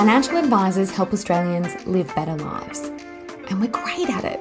Financial 0.00 0.38
advisors 0.38 0.90
help 0.90 1.12
Australians 1.12 1.86
live 1.86 2.06
better 2.14 2.34
lives, 2.36 2.90
and 3.50 3.60
we're 3.60 3.68
great 3.68 4.08
at 4.08 4.24
it. 4.24 4.40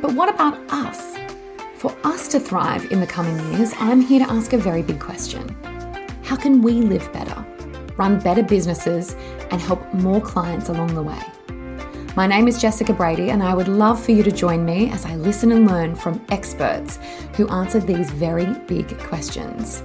But 0.00 0.14
what 0.14 0.32
about 0.32 0.54
us? 0.72 1.18
For 1.74 1.92
us 2.04 2.28
to 2.28 2.38
thrive 2.38 2.92
in 2.92 3.00
the 3.00 3.06
coming 3.08 3.36
years, 3.52 3.72
I'm 3.78 4.00
here 4.00 4.24
to 4.24 4.32
ask 4.32 4.52
a 4.52 4.58
very 4.58 4.82
big 4.82 5.00
question 5.00 5.48
How 6.22 6.36
can 6.36 6.62
we 6.62 6.74
live 6.74 7.12
better, 7.12 7.44
run 7.96 8.20
better 8.20 8.44
businesses, 8.44 9.16
and 9.50 9.60
help 9.60 9.92
more 9.92 10.20
clients 10.20 10.68
along 10.68 10.94
the 10.94 11.02
way? 11.02 11.20
My 12.14 12.28
name 12.28 12.46
is 12.46 12.62
Jessica 12.62 12.92
Brady, 12.92 13.30
and 13.30 13.42
I 13.42 13.54
would 13.54 13.66
love 13.66 14.00
for 14.00 14.12
you 14.12 14.22
to 14.22 14.30
join 14.30 14.64
me 14.64 14.88
as 14.92 15.04
I 15.04 15.16
listen 15.16 15.50
and 15.50 15.66
learn 15.66 15.96
from 15.96 16.24
experts 16.28 17.00
who 17.34 17.48
answer 17.48 17.80
these 17.80 18.08
very 18.12 18.46
big 18.68 18.96
questions. 19.00 19.82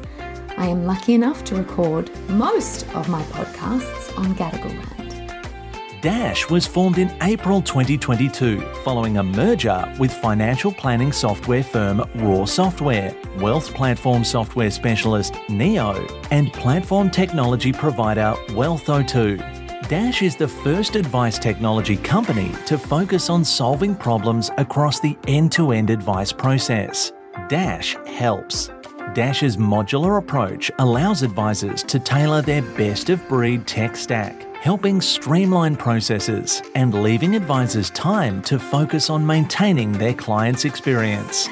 I 0.57 0.67
am 0.67 0.85
lucky 0.85 1.13
enough 1.13 1.43
to 1.45 1.55
record 1.55 2.09
most 2.29 2.87
of 2.95 3.09
my 3.09 3.21
podcasts 3.23 4.17
on 4.17 4.33
Gadigal 4.35 4.69
land. 4.69 6.01
Dash 6.01 6.49
was 6.49 6.65
formed 6.65 6.97
in 6.97 7.11
April 7.23 7.61
2022 7.61 8.61
following 8.83 9.17
a 9.17 9.23
merger 9.23 9.93
with 9.99 10.13
financial 10.13 10.71
planning 10.71 11.11
software 11.11 11.63
firm 11.63 12.03
Raw 12.15 12.45
Software, 12.45 13.13
wealth 13.39 13.73
platform 13.73 14.23
software 14.23 14.71
specialist 14.71 15.35
Neo, 15.49 16.07
and 16.31 16.53
platform 16.53 17.09
technology 17.09 17.73
provider 17.73 18.33
WealthO2. 18.49 19.89
Dash 19.89 20.21
is 20.21 20.35
the 20.35 20.47
first 20.47 20.95
advice 20.95 21.37
technology 21.37 21.97
company 21.97 22.51
to 22.65 22.77
focus 22.77 23.29
on 23.29 23.43
solving 23.43 23.93
problems 23.95 24.51
across 24.57 24.99
the 24.99 25.17
end 25.27 25.51
to 25.51 25.71
end 25.73 25.89
advice 25.89 26.31
process. 26.31 27.11
Dash 27.49 27.97
helps. 28.05 28.69
Dash's 29.13 29.55
modular 29.55 30.17
approach 30.17 30.71
allows 30.79 31.21
advisors 31.21 31.83
to 31.83 31.99
tailor 31.99 32.41
their 32.41 32.61
best 32.61 33.09
of 33.09 33.25
breed 33.29 33.65
tech 33.67 33.95
stack, 33.95 34.55
helping 34.57 34.99
streamline 34.99 35.75
processes 35.75 36.61
and 36.73 37.03
leaving 37.03 37.35
advisors 37.35 37.91
time 37.91 38.41
to 38.41 38.57
focus 38.57 39.09
on 39.09 39.25
maintaining 39.25 39.91
their 39.91 40.13
clients' 40.13 40.65
experience. 40.65 41.47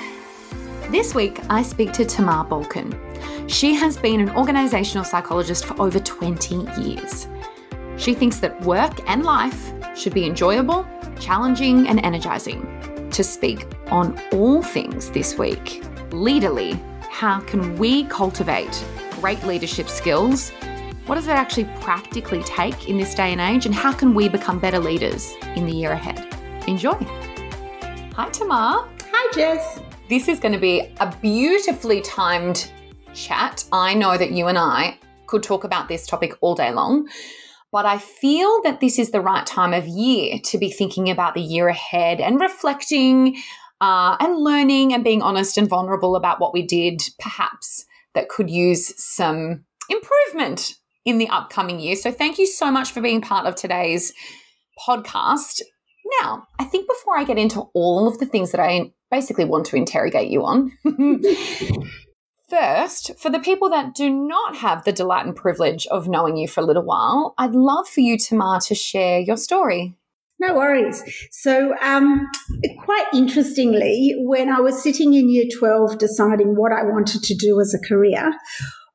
This 0.89 1.15
week, 1.15 1.39
I 1.49 1.63
speak 1.63 1.93
to 1.93 2.05
Tamar 2.05 2.43
Balkin. 2.45 2.99
She 3.49 3.73
has 3.75 3.97
been 3.97 4.19
an 4.19 4.29
organisational 4.29 5.05
psychologist 5.05 5.65
for 5.65 5.79
over 5.81 5.99
20 5.99 6.67
years. 6.81 7.27
She 7.97 8.13
thinks 8.13 8.39
that 8.39 8.59
work 8.61 8.99
and 9.09 9.23
life 9.23 9.71
should 9.95 10.13
be 10.13 10.25
enjoyable, 10.25 10.85
challenging, 11.19 11.87
and 11.87 12.03
energising. 12.03 13.09
To 13.11 13.23
speak 13.23 13.67
on 13.87 14.19
all 14.31 14.63
things 14.63 15.11
this 15.11 15.37
week, 15.37 15.83
Leaderly 16.09 16.79
how 17.13 17.39
can 17.41 17.77
we 17.77 18.05
cultivate 18.05 18.83
great 19.21 19.41
leadership 19.43 19.87
skills? 19.87 20.49
What 21.05 21.13
does 21.13 21.27
it 21.27 21.33
actually 21.33 21.65
practically 21.79 22.41
take 22.41 22.89
in 22.89 22.97
this 22.97 23.13
day 23.13 23.31
and 23.31 23.39
age? 23.39 23.67
And 23.67 23.75
how 23.75 23.93
can 23.93 24.15
we 24.15 24.27
become 24.27 24.57
better 24.57 24.79
leaders 24.79 25.31
in 25.55 25.67
the 25.67 25.71
year 25.71 25.91
ahead? 25.91 26.27
Enjoy. 26.67 26.97
Hi, 28.15 28.29
Tamar. 28.31 28.89
Hi, 29.11 29.31
Jess. 29.31 29.79
This 30.09 30.27
is 30.27 30.39
going 30.39 30.53
to 30.53 30.59
be 30.59 30.91
a 30.99 31.15
beautifully 31.21 32.01
timed 32.01 32.71
chat. 33.13 33.63
I 33.71 33.93
know 33.93 34.17
that 34.17 34.31
you 34.31 34.47
and 34.47 34.57
I 34.57 34.97
could 35.27 35.43
talk 35.43 35.63
about 35.63 35.87
this 35.87 36.07
topic 36.07 36.35
all 36.41 36.55
day 36.55 36.73
long, 36.73 37.07
but 37.71 37.85
I 37.85 37.99
feel 37.99 38.63
that 38.63 38.79
this 38.79 38.97
is 38.97 39.11
the 39.11 39.21
right 39.21 39.45
time 39.45 39.73
of 39.73 39.87
year 39.87 40.39
to 40.45 40.57
be 40.57 40.71
thinking 40.71 41.11
about 41.11 41.35
the 41.35 41.41
year 41.41 41.67
ahead 41.67 42.19
and 42.19 42.41
reflecting 42.41 43.37
uh, 43.83 44.15
and 44.21 44.37
learning 44.37 44.93
and 44.93 45.03
being 45.03 45.21
honest 45.21 45.57
and 45.57 45.67
vulnerable 45.67 46.15
about 46.15 46.39
what 46.39 46.53
we 46.53 46.61
did, 46.61 47.01
perhaps 47.19 47.85
that 48.15 48.29
could 48.29 48.49
use 48.49 48.93
some 49.03 49.65
improvement 49.89 50.75
in 51.03 51.17
the 51.17 51.27
upcoming 51.27 51.81
year. 51.81 51.97
So, 51.97 52.09
thank 52.09 52.39
you 52.39 52.45
so 52.45 52.71
much 52.71 52.93
for 52.93 53.01
being 53.01 53.19
part 53.19 53.45
of 53.45 53.55
today's 53.55 54.13
podcast. 54.87 55.61
Now, 56.21 56.47
I 56.59 56.63
think 56.63 56.87
before 56.87 57.17
I 57.17 57.25
get 57.25 57.37
into 57.37 57.63
all 57.73 58.07
of 58.07 58.19
the 58.19 58.25
things 58.25 58.51
that 58.51 58.61
I 58.61 58.93
basically 59.11 59.43
want 59.43 59.65
to 59.65 59.75
interrogate 59.75 60.31
you 60.31 60.45
on, 60.45 60.71
first, 62.49 63.19
for 63.19 63.29
the 63.29 63.39
people 63.39 63.69
that 63.71 63.95
do 63.95 64.09
not 64.09 64.55
have 64.55 64.85
the 64.85 64.93
delight 64.93 65.25
and 65.25 65.35
privilege 65.35 65.87
of 65.87 66.07
knowing 66.07 66.37
you 66.37 66.47
for 66.47 66.61
a 66.61 66.65
little 66.65 66.83
while, 66.83 67.33
I'd 67.37 67.53
love 67.53 67.89
for 67.89 67.99
you, 67.99 68.17
Tamar, 68.17 68.61
to 68.61 68.75
share 68.75 69.19
your 69.19 69.35
story. 69.35 69.97
No 70.45 70.55
worries. 70.55 71.01
So, 71.31 71.73
um, 71.81 72.27
quite 72.83 73.05
interestingly, 73.13 74.13
when 74.17 74.49
I 74.49 74.59
was 74.59 74.83
sitting 74.83 75.13
in 75.13 75.29
year 75.29 75.45
12 75.57 75.97
deciding 75.97 76.57
what 76.57 76.73
I 76.73 76.83
wanted 76.83 77.23
to 77.23 77.33
do 77.33 77.61
as 77.61 77.73
a 77.73 77.79
career, 77.87 78.33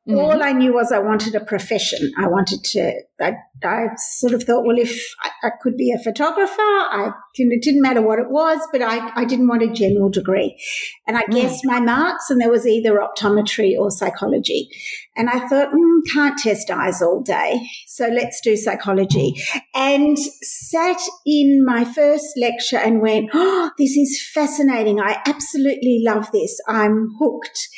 Mm-hmm. 0.09 0.19
All 0.19 0.43
I 0.43 0.53
knew 0.53 0.73
was 0.73 0.91
I 0.91 1.01
wanted 1.01 1.35
a 1.35 1.41
profession. 1.41 2.13
I 2.17 2.29
wanted 2.29 2.65
to, 2.65 2.93
I, 3.21 3.35
I 3.63 3.89
sort 3.97 4.33
of 4.33 4.43
thought, 4.43 4.65
well, 4.65 4.79
if 4.79 5.15
I, 5.23 5.49
I 5.49 5.51
could 5.61 5.77
be 5.77 5.93
a 5.93 6.03
photographer, 6.03 6.63
I, 6.63 7.11
it 7.35 7.63
didn't 7.63 7.83
matter 7.83 8.01
what 8.01 8.19
it 8.19 8.31
was, 8.31 8.59
but 8.73 8.81
I, 8.81 9.11
I 9.15 9.27
didn't 9.27 9.49
want 9.49 9.63
a 9.63 9.71
general 9.71 10.09
degree. 10.09 10.59
And 11.07 11.19
I 11.19 11.25
mm. 11.25 11.35
guessed 11.35 11.61
my 11.65 11.79
marks 11.79 12.31
and 12.31 12.41
there 12.41 12.51
was 12.51 12.67
either 12.67 12.99
optometry 12.99 13.79
or 13.79 13.91
psychology. 13.91 14.71
And 15.15 15.29
I 15.29 15.47
thought, 15.47 15.73
mm, 15.73 16.01
can't 16.11 16.39
test 16.39 16.71
eyes 16.71 17.03
all 17.03 17.21
day. 17.21 17.61
So 17.87 18.07
let's 18.07 18.41
do 18.41 18.57
psychology. 18.57 19.35
And 19.75 20.17
sat 20.19 21.01
in 21.27 21.63
my 21.67 21.85
first 21.85 22.29
lecture 22.41 22.79
and 22.79 23.03
went, 23.03 23.29
oh, 23.35 23.73
this 23.77 23.95
is 23.95 24.27
fascinating. 24.33 25.01
I 25.01 25.21
absolutely 25.27 26.01
love 26.03 26.31
this. 26.33 26.59
I'm 26.67 27.11
hooked 27.19 27.69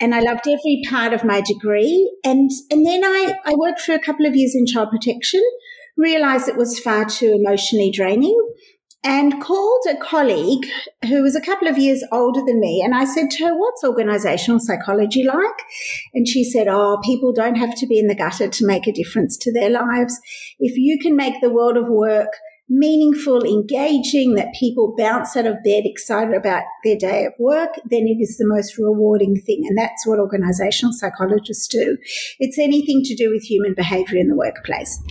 and 0.00 0.14
I 0.14 0.20
loved 0.20 0.48
every 0.48 0.82
part 0.88 1.12
of 1.12 1.24
my 1.24 1.42
degree. 1.42 2.10
And, 2.24 2.50
and 2.70 2.86
then 2.86 3.04
I, 3.04 3.34
I 3.44 3.54
worked 3.54 3.80
for 3.80 3.92
a 3.92 3.98
couple 3.98 4.26
of 4.26 4.34
years 4.34 4.54
in 4.54 4.66
child 4.66 4.90
protection, 4.90 5.42
realized 5.96 6.48
it 6.48 6.56
was 6.56 6.78
far 6.78 7.04
too 7.04 7.38
emotionally 7.38 7.90
draining 7.90 8.36
and 9.02 9.40
called 9.40 9.86
a 9.88 9.96
colleague 9.96 10.66
who 11.06 11.22
was 11.22 11.34
a 11.34 11.40
couple 11.40 11.66
of 11.66 11.78
years 11.78 12.04
older 12.12 12.40
than 12.46 12.60
me. 12.60 12.82
And 12.84 12.94
I 12.94 13.04
said 13.04 13.30
to 13.30 13.44
her, 13.46 13.58
what's 13.58 13.82
organizational 13.82 14.60
psychology 14.60 15.22
like? 15.24 15.62
And 16.12 16.28
she 16.28 16.44
said, 16.44 16.68
oh, 16.68 16.98
people 17.02 17.32
don't 17.32 17.56
have 17.56 17.74
to 17.76 17.86
be 17.86 17.98
in 17.98 18.08
the 18.08 18.14
gutter 18.14 18.48
to 18.48 18.66
make 18.66 18.86
a 18.86 18.92
difference 18.92 19.38
to 19.38 19.52
their 19.52 19.70
lives. 19.70 20.18
If 20.58 20.76
you 20.76 20.98
can 20.98 21.16
make 21.16 21.40
the 21.40 21.50
world 21.50 21.78
of 21.78 21.88
work 21.88 22.28
meaningful, 22.70 23.42
engaging, 23.44 24.36
that 24.36 24.54
people 24.58 24.94
bounce 24.96 25.36
out 25.36 25.46
of 25.46 25.62
bed 25.64 25.82
excited 25.84 26.34
about 26.34 26.62
their 26.84 26.96
day 26.96 27.24
of 27.24 27.32
work, 27.38 27.70
then 27.84 28.06
it 28.06 28.22
is 28.22 28.38
the 28.38 28.46
most 28.46 28.78
rewarding 28.78 29.34
thing. 29.44 29.64
And 29.68 29.76
that's 29.76 30.06
what 30.06 30.20
organizational 30.20 30.92
psychologists 30.92 31.66
do. 31.66 31.98
It's 32.38 32.58
anything 32.58 33.02
to 33.04 33.16
do 33.16 33.30
with 33.30 33.42
human 33.42 33.74
behavior 33.74 34.18
in 34.18 34.28
the 34.28 34.36
workplace. 34.36 35.02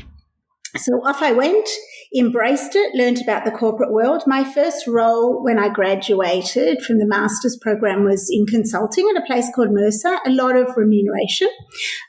So 0.78 0.94
off 1.04 1.22
I 1.24 1.32
went, 1.32 1.68
embraced 2.16 2.76
it, 2.76 2.94
learned 2.94 3.22
about 3.22 3.44
the 3.44 3.52
corporate 3.52 3.92
world. 3.92 4.24
My 4.28 4.44
first 4.44 4.88
role 4.88 5.44
when 5.44 5.58
I 5.58 5.68
graduated 5.68 6.84
from 6.84 7.00
the 7.00 7.08
master's 7.08 7.58
program 7.60 8.04
was 8.04 8.30
in 8.32 8.46
consulting 8.46 9.10
at 9.10 9.22
a 9.22 9.26
place 9.26 9.50
called 9.54 9.72
Mercer, 9.72 10.18
a 10.26 10.30
lot 10.30 10.56
of 10.56 10.78
remuneration. 10.78 11.50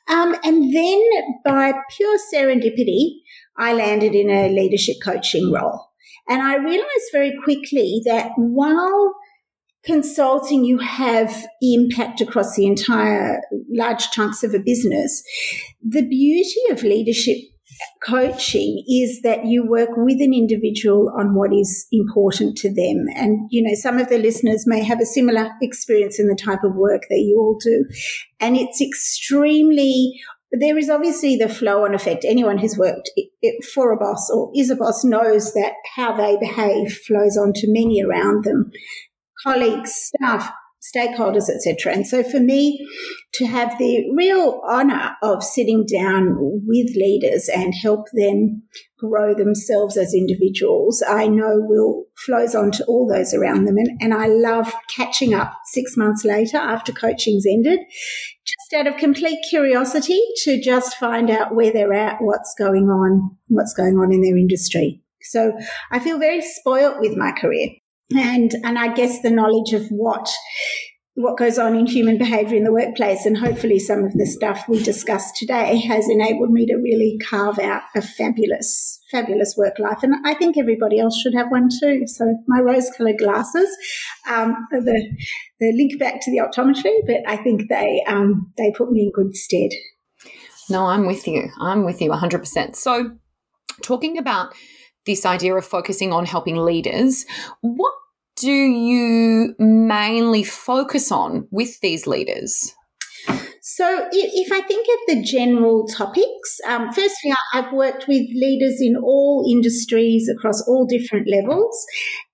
Um, 0.08 0.36
and 0.44 0.74
then 0.74 1.02
by 1.42 1.72
pure 1.96 2.18
serendipity, 2.32 3.20
I 3.58 3.72
landed 3.72 4.14
in 4.14 4.30
a 4.30 4.48
leadership 4.48 4.96
coaching 5.02 5.52
role. 5.52 5.88
And 6.28 6.42
I 6.42 6.56
realized 6.56 7.10
very 7.12 7.32
quickly 7.42 8.02
that 8.04 8.32
while 8.36 9.14
consulting, 9.84 10.64
you 10.64 10.78
have 10.78 11.46
impact 11.62 12.20
across 12.20 12.54
the 12.54 12.66
entire 12.66 13.40
large 13.70 14.10
chunks 14.10 14.42
of 14.42 14.54
a 14.54 14.58
business. 14.58 15.22
The 15.82 16.06
beauty 16.06 16.60
of 16.70 16.82
leadership 16.82 17.36
coaching 18.02 18.84
is 18.88 19.22
that 19.22 19.46
you 19.46 19.66
work 19.66 19.90
with 19.96 20.20
an 20.20 20.34
individual 20.34 21.10
on 21.18 21.34
what 21.34 21.52
is 21.54 21.86
important 21.92 22.56
to 22.58 22.68
them. 22.68 23.06
And, 23.14 23.48
you 23.50 23.62
know, 23.62 23.74
some 23.74 23.98
of 23.98 24.08
the 24.08 24.18
listeners 24.18 24.64
may 24.66 24.82
have 24.82 25.00
a 25.00 25.06
similar 25.06 25.50
experience 25.62 26.18
in 26.18 26.28
the 26.28 26.36
type 26.36 26.62
of 26.62 26.74
work 26.74 27.02
that 27.08 27.20
you 27.20 27.38
all 27.38 27.58
do. 27.58 27.86
And 28.38 28.56
it's 28.56 28.80
extremely 28.80 30.20
there 30.52 30.76
is 30.76 30.90
obviously 30.90 31.36
the 31.36 31.48
flow 31.48 31.84
on 31.84 31.94
effect. 31.94 32.24
Anyone 32.24 32.58
who's 32.58 32.76
worked 32.76 33.10
for 33.72 33.92
a 33.92 33.96
boss 33.96 34.30
or 34.30 34.50
is 34.54 34.70
a 34.70 34.76
boss 34.76 35.04
knows 35.04 35.52
that 35.54 35.74
how 35.96 36.16
they 36.16 36.36
behave 36.36 36.92
flows 37.06 37.36
on 37.36 37.52
to 37.54 37.72
many 37.72 38.02
around 38.02 38.44
them 38.44 38.72
colleagues, 39.42 39.92
staff, 39.94 40.52
stakeholders, 40.80 41.48
etc. 41.50 41.92
And 41.92 42.06
so 42.06 42.22
for 42.22 42.40
me 42.40 42.86
to 43.34 43.46
have 43.46 43.78
the 43.78 44.10
real 44.16 44.60
honor 44.66 45.16
of 45.22 45.42
sitting 45.42 45.84
down 45.84 46.36
with 46.38 46.96
leaders 46.96 47.48
and 47.54 47.74
help 47.74 48.06
them 48.14 48.62
grow 48.98 49.34
themselves 49.34 49.96
as 49.96 50.14
individuals, 50.14 51.02
I 51.06 51.26
know 51.26 51.56
will 51.58 52.06
flows 52.16 52.54
on 52.54 52.70
to 52.72 52.84
all 52.84 53.06
those 53.06 53.34
around 53.34 53.66
them. 53.66 53.76
And, 53.76 54.00
and 54.00 54.14
I 54.14 54.26
love 54.26 54.72
catching 54.94 55.34
up 55.34 55.52
six 55.66 55.96
months 55.96 56.24
later 56.24 56.56
after 56.56 56.92
coaching's 56.92 57.44
ended, 57.46 57.80
just 58.44 58.72
out 58.74 58.86
of 58.86 58.98
complete 58.98 59.38
curiosity 59.48 60.20
to 60.44 60.60
just 60.60 60.96
find 60.96 61.30
out 61.30 61.54
where 61.54 61.72
they're 61.72 61.92
at, 61.92 62.18
what's 62.20 62.54
going 62.58 62.84
on, 62.84 63.36
what's 63.48 63.74
going 63.74 63.96
on 63.96 64.12
in 64.12 64.22
their 64.22 64.36
industry. 64.36 65.02
So 65.22 65.52
I 65.90 65.98
feel 65.98 66.18
very 66.18 66.40
spoilt 66.40 67.00
with 67.00 67.16
my 67.16 67.32
career 67.32 67.68
and 68.16 68.52
and 68.64 68.78
I 68.78 68.92
guess 68.92 69.22
the 69.22 69.30
knowledge 69.30 69.72
of 69.72 69.86
what 69.88 70.28
what 71.14 71.36
goes 71.36 71.58
on 71.58 71.76
in 71.76 71.86
human 71.86 72.16
behavior 72.16 72.56
in 72.56 72.64
the 72.64 72.72
workplace 72.72 73.26
and 73.26 73.36
hopefully 73.36 73.78
some 73.78 74.04
of 74.04 74.12
the 74.14 74.24
stuff 74.24 74.64
we 74.68 74.82
discussed 74.82 75.36
today 75.36 75.78
has 75.78 76.08
enabled 76.08 76.50
me 76.50 76.64
to 76.64 76.76
really 76.76 77.18
carve 77.22 77.58
out 77.58 77.82
a 77.94 78.00
fabulous 78.00 79.00
fabulous 79.10 79.54
work 79.56 79.78
life. 79.78 79.98
And 80.02 80.14
i 80.24 80.34
think 80.34 80.56
everybody 80.56 80.98
else 80.98 81.20
should 81.20 81.34
have 81.34 81.50
one 81.50 81.68
too. 81.80 82.06
So 82.06 82.36
my 82.46 82.60
rose 82.60 82.90
colored 82.96 83.18
glasses 83.18 83.68
um, 84.28 84.54
the 84.70 85.16
the 85.58 85.72
link 85.72 85.98
back 85.98 86.20
to 86.22 86.30
the 86.30 86.38
optometry 86.38 86.96
but 87.06 87.18
i 87.26 87.36
think 87.36 87.68
they 87.68 88.02
um, 88.06 88.52
they 88.56 88.72
put 88.76 88.90
me 88.90 89.02
in 89.02 89.12
good 89.12 89.36
stead. 89.36 89.70
No 90.68 90.86
i'm 90.86 91.06
with 91.06 91.26
you. 91.26 91.48
I'm 91.60 91.84
with 91.84 92.00
you 92.00 92.10
100% 92.10 92.76
so 92.76 93.16
talking 93.82 94.16
about 94.16 94.54
this 95.06 95.26
idea 95.26 95.54
of 95.54 95.64
focusing 95.64 96.12
on 96.12 96.26
helping 96.26 96.56
leaders 96.56 97.24
what 97.62 97.94
do 98.40 98.52
you 98.52 99.54
mainly 99.58 100.42
focus 100.42 101.12
on 101.12 101.46
with 101.50 101.80
these 101.80 102.06
leaders? 102.06 102.74
So, 103.62 104.08
if 104.10 104.50
I 104.50 104.62
think 104.62 104.86
of 104.88 105.14
the 105.14 105.22
general 105.22 105.86
topics, 105.86 106.60
um, 106.66 106.88
firstly, 106.92 107.32
I've 107.52 107.72
worked 107.72 108.08
with 108.08 108.22
leaders 108.34 108.80
in 108.80 108.96
all 108.96 109.46
industries 109.48 110.28
across 110.28 110.66
all 110.66 110.86
different 110.86 111.28
levels. 111.30 111.84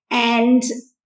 And 0.09 0.63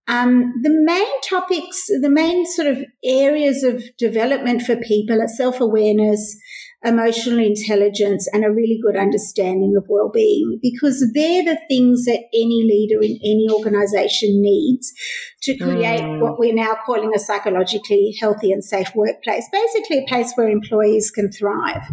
um, 0.07 0.53
the 0.61 0.69
main 0.69 1.21
topics, 1.27 1.87
the 2.01 2.09
main 2.09 2.45
sort 2.45 2.67
of 2.67 2.83
areas 3.03 3.63
of 3.63 3.83
development 3.97 4.61
for 4.61 4.75
people 4.75 5.21
are 5.21 5.27
self 5.27 5.59
awareness, 5.59 6.37
emotional 6.83 7.39
intelligence 7.39 8.27
and 8.33 8.43
a 8.43 8.51
really 8.51 8.79
good 8.81 8.95
understanding 8.95 9.75
of 9.77 9.85
well-being 9.87 10.57
because 10.61 11.05
they're 11.13 11.43
the 11.43 11.59
things 11.67 12.05
that 12.05 12.23
any 12.33 12.63
leader 12.63 13.01
in 13.01 13.19
any 13.23 13.47
organization 13.51 14.41
needs 14.41 14.91
to 15.43 15.55
create 15.57 16.01
mm. 16.01 16.19
what 16.19 16.39
we're 16.39 16.53
now 16.53 16.75
calling 16.85 17.11
a 17.15 17.19
psychologically 17.19 18.15
healthy 18.19 18.51
and 18.51 18.63
safe 18.63 18.91
workplace 18.95 19.47
basically 19.51 19.99
a 19.99 20.07
place 20.07 20.33
where 20.33 20.49
employees 20.49 21.11
can 21.11 21.31
thrive 21.31 21.83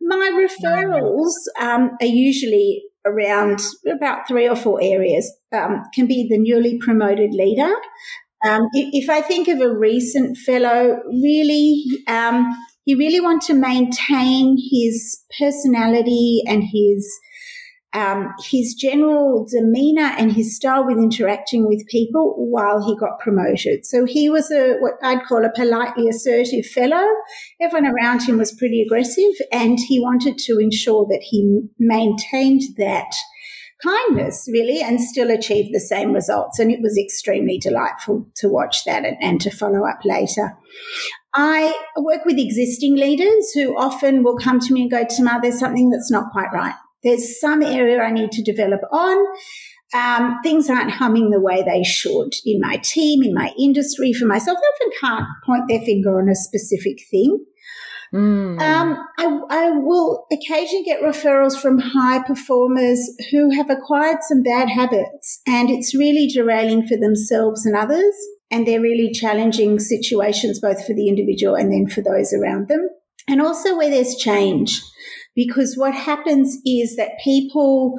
my 0.00 0.30
referrals 0.34 1.32
um, 1.60 1.90
are 2.00 2.06
usually 2.06 2.82
around 3.04 3.60
about 3.88 4.26
three 4.26 4.48
or 4.48 4.56
four 4.56 4.80
areas 4.82 5.32
um, 5.52 5.84
can 5.94 6.08
be 6.08 6.26
the 6.28 6.38
newly 6.38 6.78
promoted 6.78 7.32
leader 7.32 7.72
um, 8.46 8.68
if 8.74 9.08
I 9.08 9.22
think 9.22 9.48
of 9.48 9.60
a 9.60 9.74
recent 9.74 10.36
fellow, 10.36 11.00
really, 11.06 11.82
um, 12.06 12.46
he 12.86 12.94
really 12.94 13.20
wanted 13.20 13.48
to 13.48 13.54
maintain 13.54 14.56
his 14.70 15.24
personality 15.38 16.42
and 16.46 16.62
his 16.72 17.18
um, 17.92 18.34
his 18.50 18.74
general 18.74 19.46
demeanor 19.50 20.14
and 20.18 20.32
his 20.32 20.54
style 20.54 20.86
with 20.86 20.98
interacting 20.98 21.66
with 21.66 21.86
people 21.88 22.34
while 22.36 22.84
he 22.86 22.96
got 22.96 23.18
promoted. 23.18 23.86
So 23.86 24.04
he 24.04 24.28
was 24.28 24.50
a 24.50 24.76
what 24.78 24.94
I'd 25.02 25.24
call 25.24 25.44
a 25.44 25.52
politely 25.52 26.08
assertive 26.08 26.66
fellow. 26.66 27.04
Everyone 27.60 27.90
around 27.90 28.22
him 28.22 28.38
was 28.38 28.52
pretty 28.52 28.82
aggressive, 28.82 29.34
and 29.50 29.78
he 29.88 29.98
wanted 29.98 30.38
to 30.38 30.58
ensure 30.58 31.06
that 31.06 31.22
he 31.22 31.62
maintained 31.78 32.62
that 32.76 33.12
kindness, 33.82 34.48
really, 34.52 34.80
and 34.80 35.00
still 35.00 35.30
achieve 35.30 35.72
the 35.72 35.80
same 35.80 36.12
results. 36.12 36.58
And 36.58 36.70
it 36.70 36.80
was 36.80 36.96
extremely 36.96 37.58
delightful 37.58 38.26
to 38.36 38.48
watch 38.48 38.84
that 38.84 39.04
and, 39.04 39.16
and 39.20 39.40
to 39.40 39.50
follow 39.50 39.86
up 39.86 40.04
later. 40.04 40.56
I 41.36 41.74
work 41.98 42.24
with 42.24 42.38
existing 42.38 42.96
leaders 42.96 43.52
who 43.52 43.76
often 43.76 44.24
will 44.24 44.38
come 44.38 44.58
to 44.58 44.72
me 44.72 44.82
and 44.82 44.90
go, 44.90 45.04
Tamar, 45.04 45.40
there's 45.42 45.58
something 45.58 45.90
that's 45.90 46.10
not 46.10 46.32
quite 46.32 46.50
right. 46.52 46.74
There's 47.04 47.38
some 47.38 47.62
area 47.62 48.00
I 48.00 48.10
need 48.10 48.32
to 48.32 48.42
develop 48.42 48.80
on. 48.90 49.18
Um, 49.94 50.38
things 50.42 50.68
aren't 50.68 50.90
humming 50.90 51.30
the 51.30 51.40
way 51.40 51.62
they 51.62 51.84
should 51.84 52.32
in 52.44 52.60
my 52.60 52.78
team, 52.78 53.22
in 53.22 53.34
my 53.34 53.52
industry, 53.58 54.12
for 54.12 54.26
myself. 54.26 54.58
They 54.58 54.86
often 54.86 54.98
can't 54.98 55.26
point 55.44 55.64
their 55.68 55.82
finger 55.82 56.18
on 56.18 56.28
a 56.28 56.34
specific 56.34 56.98
thing. 57.10 57.44
Mm. 58.14 58.60
Um, 58.60 59.06
I, 59.18 59.40
I, 59.50 59.70
will 59.70 60.26
occasionally 60.32 60.84
get 60.84 61.02
referrals 61.02 61.60
from 61.60 61.78
high 61.78 62.22
performers 62.22 63.00
who 63.30 63.50
have 63.50 63.68
acquired 63.68 64.18
some 64.22 64.44
bad 64.44 64.70
habits 64.70 65.40
and 65.44 65.70
it's 65.70 65.92
really 65.92 66.28
derailing 66.28 66.86
for 66.86 66.96
themselves 66.96 67.66
and 67.66 67.74
others. 67.74 68.14
And 68.50 68.66
they're 68.66 68.80
really 68.80 69.12
challenging 69.12 69.78
situations, 69.80 70.60
both 70.60 70.86
for 70.86 70.92
the 70.94 71.08
individual 71.08 71.56
and 71.56 71.72
then 71.72 71.88
for 71.88 72.00
those 72.00 72.32
around 72.32 72.68
them. 72.68 72.88
And 73.28 73.42
also 73.42 73.76
where 73.76 73.90
there's 73.90 74.14
change, 74.14 74.80
because 75.34 75.74
what 75.76 75.94
happens 75.94 76.58
is 76.64 76.94
that 76.94 77.18
people, 77.24 77.98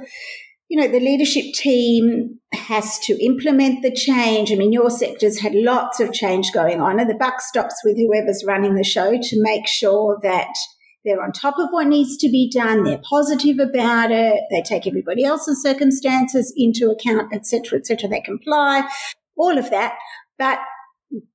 you 0.70 0.80
know, 0.80 0.88
the 0.88 1.02
leadership 1.02 1.54
team 1.54 2.40
has 2.54 2.98
to 3.00 3.22
implement 3.22 3.82
the 3.82 3.92
change. 3.92 4.54
I 4.54 4.56
mean, 4.56 4.72
your 4.72 4.90
sector's 4.90 5.42
had 5.42 5.54
lots 5.54 6.00
of 6.00 6.14
change 6.14 6.54
going 6.54 6.80
on, 6.80 6.98
and 6.98 7.10
the 7.10 7.16
buck 7.16 7.42
stops 7.42 7.82
with 7.84 7.98
whoever's 7.98 8.46
running 8.48 8.76
the 8.76 8.86
show 8.86 9.18
to 9.22 9.44
make 9.44 9.68
sure 9.68 10.18
that 10.24 10.56
they're 11.04 11.22
on 11.22 11.34
top 11.34 11.60
of 11.60 11.68
what 11.72 11.88
needs 11.88 12.16
to 12.18 12.30
be 12.30 12.50
done. 12.50 12.84
They're 12.84 13.02
positive 13.10 13.60
about 13.60 14.12
it. 14.12 14.40
They 14.50 14.62
take 14.62 14.88
everybody 14.88 15.26
else's 15.26 15.62
circumstances 15.62 16.54
into 16.56 16.90
account, 16.90 17.34
etc., 17.34 17.80
etc. 17.80 18.10
They 18.10 18.22
comply, 18.22 18.90
all 19.38 19.58
of 19.58 19.70
that. 19.70 19.94
But 20.38 20.60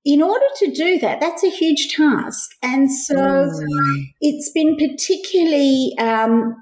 in 0.04 0.22
order 0.22 0.46
to 0.56 0.70
do 0.70 0.99
that, 0.99 1.20
that's 1.20 1.43
a 1.43 1.50
huge 1.50 1.94
task. 1.94 2.50
And 2.62 2.93
so 2.93 3.14
mm. 3.14 4.04
it's 4.20 4.50
been 4.52 4.76
particularly, 4.76 5.94
um, 5.99 6.56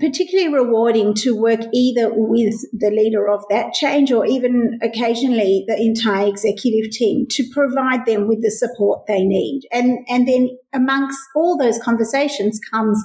particularly 0.00 0.52
rewarding 0.52 1.14
to 1.14 1.36
work 1.36 1.60
either 1.72 2.10
with 2.12 2.54
the 2.72 2.90
leader 2.90 3.28
of 3.28 3.44
that 3.50 3.72
change 3.74 4.10
or 4.10 4.24
even 4.26 4.78
occasionally 4.82 5.64
the 5.68 5.76
entire 5.76 6.28
executive 6.28 6.90
team 6.90 7.26
to 7.30 7.44
provide 7.52 8.06
them 8.06 8.26
with 8.26 8.42
the 8.42 8.50
support 8.50 9.06
they 9.06 9.22
need. 9.24 9.62
And, 9.70 9.98
and 10.08 10.26
then 10.26 10.56
amongst 10.72 11.18
all 11.36 11.58
those 11.58 11.78
conversations 11.78 12.58
comes 12.70 13.02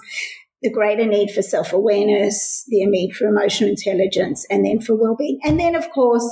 the 0.62 0.72
greater 0.72 1.06
need 1.06 1.30
for 1.30 1.42
self 1.42 1.74
awareness, 1.74 2.64
the 2.70 2.86
need 2.88 3.12
for 3.12 3.28
emotional 3.28 3.70
intelligence, 3.70 4.46
and 4.50 4.66
then 4.66 4.82
for 4.82 4.96
well 4.96 5.16
being. 5.16 5.40
And 5.44 5.60
then, 5.60 5.76
of 5.76 5.92
course, 5.92 6.28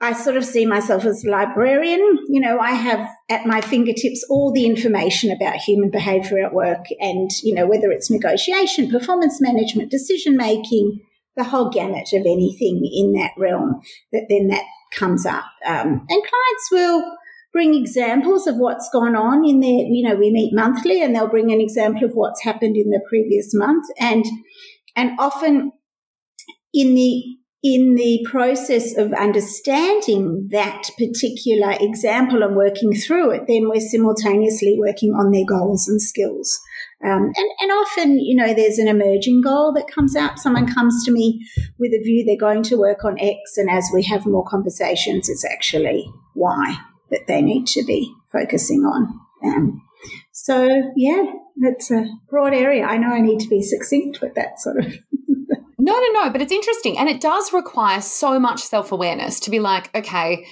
I 0.00 0.12
sort 0.12 0.36
of 0.36 0.44
see 0.44 0.66
myself 0.66 1.04
as 1.06 1.24
a 1.24 1.30
librarian. 1.30 2.18
You 2.28 2.40
know, 2.40 2.58
I 2.58 2.72
have 2.72 3.08
at 3.30 3.46
my 3.46 3.60
fingertips 3.60 4.24
all 4.28 4.52
the 4.52 4.66
information 4.66 5.30
about 5.30 5.56
human 5.56 5.90
behavior 5.90 6.44
at 6.44 6.52
work 6.52 6.84
and, 7.00 7.30
you 7.42 7.54
know, 7.54 7.66
whether 7.66 7.90
it's 7.90 8.10
negotiation, 8.10 8.90
performance 8.90 9.40
management, 9.40 9.90
decision 9.90 10.36
making, 10.36 11.00
the 11.36 11.44
whole 11.44 11.70
gamut 11.70 12.08
of 12.12 12.22
anything 12.22 12.82
in 12.92 13.12
that 13.12 13.30
realm 13.38 13.80
that 14.12 14.26
then 14.28 14.48
that 14.48 14.64
comes 14.92 15.26
up. 15.26 15.44
Um, 15.66 16.06
and 16.08 16.22
clients 16.22 16.70
will 16.72 17.16
bring 17.52 17.74
examples 17.74 18.46
of 18.46 18.56
what's 18.56 18.88
gone 18.92 19.16
on 19.16 19.46
in 19.46 19.60
their, 19.60 19.70
you 19.70 20.06
know, 20.06 20.14
we 20.14 20.30
meet 20.30 20.54
monthly 20.54 21.02
and 21.02 21.14
they'll 21.14 21.28
bring 21.28 21.52
an 21.52 21.60
example 21.60 22.04
of 22.04 22.12
what's 22.12 22.42
happened 22.42 22.76
in 22.76 22.90
the 22.90 23.00
previous 23.08 23.54
month. 23.54 23.86
And, 23.98 24.24
and 24.94 25.12
often 25.18 25.72
in 26.74 26.94
the 26.94 27.22
in 27.66 27.96
the 27.96 28.24
process 28.30 28.96
of 28.96 29.12
understanding 29.14 30.46
that 30.52 30.88
particular 30.96 31.76
example 31.80 32.44
and 32.44 32.54
working 32.54 32.92
through 32.92 33.32
it, 33.32 33.42
then 33.48 33.68
we're 33.68 33.80
simultaneously 33.80 34.76
working 34.78 35.10
on 35.10 35.32
their 35.32 35.44
goals 35.44 35.88
and 35.88 36.00
skills. 36.00 36.60
Um, 37.04 37.32
and, 37.36 37.50
and 37.60 37.72
often, 37.72 38.20
you 38.20 38.36
know, 38.36 38.54
there's 38.54 38.78
an 38.78 38.86
emerging 38.86 39.42
goal 39.42 39.72
that 39.72 39.90
comes 39.92 40.14
out. 40.14 40.38
Someone 40.38 40.72
comes 40.72 41.04
to 41.06 41.10
me 41.10 41.44
with 41.76 41.90
a 41.92 42.00
view 42.04 42.24
they're 42.24 42.36
going 42.38 42.62
to 42.62 42.76
work 42.76 43.04
on 43.04 43.18
X, 43.18 43.56
and 43.56 43.68
as 43.68 43.90
we 43.92 44.04
have 44.04 44.26
more 44.26 44.44
conversations, 44.44 45.28
it's 45.28 45.44
actually 45.44 46.08
Y 46.36 46.78
that 47.10 47.26
they 47.26 47.42
need 47.42 47.66
to 47.66 47.82
be 47.84 48.14
focusing 48.30 48.82
on. 48.82 49.20
Um, 49.44 49.82
so, 50.30 50.92
yeah, 50.94 51.24
that's 51.56 51.90
a 51.90 52.06
broad 52.30 52.54
area. 52.54 52.84
I 52.84 52.96
know 52.96 53.08
I 53.08 53.20
need 53.20 53.40
to 53.40 53.48
be 53.48 53.60
succinct 53.60 54.20
with 54.20 54.36
that 54.36 54.60
sort 54.60 54.78
of 54.78 54.94
no, 55.86 55.92
no, 55.92 56.24
no. 56.24 56.30
But 56.30 56.42
it's 56.42 56.52
interesting. 56.52 56.98
And 56.98 57.08
it 57.08 57.20
does 57.20 57.52
require 57.52 58.00
so 58.00 58.40
much 58.40 58.60
self 58.60 58.90
awareness 58.90 59.38
to 59.40 59.50
be 59.50 59.60
like, 59.60 59.94
okay, 59.94 60.44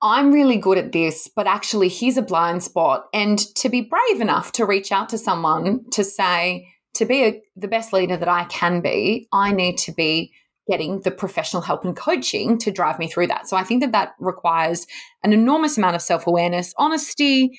I'm 0.00 0.32
really 0.32 0.56
good 0.56 0.78
at 0.78 0.92
this, 0.92 1.28
but 1.34 1.48
actually, 1.48 1.88
here's 1.88 2.16
a 2.16 2.22
blind 2.22 2.62
spot. 2.62 3.06
And 3.12 3.40
to 3.56 3.68
be 3.68 3.80
brave 3.80 4.20
enough 4.20 4.52
to 4.52 4.64
reach 4.64 4.92
out 4.92 5.08
to 5.08 5.18
someone 5.18 5.90
to 5.90 6.04
say, 6.04 6.68
to 6.94 7.04
be 7.04 7.24
a, 7.24 7.42
the 7.56 7.66
best 7.66 7.92
leader 7.92 8.16
that 8.16 8.28
I 8.28 8.44
can 8.44 8.80
be, 8.80 9.26
I 9.32 9.52
need 9.52 9.78
to 9.78 9.92
be 9.92 10.32
getting 10.70 11.00
the 11.00 11.10
professional 11.10 11.62
help 11.62 11.84
and 11.84 11.96
coaching 11.96 12.56
to 12.58 12.70
drive 12.70 13.00
me 13.00 13.08
through 13.08 13.26
that. 13.28 13.48
So 13.48 13.56
I 13.56 13.64
think 13.64 13.82
that 13.82 13.90
that 13.92 14.14
requires 14.20 14.86
an 15.24 15.32
enormous 15.32 15.76
amount 15.76 15.96
of 15.96 16.02
self 16.02 16.28
awareness, 16.28 16.72
honesty, 16.78 17.58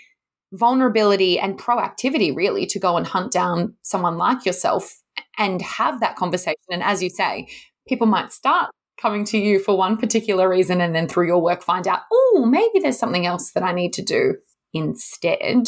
vulnerability, 0.54 1.38
and 1.38 1.60
proactivity, 1.60 2.34
really, 2.34 2.66
to 2.68 2.80
go 2.80 2.96
and 2.96 3.06
hunt 3.06 3.34
down 3.34 3.74
someone 3.82 4.18
like 4.18 4.46
yourself 4.46 5.03
and 5.38 5.62
have 5.62 6.00
that 6.00 6.16
conversation. 6.16 6.56
And 6.72 6.84
as 6.84 7.02
you 7.02 7.10
say, 7.10 7.48
people 7.88 8.08
might 8.08 8.32
start 8.32 8.72
coming 9.02 9.26
to 9.26 9.38
you 9.38 9.60
for 9.60 9.78
one 9.78 9.98
particular 9.98 10.48
reason 10.48 10.80
and 10.80 10.96
then 10.96 11.08
through 11.08 11.28
your 11.28 11.42
work 11.42 11.64
find 11.64 11.88
out, 11.88 12.02
oh, 12.12 12.46
maybe 12.50 12.80
there's 12.80 13.00
something 13.00 13.26
else 13.26 13.52
that 13.52 13.64
I 13.64 13.74
need 13.74 13.94
to 13.94 14.02
do 14.02 14.36
instead. 14.74 15.68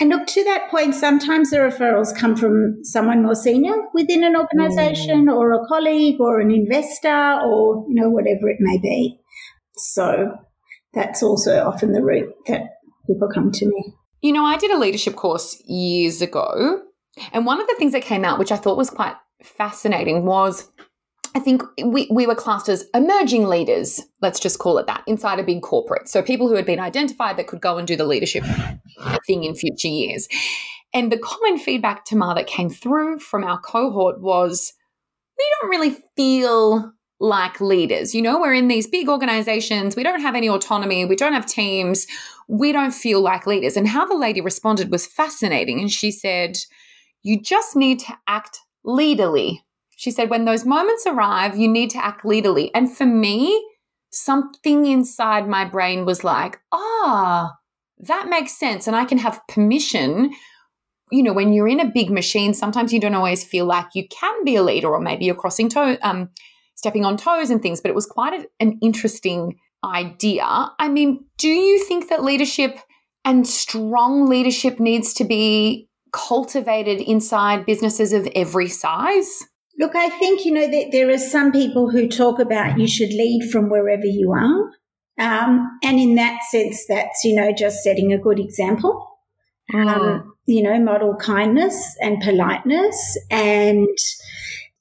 And 0.00 0.08
look, 0.08 0.26
to 0.28 0.44
that 0.44 0.70
point, 0.70 0.94
sometimes 0.94 1.50
the 1.50 1.58
referrals 1.58 2.16
come 2.16 2.36
from 2.36 2.80
someone 2.82 3.22
more 3.22 3.34
senior 3.34 3.74
within 3.94 4.24
an 4.24 4.34
organization 4.36 5.26
mm. 5.26 5.34
or 5.34 5.52
a 5.52 5.66
colleague 5.66 6.20
or 6.20 6.40
an 6.40 6.50
investor 6.50 7.38
or, 7.44 7.86
you 7.88 7.94
know, 7.94 8.08
whatever 8.08 8.48
it 8.48 8.56
may 8.60 8.78
be. 8.78 9.20
So 9.76 10.32
that's 10.94 11.22
also 11.22 11.64
often 11.64 11.92
the 11.92 12.02
route 12.02 12.34
that 12.48 12.62
people 13.06 13.28
come 13.32 13.52
to 13.52 13.66
me. 13.66 13.94
You 14.20 14.32
know, 14.32 14.44
I 14.44 14.58
did 14.58 14.70
a 14.70 14.78
leadership 14.78 15.16
course 15.16 15.62
years 15.66 16.20
ago. 16.20 16.82
And 17.32 17.46
one 17.46 17.60
of 17.60 17.66
the 17.66 17.74
things 17.78 17.92
that 17.92 18.02
came 18.02 18.24
out, 18.24 18.38
which 18.38 18.52
I 18.52 18.56
thought 18.56 18.76
was 18.76 18.90
quite 18.90 19.14
fascinating, 19.42 20.24
was 20.24 20.70
I 21.34 21.38
think 21.38 21.62
we, 21.84 22.08
we 22.10 22.26
were 22.26 22.34
classed 22.34 22.68
as 22.68 22.86
emerging 22.92 23.46
leaders, 23.46 24.00
let's 24.20 24.40
just 24.40 24.58
call 24.58 24.78
it 24.78 24.86
that, 24.86 25.04
inside 25.06 25.38
a 25.38 25.44
big 25.44 25.62
corporate. 25.62 26.08
So 26.08 26.22
people 26.22 26.48
who 26.48 26.56
had 26.56 26.66
been 26.66 26.80
identified 26.80 27.36
that 27.36 27.46
could 27.46 27.60
go 27.60 27.78
and 27.78 27.86
do 27.86 27.96
the 27.96 28.04
leadership 28.04 28.44
thing 29.26 29.44
in 29.44 29.54
future 29.54 29.88
years. 29.88 30.26
And 30.92 31.12
the 31.12 31.18
common 31.18 31.58
feedback, 31.58 32.04
Tamar, 32.04 32.34
that 32.34 32.48
came 32.48 32.68
through 32.68 33.20
from 33.20 33.44
our 33.44 33.60
cohort 33.60 34.20
was 34.20 34.72
we 35.38 35.46
don't 35.60 35.70
really 35.70 35.96
feel 36.16 36.92
like 37.20 37.60
leaders. 37.60 38.14
You 38.14 38.22
know, 38.22 38.40
we're 38.40 38.54
in 38.54 38.68
these 38.68 38.88
big 38.88 39.08
organizations, 39.08 39.94
we 39.94 40.02
don't 40.02 40.20
have 40.20 40.34
any 40.34 40.48
autonomy, 40.48 41.04
we 41.04 41.16
don't 41.16 41.34
have 41.34 41.46
teams, 41.46 42.06
we 42.48 42.72
don't 42.72 42.92
feel 42.92 43.20
like 43.20 43.46
leaders. 43.46 43.76
And 43.76 43.86
how 43.86 44.04
the 44.04 44.16
lady 44.16 44.40
responded 44.40 44.90
was 44.90 45.06
fascinating. 45.06 45.78
And 45.78 45.92
she 45.92 46.10
said, 46.10 46.58
You 47.22 47.40
just 47.40 47.76
need 47.76 48.00
to 48.00 48.14
act 48.26 48.60
leaderly 48.86 49.58
she 50.00 50.10
said, 50.10 50.30
when 50.30 50.46
those 50.46 50.64
moments 50.64 51.04
arrive, 51.06 51.58
you 51.58 51.68
need 51.68 51.90
to 51.90 52.02
act 52.02 52.24
leaderly. 52.24 52.70
And 52.74 52.90
for 52.90 53.04
me, 53.04 53.62
something 54.10 54.86
inside 54.86 55.46
my 55.46 55.66
brain 55.66 56.06
was 56.06 56.24
like, 56.24 56.58
ah, 56.72 57.52
that 57.98 58.30
makes 58.30 58.58
sense. 58.58 58.86
And 58.86 58.96
I 58.96 59.04
can 59.04 59.18
have 59.18 59.46
permission. 59.46 60.32
You 61.10 61.22
know, 61.22 61.34
when 61.34 61.52
you're 61.52 61.68
in 61.68 61.80
a 61.80 61.92
big 61.92 62.10
machine, 62.10 62.54
sometimes 62.54 62.94
you 62.94 62.98
don't 62.98 63.14
always 63.14 63.44
feel 63.44 63.66
like 63.66 63.88
you 63.92 64.08
can 64.08 64.42
be 64.42 64.56
a 64.56 64.62
leader, 64.62 64.88
or 64.88 65.00
maybe 65.00 65.26
you're 65.26 65.34
crossing 65.34 65.68
toe, 65.68 65.98
um, 66.00 66.30
stepping 66.76 67.04
on 67.04 67.18
toes 67.18 67.50
and 67.50 67.60
things. 67.60 67.82
But 67.82 67.90
it 67.90 67.94
was 67.94 68.06
quite 68.06 68.46
an 68.58 68.78
interesting 68.80 69.58
idea. 69.84 70.46
I 70.78 70.88
mean, 70.88 71.26
do 71.36 71.50
you 71.50 71.84
think 71.84 72.08
that 72.08 72.24
leadership 72.24 72.78
and 73.26 73.46
strong 73.46 74.30
leadership 74.30 74.80
needs 74.80 75.12
to 75.12 75.24
be 75.24 75.89
cultivated 76.12 77.00
inside 77.00 77.66
businesses 77.66 78.12
of 78.12 78.28
every 78.34 78.68
size? 78.68 79.44
Look, 79.78 79.96
I 79.96 80.10
think, 80.10 80.44
you 80.44 80.52
know, 80.52 80.66
that 80.70 80.90
there 80.92 81.10
are 81.10 81.18
some 81.18 81.52
people 81.52 81.90
who 81.90 82.08
talk 82.08 82.38
about 82.38 82.78
you 82.78 82.86
should 82.86 83.10
lead 83.10 83.50
from 83.50 83.70
wherever 83.70 84.04
you 84.04 84.32
are. 84.32 84.70
Um, 85.18 85.78
and 85.82 85.98
in 85.98 86.14
that 86.16 86.40
sense, 86.50 86.84
that's, 86.88 87.24
you 87.24 87.34
know, 87.34 87.52
just 87.52 87.82
setting 87.82 88.12
a 88.12 88.18
good 88.18 88.38
example. 88.38 89.06
Mm. 89.72 89.86
Um, 89.86 90.34
you 90.46 90.62
know, 90.62 90.78
model 90.80 91.14
kindness 91.16 91.96
and 92.00 92.20
politeness 92.20 93.18
and, 93.30 93.88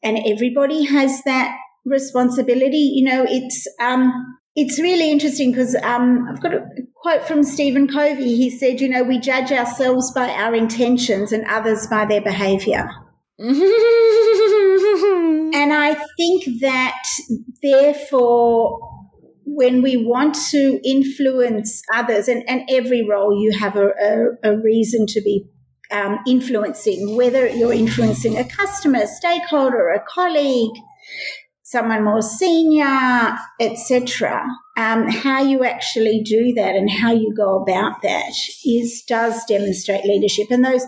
and 0.01 0.17
everybody 0.25 0.85
has 0.85 1.21
that 1.23 1.55
responsibility. 1.85 2.91
You 2.95 3.05
know, 3.05 3.25
it's, 3.27 3.67
um, 3.79 4.38
it's 4.55 4.79
really 4.79 5.11
interesting 5.11 5.51
because 5.51 5.75
um, 5.83 6.27
I've 6.29 6.41
got 6.41 6.53
a 6.53 6.65
quote 6.95 7.23
from 7.23 7.43
Stephen 7.43 7.87
Covey. 7.87 8.35
He 8.35 8.49
said, 8.49 8.81
you 8.81 8.89
know, 8.89 9.03
we 9.03 9.19
judge 9.19 9.51
ourselves 9.51 10.11
by 10.13 10.29
our 10.29 10.55
intentions 10.55 11.31
and 11.31 11.45
others 11.47 11.87
by 11.87 12.05
their 12.05 12.21
behavior. 12.21 12.89
and 13.39 13.55
I 15.73 15.93
think 16.17 16.43
that 16.61 17.01
therefore, 17.61 18.79
when 19.45 19.81
we 19.81 19.97
want 19.97 20.35
to 20.51 20.79
influence 20.83 21.81
others, 21.93 22.27
and, 22.27 22.43
and 22.49 22.63
every 22.69 23.07
role 23.07 23.41
you 23.41 23.57
have 23.57 23.75
a, 23.77 23.87
a, 23.87 24.51
a 24.51 24.57
reason 24.57 25.05
to 25.07 25.21
be 25.21 25.45
um, 25.91 26.19
influencing, 26.27 27.15
whether 27.15 27.47
you're 27.47 27.73
influencing 27.73 28.37
a 28.37 28.43
customer, 28.43 29.05
stakeholder, 29.07 29.89
a 29.89 30.03
colleague, 30.07 30.75
someone 31.69 32.03
more 32.03 32.21
senior, 32.21 33.37
etc. 33.59 34.43
Um, 34.75 35.07
how 35.07 35.41
you 35.41 35.63
actually 35.63 36.23
do 36.23 36.53
that 36.55 36.75
and 36.75 36.89
how 36.89 37.11
you 37.11 37.31
go 37.35 37.61
about 37.61 38.01
that 38.01 38.33
is 38.65 39.03
does 39.07 39.43
demonstrate 39.45 40.03
leadership, 40.03 40.47
and 40.49 40.65
those 40.65 40.85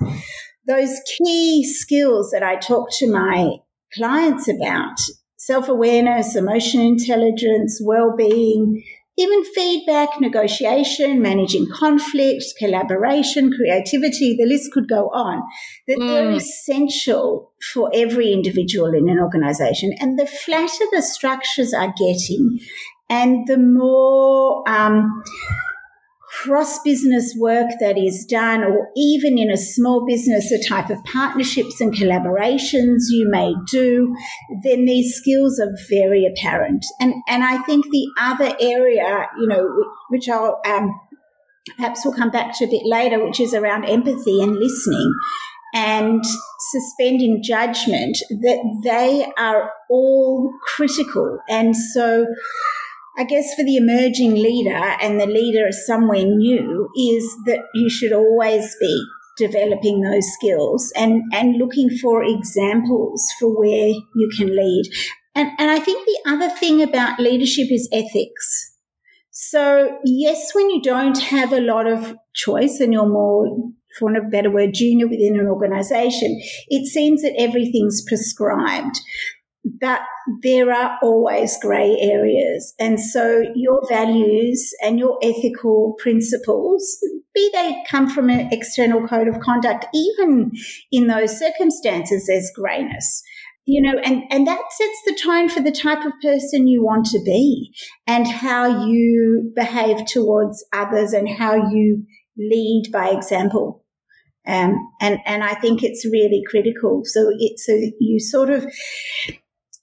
those 0.68 1.00
key 1.18 1.64
skills 1.64 2.32
that 2.32 2.44
I 2.44 2.56
talk 2.56 2.90
to 2.94 3.12
my 3.12 3.58
clients 3.94 4.48
about 4.48 4.98
self 5.38 5.70
awareness, 5.70 6.36
emotion 6.36 6.82
intelligence, 6.82 7.80
well 7.84 8.16
being, 8.18 8.84
even 9.18 9.44
feedback, 9.44 10.10
negotiation, 10.20 11.22
managing 11.22 11.68
conflicts, 11.74 12.53
collaboration, 12.58 13.51
creativity, 13.51 14.36
the 14.38 14.46
list 14.46 14.72
could 14.72 14.88
go 14.88 15.10
on, 15.10 15.41
that 15.88 15.98
mm. 15.98 16.08
they're 16.08 16.32
essential 16.32 17.51
for 17.74 17.91
every 17.94 18.32
individual 18.32 18.94
in 18.94 19.10
an 19.10 19.20
organization. 19.20 19.94
And 20.00 20.18
the 20.18 20.25
flatter 20.25 20.86
the 20.91 21.01
structures 21.01 21.74
are 21.74 21.94
getting, 21.98 22.60
and 23.10 23.46
the 23.48 23.58
more 23.58 24.68
um, 24.68 25.22
cross 26.41 26.79
business 26.79 27.36
work 27.38 27.69
that 27.79 27.98
is 27.98 28.25
done, 28.25 28.63
or 28.63 28.89
even 28.95 29.38
in 29.38 29.51
a 29.51 29.57
small 29.57 30.05
business, 30.05 30.50
the 30.50 30.63
type 30.67 30.89
of 30.89 31.03
partnerships 31.03 31.79
and 31.79 31.93
collaborations 31.93 33.03
you 33.10 33.29
may 33.29 33.53
do, 33.69 34.15
then 34.63 34.86
these 34.86 35.15
skills 35.15 35.60
are 35.60 35.71
very 35.89 36.25
apparent. 36.25 36.86
And, 37.00 37.13
and 37.27 37.43
I 37.43 37.62
think 37.63 37.86
the 37.86 38.07
other 38.19 38.55
area, 38.60 39.27
you 39.39 39.48
know, 39.48 39.67
which 40.10 40.27
I'll, 40.29 40.60
um, 40.65 41.00
perhaps 41.77 42.03
we'll 42.03 42.15
come 42.15 42.31
back 42.31 42.57
to 42.57 42.65
a 42.65 42.69
bit 42.69 42.86
later, 42.86 43.24
which 43.24 43.39
is 43.39 43.53
around 43.53 43.86
empathy 43.86 44.41
and 44.41 44.55
listening 44.55 45.13
and 45.74 46.24
suspending 46.71 47.41
judgment, 47.43 48.17
that 48.29 48.81
they 48.83 49.25
are 49.38 49.71
all 49.89 50.51
critical. 50.75 51.39
And 51.50 51.75
so, 51.75 52.25
I 53.18 53.24
guess 53.24 53.53
for 53.56 53.63
the 53.63 53.77
emerging 53.77 54.36
leader 54.36 54.75
and 55.01 55.20
the 55.20 55.25
leader 55.25 55.68
is 55.68 55.86
somewhere 55.86 56.24
new 56.24 56.89
is 56.96 57.36
that 57.46 57.60
you 57.74 57.89
should 57.89 58.13
always 58.13 58.75
be 58.80 59.06
developing 59.38 60.01
those 60.01 60.25
skills 60.34 60.91
and, 60.96 61.24
and 61.34 61.58
looking 61.58 61.89
for 61.89 62.24
examples 62.24 63.27
for 63.39 63.50
where 63.58 63.88
you 63.88 64.30
can 64.38 64.56
lead. 64.56 64.86
And, 65.36 65.50
and 65.58 65.72
I 65.72 65.80
think 65.80 66.06
the 66.06 66.32
other 66.32 66.50
thing 66.50 66.82
about 66.82 67.20
leadership 67.20 67.68
is 67.70 67.89
ethics. 67.91 68.75
So 69.32 69.98
yes, 70.06 70.53
when 70.53 70.70
you 70.70 70.82
don't 70.82 71.18
have 71.18 71.53
a 71.53 71.62
lot 71.62 71.88
of 71.88 72.15
choice 72.34 72.80
and 72.80 72.94
you're 72.94 73.08
more, 73.08 73.48
for 73.98 74.06
want 74.06 74.18
of 74.18 74.25
a 74.25 74.30
better 74.30 74.51
word, 74.51 74.74
junior 74.74 75.08
within 75.08 75.39
an 75.39 75.48
organization, 75.48 76.39
it 76.70 76.86
seems 76.88 77.22
that 77.24 77.36
everything's 77.38 78.03
prescribed 78.08 79.00
but 79.63 80.01
there 80.41 80.72
are 80.72 80.98
always 81.03 81.58
grey 81.62 81.98
areas. 82.01 82.74
And 82.80 83.00
so 83.00 83.44
your 83.56 83.82
values 83.88 84.72
and 84.84 84.98
your 84.98 85.20
ethical 85.24 85.96
principles, 86.00 86.98
be 87.34 87.50
they 87.53 87.84
come 87.89 88.10
from 88.10 88.30
an 88.30 88.50
external 88.51 89.08
code 89.08 89.27
of 89.27 89.39
conduct, 89.39 89.86
even 89.94 90.51
in 90.91 91.08
those 91.08 91.38
circumstances, 91.38 92.25
there's 92.27 92.51
greyness. 92.56 93.24
You 93.65 93.84
know, 93.84 94.00
and, 94.03 94.24
and 94.32 94.48
that 94.48 94.60
sets 94.72 95.01
the 95.06 95.20
tone 95.22 95.48
for 95.48 95.62
the 95.62 95.72
type 95.72 96.03
of 96.03 96.13
person 96.22 96.68
you 96.68 96.84
want 96.84 97.06
to 97.08 97.22
be 97.24 97.72
and 98.08 98.27
how 98.27 98.86
you 98.86 99.53
behave 99.56 100.06
towards 100.08 100.65
others 100.74 101.13
and 101.13 101.30
how 101.30 101.53
you 101.70 102.03
lead 102.36 102.89
by 102.91 103.10
example. 103.10 103.86
Um, 104.48 104.89
and, 105.00 105.20
and 105.27 105.44
I 105.44 105.53
think 105.53 105.84
it's 105.84 106.03
really 106.03 106.41
critical. 106.50 107.03
So 107.06 107.30
it, 107.38 107.60
so 107.60 107.80
you 108.00 108.20
sort 108.20 108.50
of, 108.50 108.65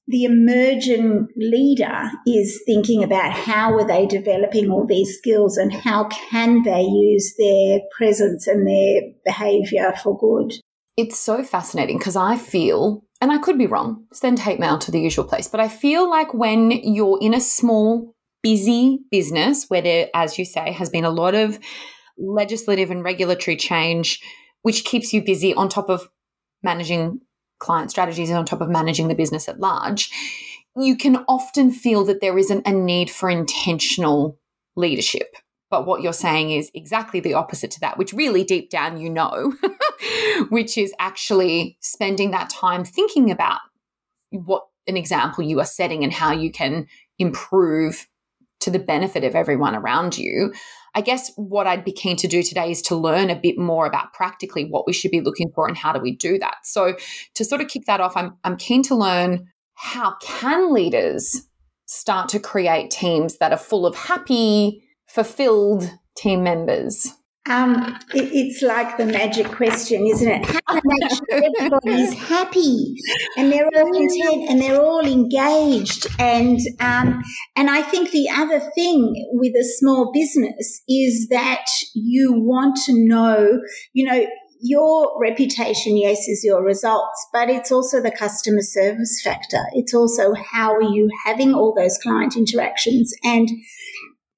the 0.09 0.25
emergent 0.25 1.31
leader 1.37 2.11
is 2.27 2.63
thinking 2.65 3.05
about 3.05 3.31
how 3.31 3.75
are 3.75 3.87
they 3.87 4.07
developing 4.07 4.71
all 4.71 4.87
these 4.87 5.19
skills 5.19 5.59
and 5.59 5.73
how 5.73 6.09
can 6.31 6.63
they 6.63 6.81
use 6.81 7.35
their 7.39 7.81
presence 7.97 8.47
and 8.47 8.67
their 8.67 9.03
behavior 9.25 9.93
for 10.03 10.19
good. 10.19 10.55
It's 10.97 11.19
so 11.19 11.45
fascinating 11.45 11.99
because 11.99 12.17
I 12.17 12.37
feel, 12.37 13.05
and 13.21 13.31
I 13.31 13.39
could 13.39 13.59
be 13.59 13.67
wrong, 13.67 14.07
send 14.13 14.39
hate 14.39 14.59
mail 14.59 14.79
to 14.79 14.91
the 14.91 15.01
usual 15.01 15.25
place, 15.25 15.47
but 15.47 15.61
I 15.61 15.69
feel 15.69 16.09
like 16.09 16.33
when 16.33 16.71
you're 16.71 17.19
in 17.21 17.35
a 17.35 17.41
small, 17.41 18.15
busy 18.43 19.01
business 19.11 19.67
where 19.69 19.83
there, 19.83 20.09
as 20.15 20.39
you 20.39 20.47
say, 20.47 20.73
has 20.73 20.89
been 20.89 21.05
a 21.05 21.11
lot 21.11 21.35
of 21.35 21.59
legislative 22.17 22.91
and 22.91 23.05
regulatory 23.05 23.57
change, 23.57 24.21
which 24.63 24.85
keeps 24.85 25.13
you 25.13 25.23
busy 25.23 25.53
on 25.53 25.69
top 25.69 25.91
of 25.91 26.09
managing 26.63 27.21
client 27.59 27.91
strategies 27.91 28.31
on 28.31 28.45
top 28.45 28.61
of 28.61 28.69
managing 28.69 29.09
the 29.09 29.15
business 29.15 29.49
at 29.49 29.61
large, 29.61 30.11
you 30.77 30.97
can 30.97 31.25
often 31.29 31.71
feel 31.71 32.05
that 32.05 32.21
there 32.21 32.39
isn't 32.39 32.67
a 32.67 32.73
need 32.73 33.11
for 33.11 33.29
intentional 33.29 34.39
leadership. 34.77 35.35
But 35.71 35.87
what 35.87 36.01
you're 36.03 36.13
saying 36.13 36.51
is 36.51 36.71
exactly 36.73 37.21
the 37.21 37.35
opposite 37.35 37.71
to 37.73 37.81
that, 37.81 37.99
which 37.99 38.13
really 38.13 38.43
deep 38.43 38.71
down 38.71 38.99
you 38.99 39.11
know, 39.11 39.55
which 40.49 40.79
is 40.79 40.95
actually 40.99 41.77
spending 41.81 42.31
that 42.31 42.49
time 42.49 42.85
thinking 42.85 43.31
about 43.31 43.61
what 44.31 44.67
an 44.87 44.97
example 44.97 45.45
you 45.45 45.61
are 45.61 45.67
setting 45.67 46.05
and 46.05 46.13
how 46.13 46.33
you 46.33 46.51
can 46.51 46.87
improve 47.19 48.09
to 48.61 48.71
the 48.71 48.79
benefit 48.79 49.25
of 49.25 49.35
everyone 49.35 49.75
around 49.75 50.19
you. 50.19 50.53
I 50.95 51.01
guess 51.01 51.31
what 51.37 51.67
I'd 51.67 51.85
be 51.85 51.93
keen 51.93 52.17
to 52.17 52.29
do 52.29 52.43
today 52.43 52.71
is 52.71 52.83
to 52.83 52.97
learn 52.97 53.31
a 53.31 53.39
bit 53.39 53.59
more 53.59 53.87
about 53.87 54.13
practically 54.13 54.65
what 54.65 54.87
we 54.87 54.93
should 54.93 55.11
be 55.11 55.21
looking 55.21 55.51
for 55.55 55.69
and 55.69 55.77
how 55.77 55.93
do 55.93 56.01
we 56.01 56.17
do 56.17 56.39
that. 56.39 56.57
So 56.65 56.97
to 57.35 57.45
sort 57.45 57.61
of 57.61 57.69
kick 57.69 57.85
that 57.87 58.01
off, 58.01 58.17
I'm 58.17 58.37
I'm 58.45 58.57
keen 58.57 58.83
to 58.85 58.95
learn 58.95 59.49
how 59.75 60.17
can 60.21 60.73
leaders 60.73 61.47
start 61.87 62.29
to 62.31 62.41
create 62.41 62.91
teams 62.91 63.39
that 63.39 63.53
are 63.53 63.59
full 63.59 63.87
of 63.87 63.95
happy, 63.95 64.83
fulfilled 65.07 65.91
team 66.17 66.43
members? 66.43 67.15
Um, 67.49 67.99
it, 68.15 68.31
it's 68.33 68.63
like 68.63 68.97
the 68.99 69.07
magic 69.07 69.47
question, 69.49 70.07
isn't 70.07 70.29
it? 70.29 70.45
How 70.67 70.75
to 70.75 70.83
make 70.85 71.11
sure 71.11 71.43
everybody's 71.59 72.15
happy 72.29 72.95
and 73.37 73.51
they're 73.51 73.67
all 73.67 73.93
content 73.93 74.51
and 74.51 74.61
they're 74.61 74.81
all 74.81 75.07
engaged. 75.07 76.07
And 76.19 76.59
um, 76.81 77.23
and 77.57 77.71
I 77.71 77.83
think 77.83 78.11
the 78.11 78.29
other 78.31 78.61
thing 78.75 79.29
with 79.33 79.55
a 79.55 79.65
small 79.79 80.13
business 80.13 80.83
is 80.89 81.29
that 81.29 81.67
you 81.95 82.35
want 82.35 82.77
to 82.87 82.93
know, 82.93 83.61
you 83.93 84.05
know, 84.05 84.27
your 84.61 85.19
reputation, 85.21 85.97
yes, 85.97 86.29
is 86.29 86.43
your 86.45 86.65
results, 86.65 87.27
but 87.33 87.49
it's 87.49 87.71
also 87.71 88.01
the 88.01 88.11
customer 88.11 88.63
service 88.63 89.21
factor. 89.23 89.63
It's 89.73 89.95
also 89.95 90.35
how 90.35 90.75
are 90.75 90.83
you 90.83 91.09
having 91.25 91.55
all 91.55 91.75
those 91.75 91.97
client 91.99 92.37
interactions 92.37 93.15
and 93.23 93.49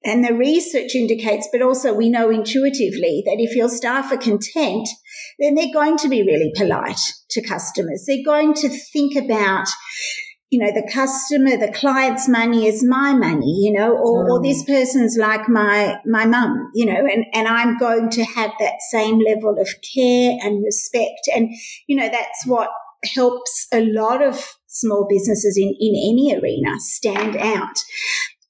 and 0.03 0.23
the 0.25 0.33
research 0.33 0.95
indicates, 0.95 1.47
but 1.51 1.61
also 1.61 1.93
we 1.93 2.09
know 2.09 2.29
intuitively 2.29 3.23
that 3.25 3.37
if 3.37 3.55
your 3.55 3.69
staff 3.69 4.11
are 4.11 4.17
content, 4.17 4.87
then 5.39 5.55
they're 5.55 5.73
going 5.73 5.97
to 5.97 6.09
be 6.09 6.23
really 6.23 6.51
polite 6.55 6.99
to 7.29 7.41
customers. 7.41 8.05
They're 8.07 8.25
going 8.25 8.55
to 8.55 8.69
think 8.69 9.15
about, 9.15 9.67
you 10.49 10.59
know, 10.59 10.71
the 10.73 10.89
customer, 10.91 11.55
the 11.55 11.71
client's 11.71 12.27
money 12.27 12.67
is 12.67 12.83
my 12.83 13.13
money, 13.13 13.61
you 13.61 13.71
know, 13.71 13.95
or, 13.95 14.25
mm. 14.25 14.29
or 14.31 14.41
this 14.41 14.63
person's 14.63 15.17
like 15.17 15.47
my, 15.47 15.97
my 16.05 16.25
mum, 16.25 16.71
you 16.73 16.87
know, 16.87 17.05
and, 17.05 17.25
and 17.33 17.47
I'm 17.47 17.77
going 17.77 18.09
to 18.09 18.23
have 18.23 18.51
that 18.59 18.81
same 18.89 19.19
level 19.19 19.55
of 19.59 19.69
care 19.93 20.37
and 20.41 20.63
respect. 20.63 21.29
And, 21.35 21.51
you 21.87 21.95
know, 21.95 22.09
that's 22.09 22.45
what 22.47 22.69
helps 23.15 23.67
a 23.71 23.85
lot 23.85 24.23
of 24.23 24.43
small 24.65 25.05
businesses 25.07 25.57
in, 25.57 25.75
in 25.79 25.93
any 25.95 26.35
arena 26.39 26.79
stand 26.79 27.35
out 27.37 27.77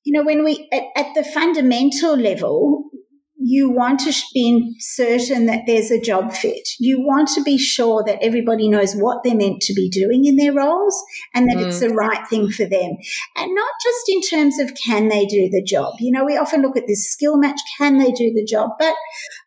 you 0.04 0.14
know, 0.14 0.24
when 0.24 0.44
we, 0.44 0.68
at, 0.72 0.84
at 0.96 1.14
the 1.16 1.24
fundamental 1.24 2.18
level, 2.18 2.92
you 3.44 3.72
want 3.72 4.00
to 4.02 4.14
be 4.34 4.76
certain 4.80 5.48
that 5.48 5.64
there's 5.66 5.90
a 5.90 6.00
job 6.00 6.32
fit. 6.32 6.68
You 6.80 7.02
want 7.02 7.28
to 7.30 7.42
be 7.42 7.58
sure 7.58 8.04
that 8.06 8.20
everybody 8.22 8.70
knows 8.70 8.94
what 8.94 9.24
they're 9.24 9.36
meant 9.36 9.62
to 9.62 9.74
be 9.74 9.90
doing 9.90 10.26
in 10.26 10.36
their 10.36 10.54
roles 10.54 10.96
and 11.34 11.50
that 11.50 11.58
mm. 11.58 11.66
it's 11.66 11.80
the 11.80 11.90
right 11.90 12.28
thing 12.28 12.52
for 12.52 12.66
them. 12.66 12.92
And 13.36 13.56
not 13.56 13.72
just 13.84 14.10
in 14.10 14.22
terms 14.22 14.60
of 14.60 14.76
can 14.76 15.08
they 15.08 15.26
do 15.26 15.50
the 15.50 15.64
job. 15.66 15.96
You 16.00 16.12
know, 16.12 16.24
we 16.24 16.38
often 16.38 16.62
look 16.62 16.78
at 16.78 16.86
this 16.88 17.12
skill 17.12 17.38
match, 17.38 17.60
can 17.80 17.98
they 17.98 18.12
do 18.12 18.32
the 18.32 18.46
job? 18.48 18.72
But 18.78 18.94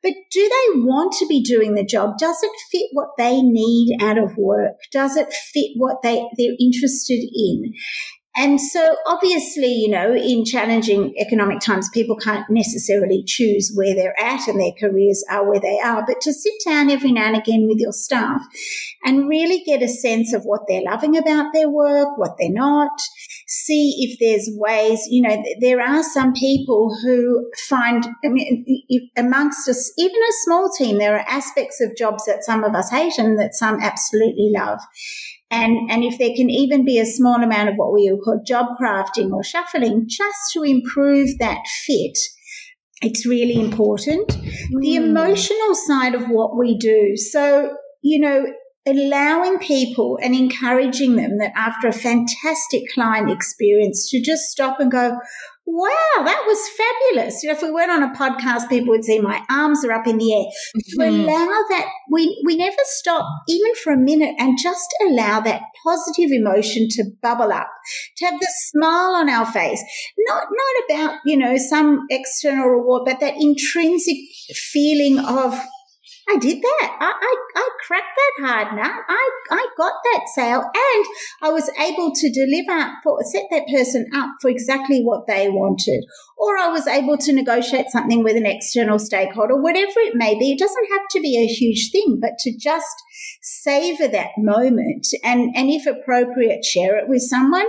but 0.02 0.12
do 0.32 0.42
they 0.42 0.80
want 0.80 1.14
to 1.18 1.26
be 1.26 1.40
doing 1.40 1.74
the 1.74 1.84
job? 1.84 2.18
Does 2.18 2.42
it 2.42 2.52
fit 2.70 2.88
what 2.92 3.10
they 3.16 3.40
need 3.42 3.96
out 4.02 4.18
of 4.18 4.36
work? 4.36 4.74
Does 4.92 5.16
it 5.16 5.32
fit 5.32 5.70
what 5.76 6.02
they, 6.02 6.16
they're 6.36 6.56
interested 6.60 7.24
in? 7.32 7.72
And 8.36 8.60
so 8.60 8.96
obviously, 9.06 9.68
you 9.68 9.88
know, 9.88 10.12
in 10.12 10.44
challenging 10.44 11.14
economic 11.18 11.60
times, 11.60 11.88
people 11.90 12.16
can't 12.16 12.44
necessarily 12.50 13.22
choose 13.24 13.72
where 13.74 13.94
they're 13.94 14.18
at 14.20 14.48
and 14.48 14.60
their 14.60 14.72
careers 14.78 15.24
are 15.30 15.48
where 15.48 15.60
they 15.60 15.78
are. 15.78 16.04
But 16.04 16.20
to 16.22 16.32
sit 16.32 16.54
down 16.66 16.90
every 16.90 17.12
now 17.12 17.28
and 17.28 17.36
again 17.36 17.68
with 17.68 17.78
your 17.78 17.92
staff 17.92 18.42
and 19.04 19.28
really 19.28 19.62
get 19.64 19.82
a 19.82 19.88
sense 19.88 20.32
of 20.32 20.42
what 20.42 20.62
they're 20.66 20.82
loving 20.82 21.16
about 21.16 21.52
their 21.52 21.68
work, 21.68 22.18
what 22.18 22.36
they're 22.36 22.50
not, 22.50 23.00
see 23.46 23.94
if 24.00 24.18
there's 24.18 24.48
ways, 24.58 25.06
you 25.08 25.22
know, 25.22 25.40
there 25.60 25.80
are 25.80 26.02
some 26.02 26.32
people 26.32 26.96
who 27.02 27.48
find, 27.68 28.08
I 28.24 28.28
mean, 28.28 29.10
amongst 29.16 29.68
us, 29.68 29.92
even 29.96 30.20
a 30.20 30.42
small 30.44 30.70
team, 30.76 30.98
there 30.98 31.16
are 31.16 31.28
aspects 31.28 31.80
of 31.80 31.96
jobs 31.96 32.24
that 32.24 32.42
some 32.42 32.64
of 32.64 32.74
us 32.74 32.90
hate 32.90 33.16
and 33.16 33.38
that 33.38 33.54
some 33.54 33.80
absolutely 33.80 34.50
love. 34.52 34.80
And, 35.50 35.90
and 35.90 36.02
if 36.02 36.18
there 36.18 36.34
can 36.34 36.50
even 36.50 36.84
be 36.84 36.98
a 36.98 37.06
small 37.06 37.42
amount 37.42 37.68
of 37.68 37.76
what 37.76 37.92
we 37.92 38.08
call 38.24 38.40
job 38.46 38.66
crafting 38.80 39.32
or 39.32 39.44
shuffling 39.44 40.06
just 40.08 40.52
to 40.52 40.62
improve 40.62 41.38
that 41.38 41.62
fit, 41.86 42.18
it's 43.02 43.26
really 43.26 43.60
important. 43.60 44.28
Mm. 44.28 44.80
The 44.80 44.96
emotional 44.96 45.74
side 45.74 46.14
of 46.14 46.28
what 46.28 46.56
we 46.58 46.76
do. 46.76 47.16
So, 47.16 47.76
you 48.02 48.18
know, 48.18 48.46
allowing 48.86 49.58
people 49.58 50.18
and 50.22 50.34
encouraging 50.34 51.16
them 51.16 51.38
that 51.38 51.52
after 51.56 51.88
a 51.88 51.92
fantastic 51.92 52.82
client 52.92 53.30
experience 53.30 54.10
to 54.10 54.20
just 54.20 54.50
stop 54.50 54.78
and 54.78 54.90
go, 54.90 55.16
wow, 55.66 56.22
that 56.24 56.44
was 56.46 56.68
fabulous. 56.76 57.42
You 57.42 57.48
know, 57.48 57.56
if 57.56 57.62
we 57.62 57.70
went 57.70 57.90
on 57.90 58.02
a 58.02 58.14
podcast, 58.14 58.68
people 58.68 58.90
would 58.90 59.04
see 59.04 59.18
my 59.20 59.42
arms 59.48 59.82
are 59.84 59.92
up 59.92 60.06
in 60.06 60.18
the 60.18 60.34
air. 60.34 60.44
Mm-hmm. 60.44 61.00
To 61.00 61.08
allow 61.08 61.64
that, 61.70 61.86
we, 62.10 62.42
we 62.44 62.56
never 62.56 62.76
stop 62.84 63.26
even 63.48 63.74
for 63.76 63.94
a 63.94 63.98
minute 63.98 64.34
and 64.38 64.58
just 64.62 64.94
allow 65.02 65.40
that 65.40 65.62
positive 65.82 66.30
emotion 66.30 66.88
to 66.90 67.04
bubble 67.22 67.52
up, 67.52 67.68
to 68.18 68.26
have 68.26 68.38
the 68.38 68.52
smile 68.70 69.14
on 69.14 69.30
our 69.30 69.46
face. 69.46 69.82
Not, 70.28 70.48
not 70.50 70.84
about, 71.08 71.20
you 71.24 71.38
know, 71.38 71.56
some 71.56 72.06
external 72.10 72.68
reward, 72.68 73.04
but 73.06 73.20
that 73.20 73.40
intrinsic 73.40 74.16
feeling 74.54 75.18
of, 75.18 75.58
I 76.28 76.36
did 76.38 76.62
that. 76.62 76.96
I, 77.00 77.12
I, 77.20 77.36
I 77.56 77.70
cracked 77.86 78.16
that 78.16 78.46
hard 78.46 78.76
nut. 78.76 79.04
I, 79.08 79.30
I 79.50 79.66
got 79.76 79.92
that 80.04 80.22
sale 80.34 80.62
and 80.62 81.04
I 81.42 81.50
was 81.50 81.70
able 81.78 82.12
to 82.14 82.32
deliver 82.32 82.92
for, 83.02 83.22
set 83.22 83.44
that 83.50 83.66
person 83.70 84.06
up 84.14 84.30
for 84.40 84.48
exactly 84.48 85.02
what 85.02 85.26
they 85.26 85.48
wanted. 85.48 86.04
Or 86.38 86.56
I 86.56 86.68
was 86.68 86.86
able 86.86 87.18
to 87.18 87.32
negotiate 87.32 87.90
something 87.90 88.24
with 88.24 88.36
an 88.36 88.46
external 88.46 88.98
stakeholder, 88.98 89.60
whatever 89.60 89.98
it 89.98 90.14
may 90.14 90.38
be. 90.38 90.52
It 90.52 90.58
doesn't 90.58 90.88
have 90.92 91.06
to 91.10 91.20
be 91.20 91.38
a 91.38 91.52
huge 91.52 91.90
thing, 91.92 92.18
but 92.20 92.38
to 92.40 92.56
just 92.56 92.94
savor 93.42 94.08
that 94.08 94.30
moment 94.38 95.06
and, 95.22 95.54
and 95.54 95.68
if 95.68 95.86
appropriate, 95.86 96.64
share 96.64 96.96
it 96.98 97.08
with 97.08 97.20
someone 97.20 97.66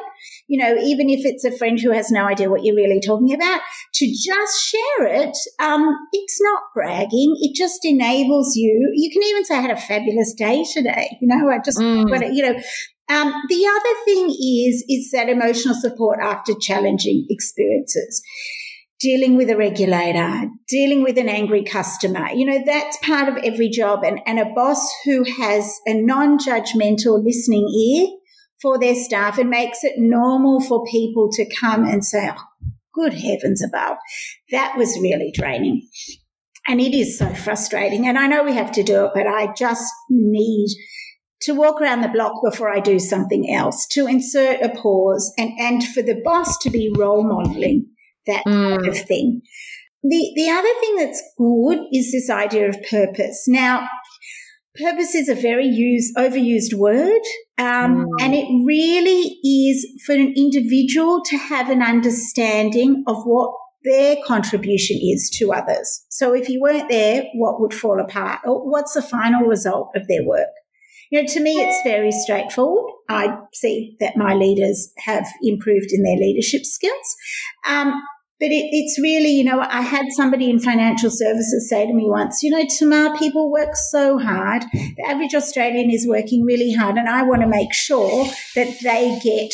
you 0.47 0.61
know, 0.61 0.75
even 0.75 1.09
if 1.09 1.25
it's 1.25 1.43
a 1.43 1.57
friend 1.57 1.79
who 1.79 1.91
has 1.91 2.11
no 2.11 2.25
idea 2.25 2.49
what 2.49 2.63
you're 2.63 2.75
really 2.75 3.01
talking 3.05 3.33
about, 3.33 3.61
to 3.93 4.05
just 4.05 4.61
share 4.63 5.07
it, 5.07 5.35
um, 5.59 5.95
it's 6.13 6.37
not 6.41 6.61
bragging. 6.73 7.35
It 7.41 7.55
just 7.55 7.79
enables 7.83 8.55
you. 8.55 8.91
You 8.95 9.11
can 9.11 9.23
even 9.23 9.45
say, 9.45 9.57
I 9.57 9.61
had 9.61 9.71
a 9.71 9.79
fabulous 9.79 10.33
day 10.33 10.65
today. 10.71 11.17
You 11.21 11.27
know, 11.27 11.49
I 11.49 11.59
just, 11.63 11.79
mm. 11.79 12.35
you 12.35 12.43
know, 12.43 12.59
um, 13.07 13.33
the 13.49 13.67
other 13.67 14.05
thing 14.05 14.29
is, 14.29 14.83
is 14.87 15.11
that 15.11 15.29
emotional 15.29 15.75
support 15.75 16.19
after 16.21 16.53
challenging 16.59 17.25
experiences 17.29 18.21
dealing 18.99 19.35
with 19.35 19.49
a 19.49 19.57
regulator, 19.57 20.49
dealing 20.67 21.03
with 21.03 21.17
an 21.17 21.29
angry 21.29 21.63
customer. 21.63 22.29
You 22.33 22.45
know, 22.45 22.63
that's 22.65 22.97
part 23.03 23.29
of 23.29 23.37
every 23.43 23.69
job. 23.69 24.03
And, 24.03 24.19
and 24.25 24.39
a 24.39 24.45
boss 24.55 24.89
who 25.03 25.23
has 25.23 25.79
a 25.85 25.93
non 25.93 26.39
judgmental 26.39 27.23
listening 27.23 27.67
ear 27.67 28.07
for 28.65 28.79
their 28.79 28.95
staff 28.95 29.37
and 29.37 29.47
makes 29.47 29.83
it 29.83 29.93
normal 29.99 30.59
for 30.59 30.83
people 30.85 31.29
to 31.31 31.45
come 31.59 31.83
and 31.83 32.03
say, 32.03 32.31
oh, 32.35 32.43
good 32.95 33.13
heavens 33.13 33.63
above. 33.63 33.97
That 34.49 34.75
was 34.75 34.97
really 34.99 35.31
draining. 35.35 35.87
And 36.67 36.81
it 36.81 36.95
is 36.95 37.15
so 37.15 37.31
frustrating. 37.31 38.07
And 38.07 38.17
I 38.17 38.25
know 38.25 38.43
we 38.43 38.55
have 38.55 38.71
to 38.71 38.81
do 38.81 39.05
it, 39.05 39.11
but 39.13 39.27
I 39.27 39.53
just 39.53 39.93
need 40.09 40.69
to 41.41 41.53
walk 41.53 41.79
around 41.79 42.01
the 42.01 42.07
block 42.07 42.41
before 42.43 42.73
I 42.73 42.79
do 42.79 42.97
something 42.97 43.53
else, 43.53 43.85
to 43.91 44.07
insert 44.07 44.61
a 44.61 44.69
pause 44.69 45.31
and, 45.37 45.51
and 45.59 45.83
for 45.83 46.01
the 46.01 46.19
boss 46.23 46.57
to 46.63 46.71
be 46.71 46.91
role 46.97 47.23
modeling 47.23 47.85
that 48.25 48.45
mm. 48.47 48.77
kind 48.77 48.87
of 48.87 48.97
thing. 48.97 49.41
The, 50.01 50.31
the 50.35 50.49
other 50.49 50.73
thing 50.79 50.95
that's 50.95 51.21
good 51.37 51.79
is 51.93 52.11
this 52.11 52.31
idea 52.31 52.67
of 52.67 52.81
purpose. 52.89 53.45
Now, 53.47 53.87
purpose 54.77 55.15
is 55.15 55.29
a 55.29 55.35
very 55.35 55.67
used, 55.67 56.15
overused 56.15 56.73
word. 56.73 57.21
Um, 57.57 58.05
mm. 58.05 58.07
And 58.21 58.33
it 58.33 58.47
really 58.65 59.39
is 59.43 59.87
for 60.05 60.13
an 60.13 60.33
individual 60.35 61.21
to 61.25 61.37
have 61.37 61.69
an 61.69 61.81
understanding 61.81 63.03
of 63.07 63.23
what 63.23 63.53
their 63.83 64.17
contribution 64.25 64.97
is 65.01 65.29
to 65.37 65.53
others. 65.53 66.05
So 66.09 66.33
if 66.33 66.49
you 66.49 66.59
weren't 66.59 66.89
there, 66.89 67.23
what 67.35 67.61
would 67.61 67.73
fall 67.73 68.01
apart? 68.01 68.39
Or 68.45 68.69
what's 68.69 68.93
the 68.93 69.01
final 69.01 69.47
result 69.47 69.91
of 69.95 70.07
their 70.07 70.23
work? 70.23 70.49
You 71.11 71.21
know, 71.21 71.27
to 71.27 71.39
me, 71.39 71.53
it's 71.53 71.83
very 71.83 72.11
straightforward. 72.11 72.91
I 73.07 73.37
see 73.53 73.95
that 73.99 74.17
my 74.17 74.33
leaders 74.33 74.91
have 75.05 75.27
improved 75.43 75.91
in 75.91 76.01
their 76.01 76.17
leadership 76.17 76.65
skills. 76.65 77.15
Um, 77.67 78.01
but 78.39 78.49
it, 78.49 78.69
it's 78.71 78.99
really, 78.99 79.31
you 79.31 79.43
know, 79.43 79.59
I 79.59 79.81
had 79.81 80.07
somebody 80.11 80.49
in 80.49 80.59
financial 80.59 81.09
services 81.09 81.69
say 81.69 81.85
to 81.85 81.93
me 81.93 82.05
once, 82.07 82.43
you 82.43 82.51
know, 82.51 82.63
Tamar, 82.77 83.17
people 83.17 83.51
work 83.51 83.75
so 83.75 84.17
hard. 84.17 84.63
The 84.73 85.05
average 85.07 85.33
Australian 85.33 85.89
is 85.89 86.07
working 86.07 86.43
really 86.43 86.73
hard, 86.73 86.97
and 86.97 87.07
I 87.07 87.23
want 87.23 87.41
to 87.41 87.47
make 87.47 87.73
sure 87.73 88.25
that 88.55 88.77
they 88.81 89.19
get 89.23 89.53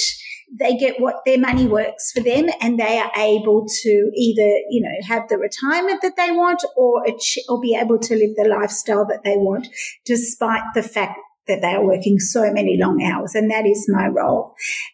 they 0.60 0.76
get 0.76 1.00
what 1.00 1.16
their 1.26 1.40
money 1.40 1.66
works 1.66 2.12
for 2.12 2.22
them 2.22 2.50
and 2.60 2.78
they 2.78 3.00
are 3.00 3.12
able 3.16 3.66
to 3.84 4.12
either, 4.14 4.60
you 4.70 4.82
know, 4.82 5.08
have 5.08 5.30
the 5.30 5.38
retirement 5.38 6.02
that 6.02 6.18
they 6.18 6.32
want 6.32 6.62
or, 6.76 7.06
or 7.48 7.62
be 7.62 7.74
able 7.74 7.98
to 7.98 8.16
live 8.16 8.36
the 8.36 8.50
lifestyle 8.50 9.06
that 9.06 9.24
they 9.24 9.38
want, 9.38 9.68
despite 10.06 10.64
the 10.74 10.84
fact 10.84 11.18
that 11.48 11.62
they 11.62 11.74
are 11.74 11.86
working 11.86 12.20
so 12.20 12.52
many 12.52 12.78
long 12.80 13.02
hours 13.04 13.34
and 13.36 13.50
that 13.50 13.66
is 13.66 13.86
my 13.90 14.08
role 14.08 14.54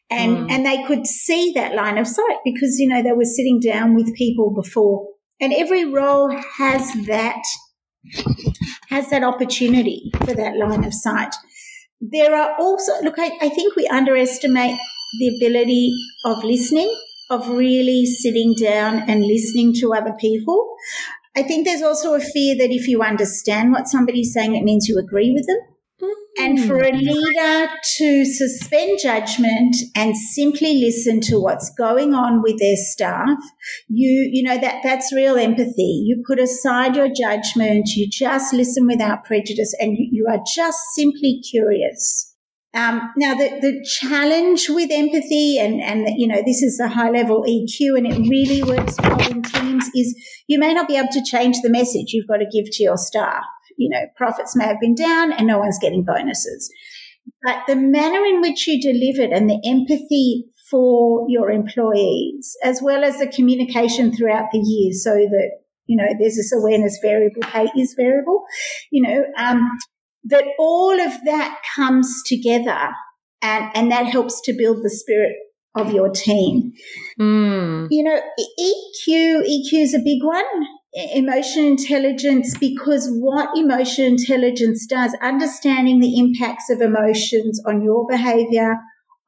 and 0.09 0.37
mm. 0.37 0.51
and 0.51 0.65
they 0.65 0.83
could 0.83 1.05
see 1.05 1.51
that 1.53 1.75
line 1.75 1.97
of 1.97 2.07
sight 2.07 2.37
because 2.45 2.79
you 2.79 2.87
know 2.87 3.03
they 3.03 3.11
were 3.11 3.25
sitting 3.25 3.59
down 3.59 3.95
with 3.95 4.15
people 4.15 4.53
before 4.53 5.07
and 5.39 5.53
every 5.53 5.85
role 5.85 6.31
has 6.57 6.93
that 7.05 7.41
has 8.89 9.09
that 9.09 9.23
opportunity 9.23 10.11
for 10.25 10.33
that 10.33 10.55
line 10.57 10.83
of 10.83 10.93
sight 10.93 11.35
there 11.99 12.33
are 12.33 12.55
also 12.59 12.91
look 13.01 13.15
I, 13.17 13.31
I 13.41 13.49
think 13.49 13.75
we 13.75 13.87
underestimate 13.87 14.79
the 15.19 15.37
ability 15.37 15.93
of 16.25 16.43
listening 16.43 16.93
of 17.29 17.49
really 17.49 18.05
sitting 18.05 18.55
down 18.57 19.01
and 19.09 19.25
listening 19.25 19.73
to 19.81 19.93
other 19.93 20.13
people 20.17 20.75
I 21.37 21.43
think 21.43 21.67
there's 21.67 21.83
also 21.83 22.15
a 22.15 22.19
fear 22.19 22.57
that 22.57 22.71
if 22.71 22.87
you 22.87 23.03
understand 23.03 23.71
what 23.71 23.87
somebody's 23.87 24.33
saying, 24.33 24.55
it 24.55 24.63
means 24.63 24.87
you 24.87 24.97
agree 24.97 25.31
with 25.31 25.45
them. 25.45 25.59
And 26.39 26.63
for 26.65 26.79
a 26.79 26.91
leader 26.91 27.67
to 27.97 28.25
suspend 28.25 28.99
judgment 29.01 29.75
and 29.95 30.15
simply 30.15 30.79
listen 30.79 31.19
to 31.21 31.39
what's 31.39 31.71
going 31.71 32.13
on 32.13 32.43
with 32.43 32.59
their 32.59 32.75
staff, 32.75 33.39
you, 33.87 34.29
you 34.31 34.43
know, 34.43 34.57
that, 34.59 34.81
that's 34.83 35.11
real 35.11 35.37
empathy. 35.37 36.03
You 36.05 36.23
put 36.27 36.39
aside 36.39 36.95
your 36.95 37.09
judgment, 37.09 37.89
you 37.95 38.07
just 38.09 38.53
listen 38.53 38.85
without 38.85 39.23
prejudice, 39.23 39.73
and 39.79 39.97
you, 39.97 40.09
you 40.11 40.27
are 40.29 40.39
just 40.55 40.77
simply 40.93 41.41
curious. 41.49 42.35
Um, 42.75 43.11
now, 43.17 43.33
the, 43.33 43.57
the 43.59 43.83
challenge 43.99 44.67
with 44.69 44.91
empathy, 44.91 45.57
and, 45.57 45.81
and 45.81 46.07
you 46.17 46.27
know, 46.27 46.43
this 46.45 46.61
is 46.61 46.79
a 46.79 46.89
high 46.89 47.09
level 47.09 47.43
EQ, 47.47 47.97
and 47.97 48.05
it 48.05 48.29
really 48.29 48.61
works 48.61 48.95
well 49.01 49.19
in 49.31 49.41
teams, 49.41 49.89
is 49.95 50.15
you 50.45 50.59
may 50.59 50.75
not 50.75 50.87
be 50.87 50.97
able 50.97 51.07
to 51.13 51.23
change 51.23 51.57
the 51.63 51.71
message 51.71 52.13
you've 52.13 52.27
got 52.27 52.37
to 52.37 52.45
give 52.45 52.65
to 52.73 52.83
your 52.83 52.97
staff 52.97 53.43
you 53.77 53.89
know, 53.89 54.05
profits 54.15 54.55
may 54.55 54.65
have 54.65 54.79
been 54.79 54.95
down 54.95 55.31
and 55.31 55.47
no 55.47 55.59
one's 55.59 55.79
getting 55.79 56.03
bonuses. 56.03 56.69
But 57.43 57.63
the 57.67 57.75
manner 57.75 58.25
in 58.25 58.41
which 58.41 58.67
you 58.67 58.81
delivered 58.81 59.31
and 59.31 59.49
the 59.49 59.61
empathy 59.65 60.45
for 60.69 61.25
your 61.29 61.49
employees, 61.49 62.55
as 62.63 62.81
well 62.81 63.03
as 63.03 63.19
the 63.19 63.27
communication 63.27 64.13
throughout 64.13 64.51
the 64.51 64.59
year 64.59 64.91
so 64.93 65.13
that, 65.13 65.51
you 65.85 65.95
know, 65.95 66.07
there's 66.19 66.35
this 66.35 66.53
awareness 66.53 66.99
variable 67.01 67.41
pay 67.43 67.67
is 67.77 67.95
variable, 67.97 68.43
you 68.91 69.01
know, 69.01 69.23
um, 69.37 69.61
that 70.25 70.43
all 70.59 70.99
of 70.99 71.13
that 71.25 71.59
comes 71.75 72.21
together 72.25 72.89
and, 73.41 73.71
and 73.75 73.91
that 73.91 74.07
helps 74.07 74.41
to 74.41 74.53
build 74.53 74.83
the 74.83 74.89
spirit 74.89 75.35
of 75.75 75.93
your 75.93 76.09
team. 76.09 76.73
Mm. 77.19 77.87
You 77.89 78.03
know, 78.03 78.19
EQ, 78.59 79.43
EQ 79.43 79.73
is 79.73 79.93
a 79.93 79.99
big 79.99 80.23
one 80.23 80.43
emotion 80.97 81.65
intelligence 81.65 82.57
because 82.57 83.07
what 83.11 83.55
emotion 83.55 84.05
intelligence 84.05 84.85
does, 84.85 85.15
understanding 85.21 85.99
the 85.99 86.17
impacts 86.17 86.69
of 86.69 86.81
emotions 86.81 87.61
on 87.65 87.83
your 87.83 88.07
behavior, 88.07 88.77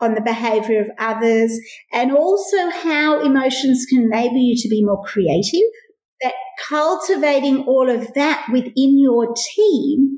on 0.01 0.15
the 0.15 0.21
behavior 0.21 0.81
of 0.81 0.89
others, 0.97 1.59
and 1.93 2.11
also 2.11 2.69
how 2.69 3.21
emotions 3.21 3.85
can 3.89 4.03
enable 4.03 4.37
you 4.37 4.55
to 4.55 4.69
be 4.69 4.83
more 4.83 5.03
creative. 5.03 5.69
That 6.21 6.33
cultivating 6.67 7.63
all 7.63 7.89
of 7.89 8.13
that 8.15 8.47
within 8.51 8.99
your 8.99 9.33
team 9.55 10.17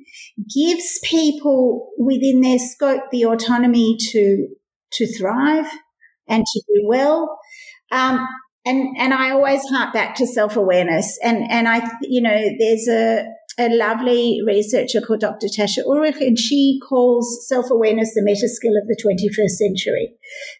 gives 0.55 0.99
people 1.03 1.91
within 1.97 2.41
their 2.41 2.57
scope 2.57 3.03
the 3.11 3.25
autonomy 3.25 3.97
to, 4.11 4.47
to 4.93 5.17
thrive 5.17 5.67
and 6.27 6.43
to 6.43 6.61
do 6.67 6.83
well. 6.87 7.37
Um, 7.91 8.25
and 8.65 8.95
and 8.97 9.13
I 9.13 9.31
always 9.31 9.63
hark 9.69 9.93
back 9.93 10.15
to 10.15 10.27
self 10.27 10.55
awareness, 10.55 11.17
and 11.23 11.49
and 11.49 11.67
I 11.67 11.89
you 12.03 12.21
know 12.21 12.37
there's 12.59 12.87
a 12.87 13.25
a 13.59 13.69
lovely 13.69 14.39
researcher 14.45 15.01
called 15.01 15.19
Dr. 15.19 15.47
Tasha 15.47 15.83
Eurich, 15.85 16.21
and 16.21 16.39
she 16.39 16.79
calls 16.87 17.47
self 17.47 17.69
awareness 17.69 18.13
the 18.13 18.21
meta 18.21 18.47
skill 18.47 18.73
of 18.77 18.87
the 18.87 18.97
21st 19.03 19.49
century. 19.49 20.13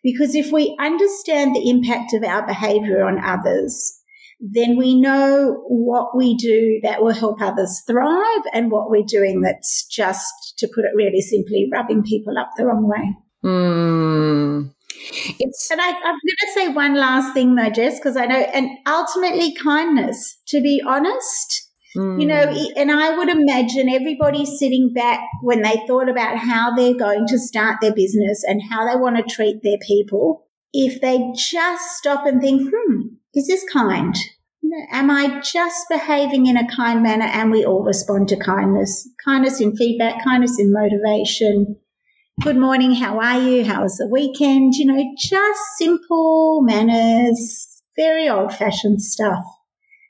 Because 0.03 0.35
if 0.35 0.51
we 0.51 0.75
understand 0.79 1.55
the 1.55 1.69
impact 1.69 2.13
of 2.13 2.23
our 2.23 2.45
behavior 2.45 3.03
on 3.03 3.23
others, 3.23 4.01
then 4.41 4.75
we 4.75 4.99
know 4.99 5.63
what 5.67 6.17
we 6.17 6.35
do 6.35 6.79
that 6.83 7.01
will 7.01 7.13
help 7.13 7.41
others 7.41 7.83
thrive 7.87 8.41
and 8.53 8.71
what 8.71 8.89
we're 8.89 9.03
doing 9.03 9.41
that's 9.41 9.85
just, 9.87 10.33
to 10.57 10.67
put 10.67 10.83
it 10.83 10.95
really 10.95 11.21
simply, 11.21 11.69
rubbing 11.71 12.03
people 12.03 12.37
up 12.37 12.49
the 12.57 12.65
wrong 12.65 12.87
way. 12.87 13.15
Mm. 13.43 14.73
It's 15.39 15.69
and 15.71 15.81
I, 15.81 15.87
am 15.87 15.95
going 15.95 16.19
to 16.39 16.53
say 16.53 16.67
one 16.69 16.95
last 16.95 17.33
thing 17.33 17.55
though, 17.55 17.69
Jess, 17.69 17.99
because 17.99 18.17
I 18.17 18.25
know, 18.25 18.39
and 18.39 18.69
ultimately 18.87 19.53
kindness. 19.55 20.39
To 20.47 20.61
be 20.61 20.81
honest, 20.85 21.69
mm. 21.95 22.21
you 22.21 22.27
know, 22.27 22.47
hmm. 22.47 22.65
and 22.75 22.91
I 22.91 23.17
would 23.17 23.29
imagine 23.29 23.89
everybody 23.89 24.45
sitting 24.45 24.91
back 24.93 25.21
when 25.41 25.61
they 25.61 25.81
thought 25.87 26.09
about 26.09 26.37
how 26.37 26.75
they're 26.75 26.93
going 26.93 27.25
to 27.27 27.39
start 27.39 27.77
their 27.81 27.93
business 27.93 28.43
and 28.43 28.61
how 28.69 28.87
they 28.87 28.99
want 28.99 29.17
to 29.17 29.23
treat 29.23 29.63
their 29.63 29.77
people. 29.85 30.47
If 30.73 31.01
they 31.01 31.31
just 31.35 31.97
stop 31.97 32.25
and 32.25 32.41
think, 32.41 32.69
hmm, 32.73 33.15
is 33.33 33.47
this 33.47 33.65
kind? 33.71 34.15
am 34.91 35.09
I 35.09 35.41
just 35.41 35.87
behaving 35.89 36.45
in 36.47 36.57
a 36.57 36.67
kind 36.67 37.03
manner? 37.03 37.25
And 37.25 37.51
we 37.51 37.65
all 37.65 37.83
respond 37.83 38.29
to 38.29 38.37
kindness, 38.37 39.09
kindness 39.23 39.59
in 39.59 39.75
feedback, 39.75 40.23
kindness 40.23 40.59
in 40.59 40.71
motivation, 40.71 41.77
good 42.41 42.57
morning, 42.57 42.95
how 42.95 43.19
are 43.19 43.39
you? 43.39 43.63
How 43.63 43.83
was 43.83 43.97
the 43.97 44.07
weekend? 44.07 44.73
You 44.73 44.87
know, 44.87 45.03
just 45.15 45.59
simple 45.77 46.61
manners, 46.63 47.83
very 47.95 48.27
old 48.27 48.51
fashioned 48.51 49.03
stuff. 49.03 49.43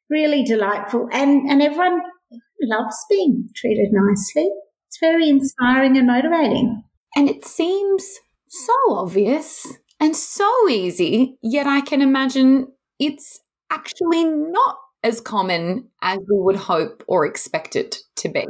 Really 0.10 0.42
delightful. 0.42 1.10
And, 1.12 1.50
and 1.50 1.62
everyone 1.62 2.00
loves 2.62 2.96
being 3.10 3.50
treated 3.54 3.90
nicely. 3.92 4.50
It's 4.88 4.98
very 5.02 5.28
inspiring 5.28 5.98
and 5.98 6.08
motivating. 6.08 6.84
And 7.18 7.30
it 7.30 7.44
seems 7.44 8.20
so 8.48 8.74
obvious 8.90 9.68
and 10.00 10.16
so 10.16 10.70
easy, 10.70 11.38
yet 11.42 11.68
I 11.68 11.82
can 11.82 12.02
imagine 12.02 12.68
it's 12.98 13.42
actually 13.70 14.24
not 14.24 14.78
as 15.04 15.20
common 15.20 15.90
as 16.02 16.20
we 16.20 16.40
would 16.40 16.56
hope 16.56 17.04
or 17.08 17.26
expect 17.26 17.76
it 17.76 17.98
to 18.18 18.30
be. 18.30 18.46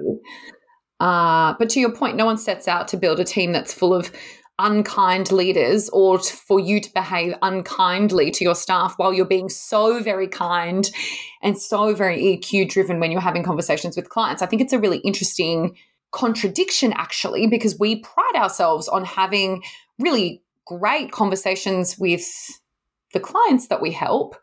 Uh, 1.01 1.55
but 1.57 1.67
to 1.67 1.79
your 1.79 1.91
point, 1.91 2.15
no 2.15 2.27
one 2.27 2.37
sets 2.37 2.67
out 2.67 2.87
to 2.87 2.95
build 2.95 3.19
a 3.19 3.23
team 3.23 3.51
that's 3.51 3.73
full 3.73 3.91
of 3.91 4.11
unkind 4.59 5.31
leaders 5.31 5.89
or 5.89 6.19
for 6.19 6.59
you 6.59 6.79
to 6.79 6.93
behave 6.93 7.33
unkindly 7.41 8.29
to 8.29 8.43
your 8.43 8.53
staff 8.53 8.93
while 8.97 9.11
you're 9.11 9.25
being 9.25 9.49
so 9.49 9.99
very 10.03 10.27
kind 10.27 10.91
and 11.41 11.57
so 11.57 11.95
very 11.95 12.21
EQ 12.21 12.69
driven 12.69 12.99
when 12.99 13.09
you're 13.09 13.19
having 13.19 13.41
conversations 13.41 13.95
with 13.95 14.09
clients. 14.09 14.43
I 14.43 14.45
think 14.45 14.61
it's 14.61 14.73
a 14.73 14.79
really 14.79 14.99
interesting 14.99 15.75
contradiction, 16.11 16.93
actually, 16.93 17.47
because 17.47 17.79
we 17.79 18.01
pride 18.01 18.35
ourselves 18.35 18.87
on 18.87 19.03
having 19.03 19.63
really 19.97 20.43
great 20.67 21.11
conversations 21.11 21.97
with 21.97 22.27
the 23.13 23.19
clients 23.19 23.69
that 23.69 23.81
we 23.81 23.91
help. 23.91 24.35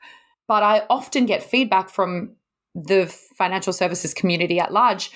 But 0.49 0.64
I 0.64 0.83
often 0.90 1.25
get 1.25 1.44
feedback 1.44 1.88
from 1.88 2.35
the 2.75 3.07
financial 3.37 3.73
services 3.73 4.12
community 4.12 4.59
at 4.59 4.73
large 4.73 5.12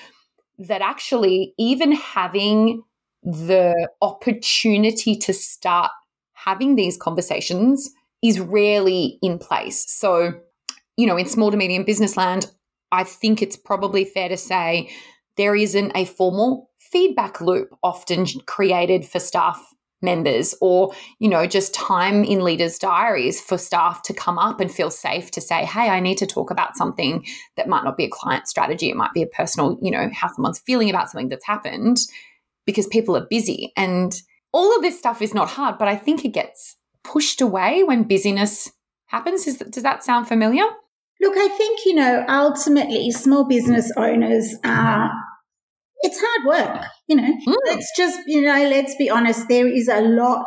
that 0.58 0.82
actually 0.82 1.54
even 1.58 1.92
having 1.92 2.82
the 3.22 3.88
opportunity 4.00 5.16
to 5.16 5.32
start 5.32 5.90
having 6.32 6.76
these 6.76 6.96
conversations 6.96 7.90
is 8.22 8.40
rarely 8.40 9.18
in 9.22 9.38
place. 9.38 9.84
So, 9.88 10.32
you 10.96 11.06
know, 11.06 11.16
in 11.16 11.26
small 11.26 11.50
to 11.50 11.56
medium 11.56 11.84
business 11.84 12.16
land, 12.16 12.50
I 12.90 13.04
think 13.04 13.42
it's 13.42 13.56
probably 13.56 14.04
fair 14.04 14.28
to 14.28 14.36
say 14.36 14.90
there 15.36 15.54
isn't 15.54 15.92
a 15.94 16.04
formal 16.04 16.70
feedback 16.78 17.40
loop 17.40 17.70
often 17.82 18.26
created 18.46 19.04
for 19.04 19.18
staff 19.18 19.71
members 20.02 20.54
or 20.60 20.92
you 21.18 21.28
know 21.28 21.46
just 21.46 21.72
time 21.72 22.24
in 22.24 22.42
leaders 22.42 22.78
diaries 22.78 23.40
for 23.40 23.56
staff 23.56 24.02
to 24.02 24.12
come 24.12 24.38
up 24.38 24.60
and 24.60 24.70
feel 24.72 24.90
safe 24.90 25.30
to 25.30 25.40
say 25.40 25.64
hey 25.64 25.88
i 25.88 26.00
need 26.00 26.18
to 26.18 26.26
talk 26.26 26.50
about 26.50 26.76
something 26.76 27.24
that 27.56 27.68
might 27.68 27.84
not 27.84 27.96
be 27.96 28.04
a 28.04 28.10
client 28.10 28.48
strategy. 28.48 28.90
It 28.90 28.96
might 28.96 29.12
be 29.12 29.22
a 29.22 29.26
personal 29.26 29.78
you 29.80 29.90
know 29.90 30.10
how 30.12 30.28
someone's 30.28 30.60
feeling 30.60 30.90
about 30.90 31.10
something 31.10 31.28
that's 31.28 31.46
happened 31.46 31.98
because 32.64 32.86
people 32.86 33.16
are 33.16 33.26
busy. 33.28 33.72
And 33.76 34.14
all 34.52 34.76
of 34.76 34.82
this 34.82 34.98
stuff 34.98 35.22
is 35.22 35.34
not 35.34 35.48
hard 35.48 35.78
but 35.78 35.88
i 35.88 35.96
think 35.96 36.24
it 36.24 36.32
gets 36.32 36.76
pushed 37.04 37.40
away 37.40 37.82
when 37.82 38.04
busyness 38.04 38.70
happens. 39.06 39.46
Is, 39.46 39.58
does 39.58 39.82
that 39.82 40.04
sound 40.04 40.28
familiar? 40.28 40.64
Look 41.20 41.36
i 41.36 41.48
think 41.48 41.80
you 41.86 41.94
know 41.94 42.24
ultimately 42.28 43.10
small 43.10 43.44
business 43.44 43.92
owners 43.96 44.54
are 44.64 45.10
it's 46.02 46.20
hard 46.20 46.46
work, 46.46 46.84
you 47.06 47.16
know. 47.16 47.22
Mm. 47.46 47.56
Let's 47.66 47.90
just, 47.96 48.18
you 48.26 48.42
know, 48.42 48.68
let's 48.68 48.94
be 48.96 49.08
honest. 49.08 49.48
There 49.48 49.66
is 49.66 49.88
a 49.88 50.00
lot 50.00 50.46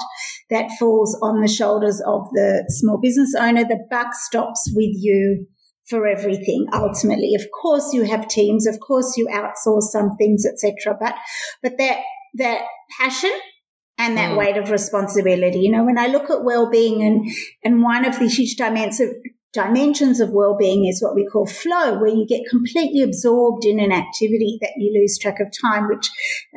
that 0.49 0.69
falls 0.77 1.17
on 1.21 1.41
the 1.41 1.47
shoulders 1.47 2.01
of 2.05 2.27
the 2.33 2.65
small 2.69 2.99
business 3.01 3.33
owner. 3.37 3.63
The 3.63 3.85
buck 3.89 4.13
stops 4.13 4.71
with 4.75 4.91
you 4.93 5.47
for 5.89 6.07
everything. 6.07 6.65
Ultimately, 6.73 7.33
of 7.35 7.45
course, 7.61 7.93
you 7.93 8.03
have 8.03 8.27
teams. 8.27 8.67
Of 8.67 8.79
course, 8.79 9.15
you 9.17 9.27
outsource 9.27 9.83
some 9.83 10.11
things, 10.17 10.45
etc. 10.45 10.97
But, 10.99 11.15
but 11.63 11.77
that 11.77 11.99
that 12.35 12.61
passion 12.99 13.31
and 13.97 14.17
that 14.17 14.31
mm. 14.31 14.37
weight 14.37 14.57
of 14.57 14.71
responsibility. 14.71 15.59
You 15.59 15.71
know, 15.71 15.85
when 15.85 15.97
I 15.97 16.07
look 16.07 16.29
at 16.29 16.43
well-being 16.43 17.01
and, 17.03 17.29
and 17.63 17.81
one 17.81 18.05
of 18.05 18.19
the 18.19 18.27
huge 18.27 18.55
dimensions, 18.55 19.13
dimensions 19.55 20.19
of 20.19 20.31
well-being 20.31 20.85
is 20.85 21.01
what 21.01 21.15
we 21.15 21.25
call 21.25 21.47
flow, 21.47 21.97
where 21.97 22.13
you 22.13 22.25
get 22.27 22.47
completely 22.49 23.01
absorbed 23.01 23.65
in 23.65 23.79
an 23.79 23.91
activity 23.91 24.59
that 24.61 24.73
you 24.77 24.93
lose 24.93 25.17
track 25.17 25.39
of 25.39 25.47
time, 25.61 25.87
which 25.87 26.09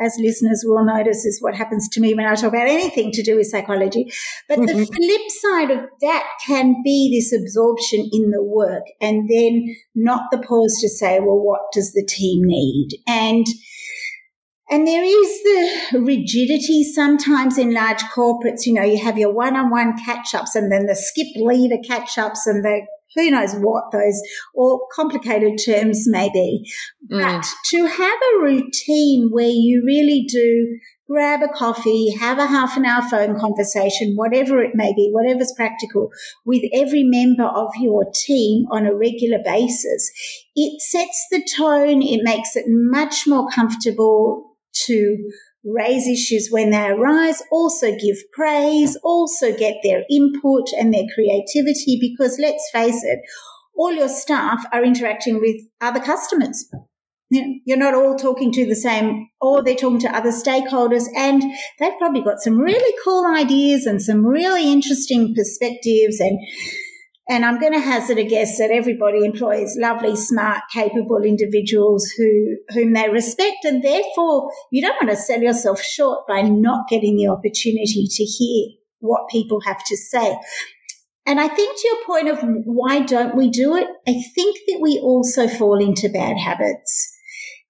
as 0.03 0.19
listeners 0.19 0.65
will 0.67 0.85
notice 0.85 1.25
is 1.25 1.41
what 1.41 1.55
happens 1.55 1.89
to 1.89 2.01
me 2.01 2.13
when 2.13 2.27
I 2.27 2.35
talk 2.35 2.53
about 2.53 2.69
anything 2.69 3.13
to 3.13 3.23
do 3.23 3.37
with 3.37 3.47
psychology. 3.47 4.11
But 4.49 4.59
mm-hmm. 4.59 4.79
the 4.79 4.87
flip 4.87 5.31
side 5.31 5.71
of 5.71 5.89
that 6.03 6.25
can 6.47 6.83
be 6.85 7.17
this 7.17 7.33
absorption 7.33 8.11
in 8.13 8.31
the 8.31 8.43
work 8.43 8.85
and 9.01 9.31
then 9.31 9.75
not 9.95 10.25
the 10.31 10.39
pause 10.39 10.79
to 10.81 10.89
say, 10.89 11.21
well, 11.21 11.41
what 11.41 11.73
does 11.73 11.93
the 11.93 12.05
team 12.05 12.41
need? 12.45 12.89
And 13.07 13.47
and 14.71 14.87
there 14.87 15.05
is 15.05 15.43
the 15.93 16.01
rigidity 16.01 16.85
sometimes 16.85 17.57
in 17.57 17.73
large 17.73 18.03
corporates. 18.15 18.67
You 18.67 18.75
know, 18.75 18.83
you 18.83 19.03
have 19.03 19.19
your 19.19 19.33
one 19.33 19.57
on 19.57 19.71
one 19.71 19.97
catch 20.05 20.35
ups 20.35 20.55
and 20.55 20.71
then 20.71 20.87
the 20.87 20.95
skip 20.95 21.29
leader 21.37 21.77
catch 21.87 22.19
ups 22.19 22.47
and 22.47 22.65
the 22.65 22.87
who 23.17 23.31
knows 23.31 23.55
what 23.55 23.91
those 23.91 24.21
or 24.55 24.87
complicated 24.95 25.59
terms 25.65 26.05
may 26.07 26.29
be. 26.33 26.71
Mm. 27.11 27.23
But 27.23 27.47
to 27.71 27.87
have 27.87 28.19
a 28.35 28.43
routine 28.43 29.31
where 29.33 29.49
you 29.49 29.83
really 29.87 30.27
do 30.29 30.79
grab 31.09 31.41
a 31.43 31.49
coffee, 31.49 32.11
have 32.21 32.39
a 32.39 32.47
half 32.47 32.77
an 32.77 32.85
hour 32.85 33.03
phone 33.09 33.41
conversation, 33.41 34.15
whatever 34.15 34.63
it 34.63 34.73
may 34.75 34.93
be, 34.95 35.11
whatever's 35.11 35.55
practical, 35.57 36.11
with 36.45 36.63
every 36.75 37.03
member 37.03 37.45
of 37.45 37.71
your 37.81 38.05
team 38.15 38.67
on 38.71 38.85
a 38.85 38.95
regular 38.95 39.39
basis. 39.43 40.11
It 40.55 40.83
sets 40.83 41.27
the 41.31 41.43
tone. 41.57 42.03
It 42.03 42.21
makes 42.23 42.57
it 42.57 42.67
much 42.69 43.27
more 43.27 43.49
comfortable 43.49 44.48
to 44.87 45.31
raise 45.65 46.07
issues 46.07 46.49
when 46.51 46.71
they 46.71 46.89
arise, 46.89 47.43
also 47.51 47.95
give 47.97 48.17
praise, 48.33 48.97
also 49.03 49.55
get 49.55 49.77
their 49.83 50.05
input 50.11 50.69
and 50.79 50.93
their 50.95 51.07
creativity 51.15 51.99
because 52.01 52.39
let's 52.41 52.69
face 52.73 53.03
it, 53.05 53.21
all 53.77 53.93
your 53.93 54.09
staff 54.09 54.65
are 54.73 54.85
interacting 54.85 55.41
with 55.41 55.57
other 55.81 56.01
customers. 56.01 56.69
You're 57.31 57.77
not 57.77 57.95
all 57.95 58.17
talking 58.17 58.51
to 58.53 58.65
the 58.65 58.75
same, 58.75 59.29
or 59.41 59.63
they're 59.63 59.75
talking 59.75 60.01
to 60.01 60.17
other 60.17 60.31
stakeholders, 60.31 61.05
and 61.15 61.43
they've 61.79 61.99
probably 61.99 62.23
got 62.23 62.41
some 62.41 62.59
really 62.59 62.95
cool 63.05 63.27
ideas 63.27 63.85
and 63.85 64.01
some 64.01 64.27
really 64.27 64.73
interesting 64.73 65.35
perspectives 65.35 66.21
and 66.21 66.39
and 67.29 67.45
I'm 67.45 67.61
going 67.61 67.75
to 67.75 67.81
hazard 67.81 68.19
a 68.19 68.25
guess 68.25 68.57
that 68.59 68.71
everybody 68.71 69.25
employs 69.25 69.77
lovely, 69.79 70.17
smart, 70.17 70.63
capable 70.73 71.23
individuals 71.23 72.11
who, 72.17 72.57
whom 72.71 72.95
they 72.95 73.11
respect. 73.11 73.65
And 73.65 73.85
therefore, 73.85 74.51
you 74.73 74.81
don't 74.81 74.97
want 75.03 75.11
to 75.11 75.23
sell 75.23 75.41
yourself 75.41 75.83
short 75.83 76.27
by 76.27 76.41
not 76.41 76.89
getting 76.89 77.17
the 77.17 77.29
opportunity 77.29 78.07
to 78.11 78.25
hear 78.25 78.69
what 79.01 79.29
people 79.31 79.61
have 79.67 79.85
to 79.85 79.97
say. 79.97 80.39
And 81.27 81.39
I 81.39 81.49
think 81.49 81.77
to 81.77 81.89
your 81.89 82.07
point 82.07 82.29
of 82.29 82.39
why 82.65 83.01
don't 83.01 83.37
we 83.37 83.51
do 83.51 83.77
it? 83.77 83.87
I 84.07 84.23
think 84.35 84.57
that 84.67 84.79
we 84.81 84.99
also 84.99 85.47
fall 85.47 85.79
into 85.79 86.09
bad 86.09 86.39
habits. 86.39 87.15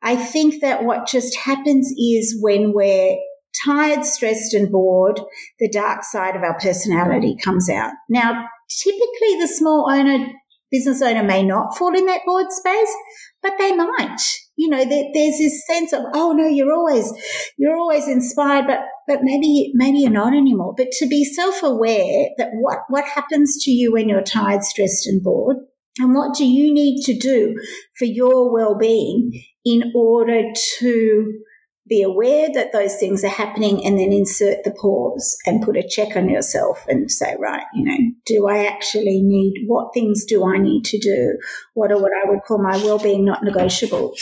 I 0.00 0.14
think 0.14 0.60
that 0.60 0.84
what 0.84 1.08
just 1.08 1.34
happens 1.34 1.92
is 1.98 2.38
when 2.40 2.72
we're 2.72 3.18
tired, 3.64 4.04
stressed 4.04 4.54
and 4.54 4.70
bored, 4.70 5.20
the 5.58 5.68
dark 5.68 6.04
side 6.04 6.36
of 6.36 6.42
our 6.42 6.56
personality 6.60 7.36
comes 7.42 7.68
out. 7.68 7.90
Now, 8.08 8.46
typically 8.68 9.40
the 9.40 9.48
small 9.48 9.90
owner, 9.90 10.26
business 10.70 11.02
owner 11.02 11.22
may 11.22 11.42
not 11.42 11.76
fall 11.76 11.96
in 11.96 12.06
that 12.06 12.20
board 12.26 12.46
space, 12.50 12.94
but 13.42 13.54
they 13.58 13.74
might. 13.74 14.20
You 14.56 14.68
know, 14.68 14.84
there, 14.84 15.04
there's 15.14 15.38
this 15.38 15.66
sense 15.66 15.92
of, 15.92 16.02
oh 16.14 16.32
no, 16.32 16.46
you're 16.46 16.72
always, 16.72 17.12
you're 17.56 17.76
always 17.76 18.08
inspired, 18.08 18.66
but, 18.66 18.80
but 19.06 19.20
maybe, 19.22 19.70
maybe 19.74 19.98
you're 19.98 20.10
not 20.10 20.34
anymore. 20.34 20.74
But 20.76 20.88
to 20.98 21.06
be 21.06 21.24
self-aware 21.24 22.30
that 22.38 22.50
what, 22.54 22.78
what 22.88 23.04
happens 23.04 23.56
to 23.64 23.70
you 23.70 23.92
when 23.92 24.08
you're 24.08 24.22
tired, 24.22 24.64
stressed 24.64 25.06
and 25.06 25.22
bored, 25.22 25.58
and 25.98 26.14
what 26.14 26.36
do 26.36 26.44
you 26.44 26.72
need 26.72 27.02
to 27.04 27.16
do 27.16 27.56
for 27.96 28.04
your 28.04 28.52
well-being 28.52 29.32
in 29.64 29.92
order 29.94 30.42
to 30.78 31.40
be 31.88 32.02
aware 32.02 32.48
that 32.52 32.72
those 32.72 32.96
things 32.96 33.24
are 33.24 33.28
happening 33.28 33.84
and 33.84 33.98
then 33.98 34.12
insert 34.12 34.64
the 34.64 34.70
pause 34.70 35.36
and 35.46 35.62
put 35.62 35.76
a 35.76 35.86
check 35.88 36.16
on 36.16 36.28
yourself 36.28 36.84
and 36.88 37.10
say, 37.10 37.34
right, 37.38 37.64
you 37.74 37.84
know, 37.84 37.96
do 38.26 38.46
I 38.48 38.66
actually 38.66 39.22
need, 39.22 39.64
what 39.66 39.94
things 39.94 40.24
do 40.24 40.46
I 40.46 40.58
need 40.58 40.84
to 40.84 40.98
do? 40.98 41.38
What 41.74 41.90
are 41.90 42.00
what 42.00 42.12
I 42.12 42.28
would 42.28 42.40
call 42.46 42.62
my 42.62 42.76
well-being 42.76 43.24
not 43.24 43.42
negotiables 43.42 44.20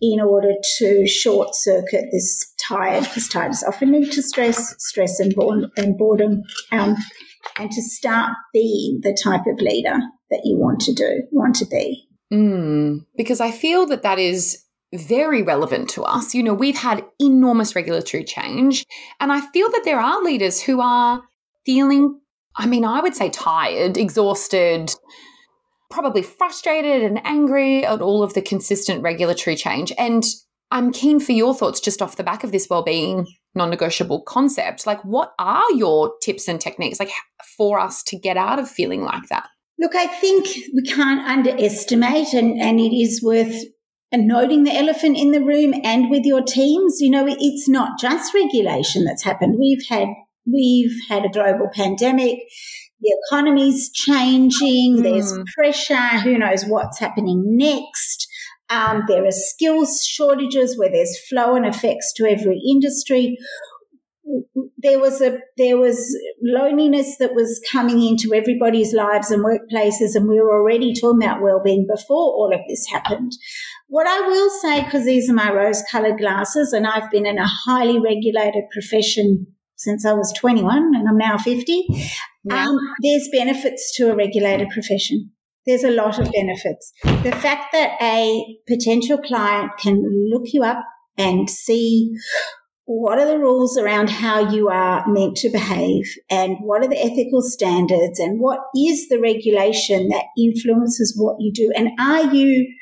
in 0.00 0.20
order 0.20 0.52
to 0.78 1.06
short 1.06 1.54
circuit 1.54 2.06
this 2.12 2.52
tired, 2.68 3.04
because 3.04 3.28
tired 3.28 3.52
is 3.52 3.64
often 3.64 3.92
linked 3.92 4.12
to 4.12 4.22
stress, 4.22 4.74
stress 4.78 5.18
and, 5.20 5.34
and 5.76 5.96
boredom, 5.96 6.42
um, 6.72 6.96
and 7.58 7.70
to 7.70 7.82
start 7.82 8.32
being 8.52 9.00
the 9.02 9.16
type 9.22 9.46
of 9.46 9.58
leader 9.58 9.96
that 10.30 10.42
you 10.44 10.58
want 10.58 10.80
to 10.80 10.92
do, 10.92 11.22
want 11.30 11.54
to 11.56 11.66
be. 11.66 12.08
Mm, 12.32 13.06
because 13.16 13.40
I 13.40 13.52
feel 13.52 13.86
that 13.86 14.02
that 14.02 14.18
is 14.18 14.65
very 14.96 15.42
relevant 15.42 15.88
to 15.90 16.02
us. 16.02 16.34
You 16.34 16.42
know, 16.42 16.54
we've 16.54 16.76
had 16.76 17.04
enormous 17.18 17.74
regulatory 17.74 18.24
change, 18.24 18.84
and 19.20 19.32
I 19.32 19.40
feel 19.52 19.70
that 19.70 19.82
there 19.84 20.00
are 20.00 20.22
leaders 20.22 20.60
who 20.60 20.80
are 20.80 21.22
feeling, 21.64 22.20
I 22.56 22.66
mean, 22.66 22.84
I 22.84 23.00
would 23.00 23.14
say 23.14 23.30
tired, 23.30 23.96
exhausted, 23.96 24.94
probably 25.90 26.22
frustrated 26.22 27.02
and 27.02 27.24
angry 27.24 27.84
at 27.84 28.00
all 28.00 28.22
of 28.22 28.34
the 28.34 28.42
consistent 28.42 29.02
regulatory 29.02 29.56
change. 29.56 29.92
And 29.98 30.24
I'm 30.70 30.92
keen 30.92 31.20
for 31.20 31.32
your 31.32 31.54
thoughts 31.54 31.80
just 31.80 32.02
off 32.02 32.16
the 32.16 32.24
back 32.24 32.42
of 32.42 32.52
this 32.52 32.68
well-being 32.68 33.26
non-negotiable 33.54 34.22
concept. 34.22 34.86
Like 34.86 35.02
what 35.04 35.32
are 35.38 35.70
your 35.72 36.12
tips 36.22 36.48
and 36.48 36.60
techniques 36.60 36.98
like 37.00 37.10
for 37.56 37.78
us 37.78 38.02
to 38.04 38.18
get 38.18 38.36
out 38.36 38.58
of 38.58 38.68
feeling 38.68 39.02
like 39.02 39.28
that? 39.28 39.48
Look, 39.78 39.94
I 39.94 40.06
think 40.06 40.46
we 40.74 40.82
can't 40.82 41.26
underestimate 41.26 42.32
and, 42.32 42.60
and 42.60 42.80
it 42.80 42.94
is 42.94 43.22
worth 43.22 43.64
and 44.12 44.26
noting 44.26 44.64
the 44.64 44.76
elephant 44.76 45.16
in 45.18 45.32
the 45.32 45.42
room 45.42 45.74
and 45.84 46.10
with 46.10 46.24
your 46.24 46.42
teams. 46.42 46.98
You 47.00 47.10
know, 47.10 47.26
it's 47.28 47.68
not 47.68 47.98
just 48.00 48.34
regulation 48.34 49.04
that's 49.04 49.24
happened. 49.24 49.56
We've 49.58 49.84
had, 49.88 50.08
we've 50.50 50.96
had 51.08 51.24
a 51.24 51.30
global 51.30 51.68
pandemic. 51.72 52.38
The 53.00 53.16
economy's 53.26 53.90
changing. 53.92 54.98
Mm. 54.98 55.02
There's 55.02 55.38
pressure. 55.54 56.18
Who 56.20 56.38
knows 56.38 56.64
what's 56.64 56.98
happening 56.98 57.42
next? 57.44 58.26
Um, 58.68 59.02
there 59.06 59.24
are 59.24 59.30
skills 59.30 60.04
shortages 60.04 60.76
where 60.76 60.90
there's 60.90 61.18
flow 61.28 61.54
and 61.54 61.66
effects 61.66 62.12
to 62.16 62.24
every 62.24 62.60
industry 62.68 63.36
there 64.78 64.98
was 64.98 65.20
a 65.20 65.38
there 65.56 65.78
was 65.78 66.16
loneliness 66.42 67.16
that 67.18 67.34
was 67.34 67.60
coming 67.70 68.02
into 68.02 68.34
everybody's 68.34 68.92
lives 68.92 69.30
and 69.30 69.44
workplaces 69.44 70.14
and 70.14 70.28
we 70.28 70.40
were 70.40 70.52
already 70.52 70.92
talking 70.92 71.22
about 71.22 71.42
well-being 71.42 71.86
before 71.88 72.16
all 72.16 72.50
of 72.52 72.60
this 72.68 72.86
happened. 72.90 73.32
What 73.88 74.06
i 74.06 74.20
will 74.26 74.50
say 74.50 74.84
because 74.84 75.04
these 75.04 75.30
are 75.30 75.34
my 75.34 75.52
rose 75.52 75.82
colored 75.90 76.18
glasses 76.18 76.72
and 76.72 76.86
i've 76.86 77.10
been 77.10 77.26
in 77.26 77.38
a 77.38 77.46
highly 77.46 78.00
regulated 78.00 78.64
profession 78.72 79.46
since 79.76 80.04
i 80.04 80.12
was 80.12 80.32
21 80.36 80.92
and 80.96 81.08
i'm 81.08 81.16
now 81.16 81.38
50 81.38 81.86
yeah. 82.44 82.66
um, 82.66 82.78
there's 83.02 83.28
benefits 83.32 83.94
to 83.96 84.10
a 84.10 84.16
regulated 84.16 84.68
profession. 84.70 85.30
There's 85.66 85.84
a 85.84 85.90
lot 85.90 86.18
of 86.20 86.30
benefits. 86.30 86.92
The 87.02 87.32
fact 87.32 87.72
that 87.72 87.96
a 88.00 88.58
potential 88.68 89.18
client 89.18 89.72
can 89.78 90.00
look 90.30 90.44
you 90.52 90.62
up 90.62 90.84
and 91.18 91.50
see 91.50 92.12
what 92.86 93.18
are 93.18 93.26
the 93.26 93.38
rules 93.38 93.76
around 93.76 94.08
how 94.08 94.48
you 94.48 94.68
are 94.68 95.04
meant 95.08 95.36
to 95.38 95.50
behave? 95.50 96.04
And 96.30 96.56
what 96.60 96.82
are 96.82 96.88
the 96.88 97.04
ethical 97.04 97.42
standards? 97.42 98.20
And 98.20 98.40
what 98.40 98.60
is 98.76 99.08
the 99.08 99.20
regulation 99.20 100.08
that 100.08 100.26
influences 100.38 101.14
what 101.18 101.36
you 101.40 101.52
do? 101.52 101.72
And 101.76 101.90
are 101.98 102.32
you 102.32 102.72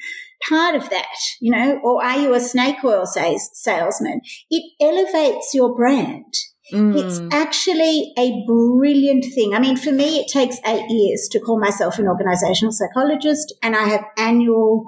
part 0.48 0.74
of 0.74 0.90
that 0.90 1.16
you 1.40 1.50
know 1.50 1.80
or 1.82 2.04
are 2.04 2.18
you 2.18 2.34
a 2.34 2.40
snake 2.40 2.84
oil 2.84 3.06
salesman? 3.06 4.20
It 4.50 4.72
elevates 4.80 5.54
your 5.54 5.74
brand. 5.74 6.32
Mm. 6.72 6.96
it's 6.96 7.20
actually 7.30 8.14
a 8.18 8.42
brilliant 8.46 9.26
thing. 9.34 9.54
I 9.54 9.58
mean 9.58 9.76
for 9.76 9.92
me 9.92 10.20
it 10.20 10.28
takes 10.28 10.58
eight 10.66 10.88
years 10.88 11.28
to 11.32 11.40
call 11.40 11.58
myself 11.58 11.98
an 11.98 12.08
organizational 12.08 12.72
psychologist 12.72 13.54
and 13.62 13.76
i 13.76 13.84
have 13.84 14.04
annual 14.16 14.84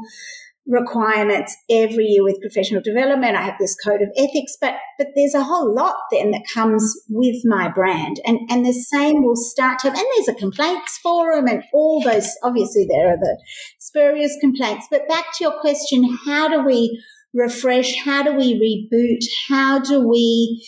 requirements 0.67 1.57
every 1.71 2.05
year 2.05 2.25
with 2.25 2.41
professional 2.41 2.83
development. 2.83 3.37
I 3.37 3.43
have 3.43 3.59
this 3.59 3.77
code 3.85 4.03
of 4.03 4.09
ethics, 4.17 4.57
but, 4.61 4.75
but 4.99 5.09
there's 5.15 5.35
a 5.35 5.45
whole 5.45 5.73
lot 5.73 5.97
then 6.11 6.33
that 6.33 6.43
comes 6.53 6.95
with 7.09 7.37
my 7.45 7.69
brand. 7.69 8.21
And, 8.27 8.41
and 8.51 8.67
the 8.67 8.73
same 8.73 9.23
will 9.23 9.37
start 9.37 9.79
to, 9.81 9.89
and 9.89 9.97
there's 9.97 10.29
a 10.29 10.35
complaints 10.35 10.99
forum 10.99 11.47
and 11.47 11.63
all 11.73 12.03
those, 12.03 12.31
obviously 12.43 12.87
there 12.89 13.09
are 13.13 13.17
the 13.17 13.41
spurious 13.79 14.37
complaints. 14.41 14.87
But 14.91 15.09
back 15.09 15.27
to 15.37 15.45
your 15.45 15.61
question, 15.61 16.17
how 16.25 16.49
do 16.49 16.67
we 16.67 17.03
refresh? 17.33 17.95
How 18.05 18.23
do 18.23 18.35
we 18.35 18.55
reboot? 18.93 19.25
How 19.49 19.79
do 19.79 20.09
we, 20.09 20.67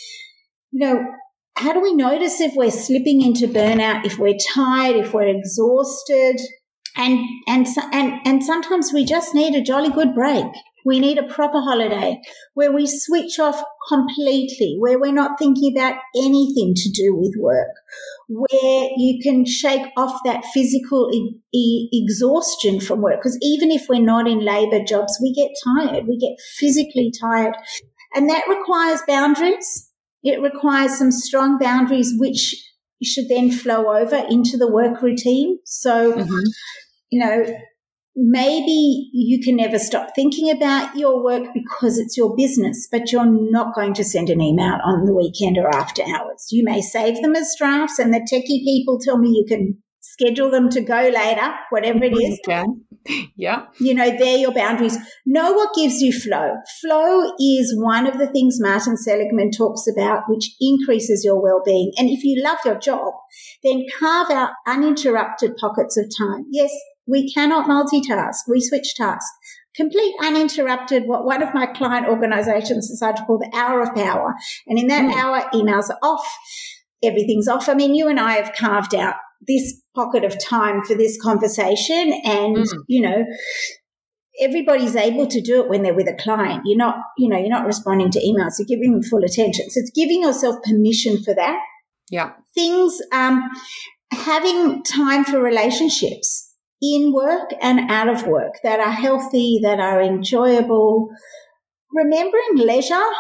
you 0.70 0.86
know, 0.86 1.04
how 1.56 1.72
do 1.72 1.80
we 1.80 1.92
notice 1.92 2.40
if 2.40 2.54
we're 2.54 2.70
slipping 2.70 3.20
into 3.20 3.48
burnout, 3.48 4.04
if 4.04 4.16
we're 4.16 4.38
tired, 4.54 4.94
if 4.94 5.12
we're 5.12 5.26
exhausted? 5.26 6.40
And 6.98 7.20
and 7.46 7.66
and 7.92 8.20
and 8.26 8.44
sometimes 8.44 8.92
we 8.92 9.04
just 9.04 9.34
need 9.34 9.54
a 9.54 9.62
jolly 9.62 9.90
good 9.90 10.14
break. 10.14 10.46
We 10.84 11.00
need 11.00 11.18
a 11.18 11.22
proper 11.22 11.60
holiday 11.60 12.20
where 12.54 12.72
we 12.72 12.86
switch 12.86 13.38
off 13.38 13.62
completely, 13.88 14.76
where 14.78 14.98
we're 14.98 15.12
not 15.12 15.38
thinking 15.38 15.76
about 15.76 16.00
anything 16.16 16.72
to 16.74 16.90
do 16.90 17.14
with 17.14 17.34
work, 17.38 17.74
where 18.28 18.88
you 18.96 19.20
can 19.22 19.44
shake 19.44 19.86
off 19.96 20.20
that 20.24 20.44
physical 20.46 21.10
e- 21.12 21.36
e- 21.54 21.88
exhaustion 21.92 22.80
from 22.80 23.02
work. 23.02 23.20
Because 23.20 23.38
even 23.42 23.70
if 23.70 23.86
we're 23.88 24.00
not 24.00 24.26
in 24.26 24.44
labor 24.44 24.82
jobs, 24.82 25.18
we 25.20 25.34
get 25.34 25.50
tired. 25.62 26.06
We 26.06 26.18
get 26.18 26.40
physically 26.58 27.12
tired. 27.20 27.54
And 28.14 28.30
that 28.30 28.44
requires 28.48 29.00
boundaries. 29.06 29.90
It 30.22 30.40
requires 30.40 30.96
some 30.96 31.12
strong 31.12 31.58
boundaries, 31.58 32.14
which 32.16 32.56
should 33.02 33.28
then 33.28 33.50
flow 33.50 33.94
over 33.94 34.16
into 34.16 34.56
the 34.56 34.70
work 34.70 35.02
routine. 35.02 35.58
So, 35.64 36.12
mm-hmm. 36.12 36.44
You 37.10 37.20
know, 37.20 37.44
maybe 38.18 39.10
you 39.12 39.40
can 39.42 39.56
never 39.56 39.78
stop 39.78 40.08
thinking 40.14 40.50
about 40.50 40.96
your 40.96 41.22
work 41.22 41.48
because 41.54 41.98
it's 41.98 42.16
your 42.16 42.34
business, 42.36 42.88
but 42.90 43.12
you're 43.12 43.50
not 43.50 43.74
going 43.74 43.94
to 43.94 44.04
send 44.04 44.28
an 44.28 44.40
email 44.40 44.78
on 44.84 45.04
the 45.04 45.14
weekend 45.14 45.56
or 45.56 45.68
after 45.74 46.02
hours. 46.02 46.46
You 46.50 46.64
may 46.64 46.80
save 46.80 47.22
them 47.22 47.36
as 47.36 47.54
drafts, 47.58 47.98
and 47.98 48.12
the 48.12 48.20
techie 48.20 48.64
people 48.64 48.98
tell 48.98 49.18
me 49.18 49.28
you 49.30 49.44
can 49.48 49.82
schedule 50.00 50.50
them 50.50 50.68
to 50.70 50.80
go 50.80 51.10
later, 51.14 51.54
whatever 51.70 52.04
it 52.04 52.14
is. 52.16 52.40
Okay. 52.46 52.64
Yeah. 53.36 53.66
You 53.80 53.94
know, 53.94 54.10
they're 54.10 54.36
your 54.36 54.52
boundaries. 54.52 54.98
Know 55.24 55.52
what 55.52 55.74
gives 55.74 56.02
you 56.02 56.12
flow. 56.12 56.56
Flow 56.82 57.32
is 57.40 57.74
one 57.74 58.06
of 58.06 58.18
the 58.18 58.26
things 58.26 58.58
Martin 58.60 58.98
Seligman 58.98 59.50
talks 59.50 59.86
about, 59.90 60.24
which 60.28 60.50
increases 60.60 61.24
your 61.24 61.40
well-being. 61.40 61.92
And 61.96 62.10
if 62.10 62.22
you 62.22 62.42
love 62.42 62.58
your 62.66 62.78
job, 62.78 63.14
then 63.64 63.86
carve 63.98 64.30
out 64.30 64.50
uninterrupted 64.66 65.56
pockets 65.56 65.96
of 65.96 66.10
time. 66.18 66.46
Yes, 66.50 66.70
we 67.08 67.32
cannot 67.32 67.68
multitask. 67.68 68.36
We 68.46 68.60
switch 68.60 68.94
tasks. 68.94 69.30
Complete 69.74 70.14
uninterrupted, 70.22 71.04
what 71.06 71.24
one 71.24 71.42
of 71.42 71.54
my 71.54 71.66
client 71.66 72.06
organizations 72.06 72.90
decided 72.90 73.18
to 73.18 73.24
call 73.24 73.38
the 73.38 73.56
hour 73.56 73.80
of 73.80 73.94
power. 73.94 74.34
And 74.66 74.78
in 74.78 74.88
that 74.88 75.04
mm. 75.04 75.14
hour, 75.14 75.48
emails 75.54 75.88
are 75.88 75.98
off. 76.02 76.26
Everything's 77.02 77.48
off. 77.48 77.68
I 77.68 77.74
mean, 77.74 77.94
you 77.94 78.08
and 78.08 78.18
I 78.18 78.32
have 78.32 78.54
carved 78.54 78.94
out 78.94 79.14
this 79.46 79.80
pocket 79.94 80.24
of 80.24 80.36
time 80.42 80.82
for 80.82 80.96
this 80.96 81.20
conversation 81.22 82.12
and, 82.24 82.56
mm. 82.56 82.66
you 82.88 83.00
know, 83.00 83.24
everybody's 84.40 84.96
able 84.96 85.28
to 85.28 85.40
do 85.40 85.62
it 85.62 85.68
when 85.68 85.82
they're 85.82 85.94
with 85.94 86.08
a 86.08 86.16
client. 86.20 86.62
You're 86.64 86.76
not, 86.76 86.96
you 87.16 87.28
know, 87.28 87.38
you're 87.38 87.48
not 87.48 87.66
responding 87.66 88.10
to 88.10 88.20
emails. 88.20 88.58
You're 88.58 88.66
giving 88.66 88.92
them 88.92 89.02
full 89.02 89.22
attention. 89.22 89.70
So 89.70 89.80
it's 89.80 89.92
giving 89.94 90.22
yourself 90.22 90.56
permission 90.64 91.22
for 91.22 91.34
that. 91.34 91.60
Yeah. 92.10 92.32
Things, 92.54 93.00
um, 93.12 93.48
having 94.10 94.82
time 94.82 95.24
for 95.24 95.40
relationships 95.40 96.47
in 96.80 97.12
work 97.12 97.50
and 97.60 97.90
out 97.90 98.08
of 98.08 98.26
work 98.26 98.54
that 98.62 98.80
are 98.80 98.92
healthy, 98.92 99.60
that 99.62 99.80
are 99.80 100.00
enjoyable. 100.00 101.08
Remembering 101.92 102.56
leisure, 102.56 103.10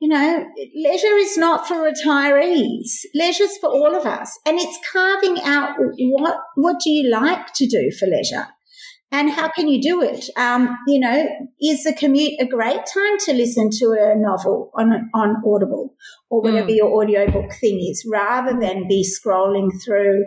you 0.00 0.08
know, 0.08 0.44
leisure 0.74 1.16
is 1.16 1.36
not 1.36 1.68
for 1.68 1.76
retirees. 1.76 3.02
Leisure's 3.14 3.56
for 3.58 3.70
all 3.70 3.94
of 3.94 4.06
us. 4.06 4.38
And 4.46 4.58
it's 4.58 4.78
carving 4.92 5.40
out 5.42 5.76
what, 5.78 6.38
what 6.54 6.76
do 6.82 6.90
you 6.90 7.10
like 7.10 7.52
to 7.54 7.66
do 7.66 7.90
for 7.98 8.06
leisure? 8.06 8.48
And 9.12 9.30
how 9.30 9.50
can 9.50 9.68
you 9.68 9.80
do 9.80 10.02
it? 10.02 10.30
Um, 10.38 10.76
you 10.88 10.98
know, 10.98 11.28
is 11.60 11.84
the 11.84 11.92
commute 11.92 12.40
a 12.40 12.46
great 12.46 12.80
time 12.92 13.18
to 13.26 13.34
listen 13.34 13.68
to 13.70 13.94
a 14.00 14.16
novel 14.16 14.70
on 14.74 15.10
on 15.14 15.36
Audible 15.46 15.94
or 16.30 16.40
whatever 16.40 16.70
mm. 16.70 16.76
your 16.76 17.02
audiobook 17.02 17.52
thing 17.60 17.78
is, 17.78 18.06
rather 18.10 18.58
than 18.58 18.88
be 18.88 19.06
scrolling 19.06 19.68
through, 19.84 20.24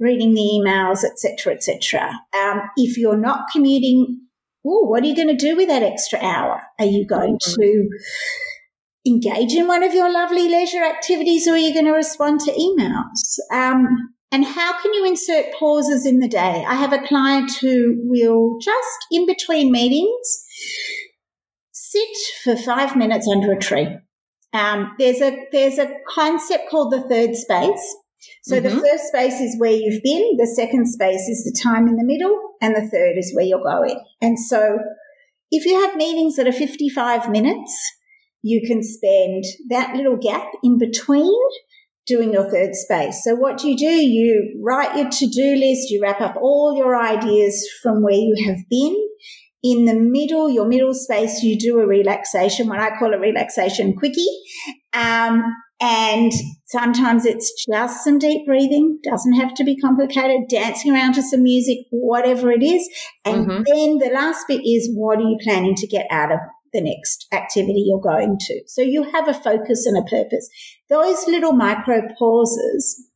reading 0.00 0.34
the 0.34 0.40
emails, 0.40 1.04
etc., 1.04 1.54
etc. 1.54 2.10
Um, 2.36 2.62
if 2.76 2.98
you're 2.98 3.16
not 3.16 3.44
commuting, 3.52 4.22
ooh, 4.66 4.88
what 4.88 5.04
are 5.04 5.06
you 5.06 5.14
going 5.14 5.28
to 5.28 5.36
do 5.36 5.56
with 5.56 5.68
that 5.68 5.84
extra 5.84 6.18
hour? 6.18 6.60
Are 6.80 6.86
you 6.86 7.06
going 7.06 7.38
mm. 7.38 7.54
to 7.54 7.88
engage 9.06 9.52
in 9.52 9.68
one 9.68 9.84
of 9.84 9.94
your 9.94 10.12
lovely 10.12 10.48
leisure 10.48 10.82
activities, 10.82 11.46
or 11.46 11.52
are 11.52 11.58
you 11.58 11.72
going 11.72 11.86
to 11.86 11.92
respond 11.92 12.40
to 12.40 12.50
emails? 12.50 13.38
Um, 13.52 14.13
and 14.34 14.44
how 14.44 14.82
can 14.82 14.92
you 14.92 15.06
insert 15.06 15.54
pauses 15.56 16.04
in 16.04 16.18
the 16.18 16.26
day? 16.26 16.64
I 16.66 16.74
have 16.74 16.92
a 16.92 17.06
client 17.06 17.52
who 17.60 17.94
will 18.02 18.58
just 18.60 19.06
in 19.12 19.26
between 19.26 19.70
meetings 19.70 20.44
sit 21.70 22.08
for 22.42 22.56
five 22.56 22.96
minutes 22.96 23.28
under 23.28 23.52
a 23.52 23.58
tree. 23.60 23.86
Um, 24.52 24.96
there's 24.98 25.20
a 25.20 25.38
there's 25.52 25.78
a 25.78 25.88
concept 26.08 26.68
called 26.68 26.92
the 26.92 27.02
third 27.08 27.36
space. 27.36 27.96
So 28.42 28.56
mm-hmm. 28.56 28.64
the 28.64 28.82
first 28.82 29.04
space 29.06 29.40
is 29.40 29.54
where 29.60 29.70
you've 29.70 30.02
been, 30.02 30.36
the 30.36 30.52
second 30.56 30.88
space 30.88 31.28
is 31.28 31.44
the 31.44 31.56
time 31.62 31.86
in 31.86 31.94
the 31.94 32.04
middle, 32.04 32.36
and 32.60 32.74
the 32.74 32.88
third 32.88 33.16
is 33.16 33.32
where 33.36 33.44
you're 33.44 33.62
going. 33.62 34.02
And 34.20 34.36
so 34.36 34.80
if 35.52 35.64
you 35.64 35.80
have 35.80 35.94
meetings 35.94 36.34
that 36.34 36.48
are 36.48 36.52
55 36.52 37.30
minutes, 37.30 37.72
you 38.42 38.66
can 38.66 38.82
spend 38.82 39.44
that 39.68 39.94
little 39.94 40.16
gap 40.16 40.48
in 40.64 40.76
between 40.76 41.38
doing 42.06 42.32
your 42.32 42.50
third 42.50 42.74
space. 42.74 43.22
So 43.24 43.34
what 43.34 43.58
do 43.58 43.68
you 43.68 43.76
do? 43.76 43.86
You 43.86 44.60
write 44.62 44.96
your 44.96 45.08
to-do 45.08 45.56
list, 45.56 45.90
you 45.90 46.00
wrap 46.02 46.20
up 46.20 46.36
all 46.40 46.76
your 46.76 46.96
ideas 46.96 47.66
from 47.82 48.02
where 48.02 48.14
you 48.14 48.44
have 48.46 48.58
been. 48.68 48.96
In 49.62 49.86
the 49.86 49.94
middle, 49.94 50.50
your 50.50 50.66
middle 50.66 50.92
space, 50.92 51.42
you 51.42 51.58
do 51.58 51.80
a 51.80 51.86
relaxation, 51.86 52.68
what 52.68 52.80
I 52.80 52.98
call 52.98 53.14
a 53.14 53.18
relaxation 53.18 53.96
quickie. 53.96 54.26
Um, 54.92 55.42
and 55.80 56.32
sometimes 56.66 57.24
it's 57.24 57.64
just 57.66 58.04
some 58.04 58.18
deep 58.18 58.46
breathing, 58.46 59.00
doesn't 59.02 59.34
have 59.34 59.54
to 59.54 59.64
be 59.64 59.76
complicated, 59.76 60.48
dancing 60.48 60.92
around 60.92 61.14
to 61.14 61.22
some 61.22 61.42
music, 61.42 61.78
whatever 61.90 62.50
it 62.52 62.62
is. 62.62 62.88
And 63.24 63.46
mm-hmm. 63.46 63.62
then 63.66 63.98
the 63.98 64.10
last 64.14 64.46
bit 64.46 64.60
is 64.64 64.90
what 64.94 65.18
are 65.18 65.22
you 65.22 65.38
planning 65.42 65.74
to 65.76 65.86
get 65.86 66.06
out 66.10 66.30
of 66.30 66.38
the 66.74 66.82
next 66.82 67.26
activity 67.32 67.84
you're 67.86 68.00
going 68.00 68.36
to. 68.38 68.62
So 68.66 68.82
you 68.82 69.04
have 69.04 69.28
a 69.28 69.32
focus 69.32 69.86
and 69.86 69.96
a 69.96 70.02
purpose. 70.02 70.48
Those 70.90 71.26
little 71.26 71.52
micro 71.52 72.02
pauses 72.18 73.08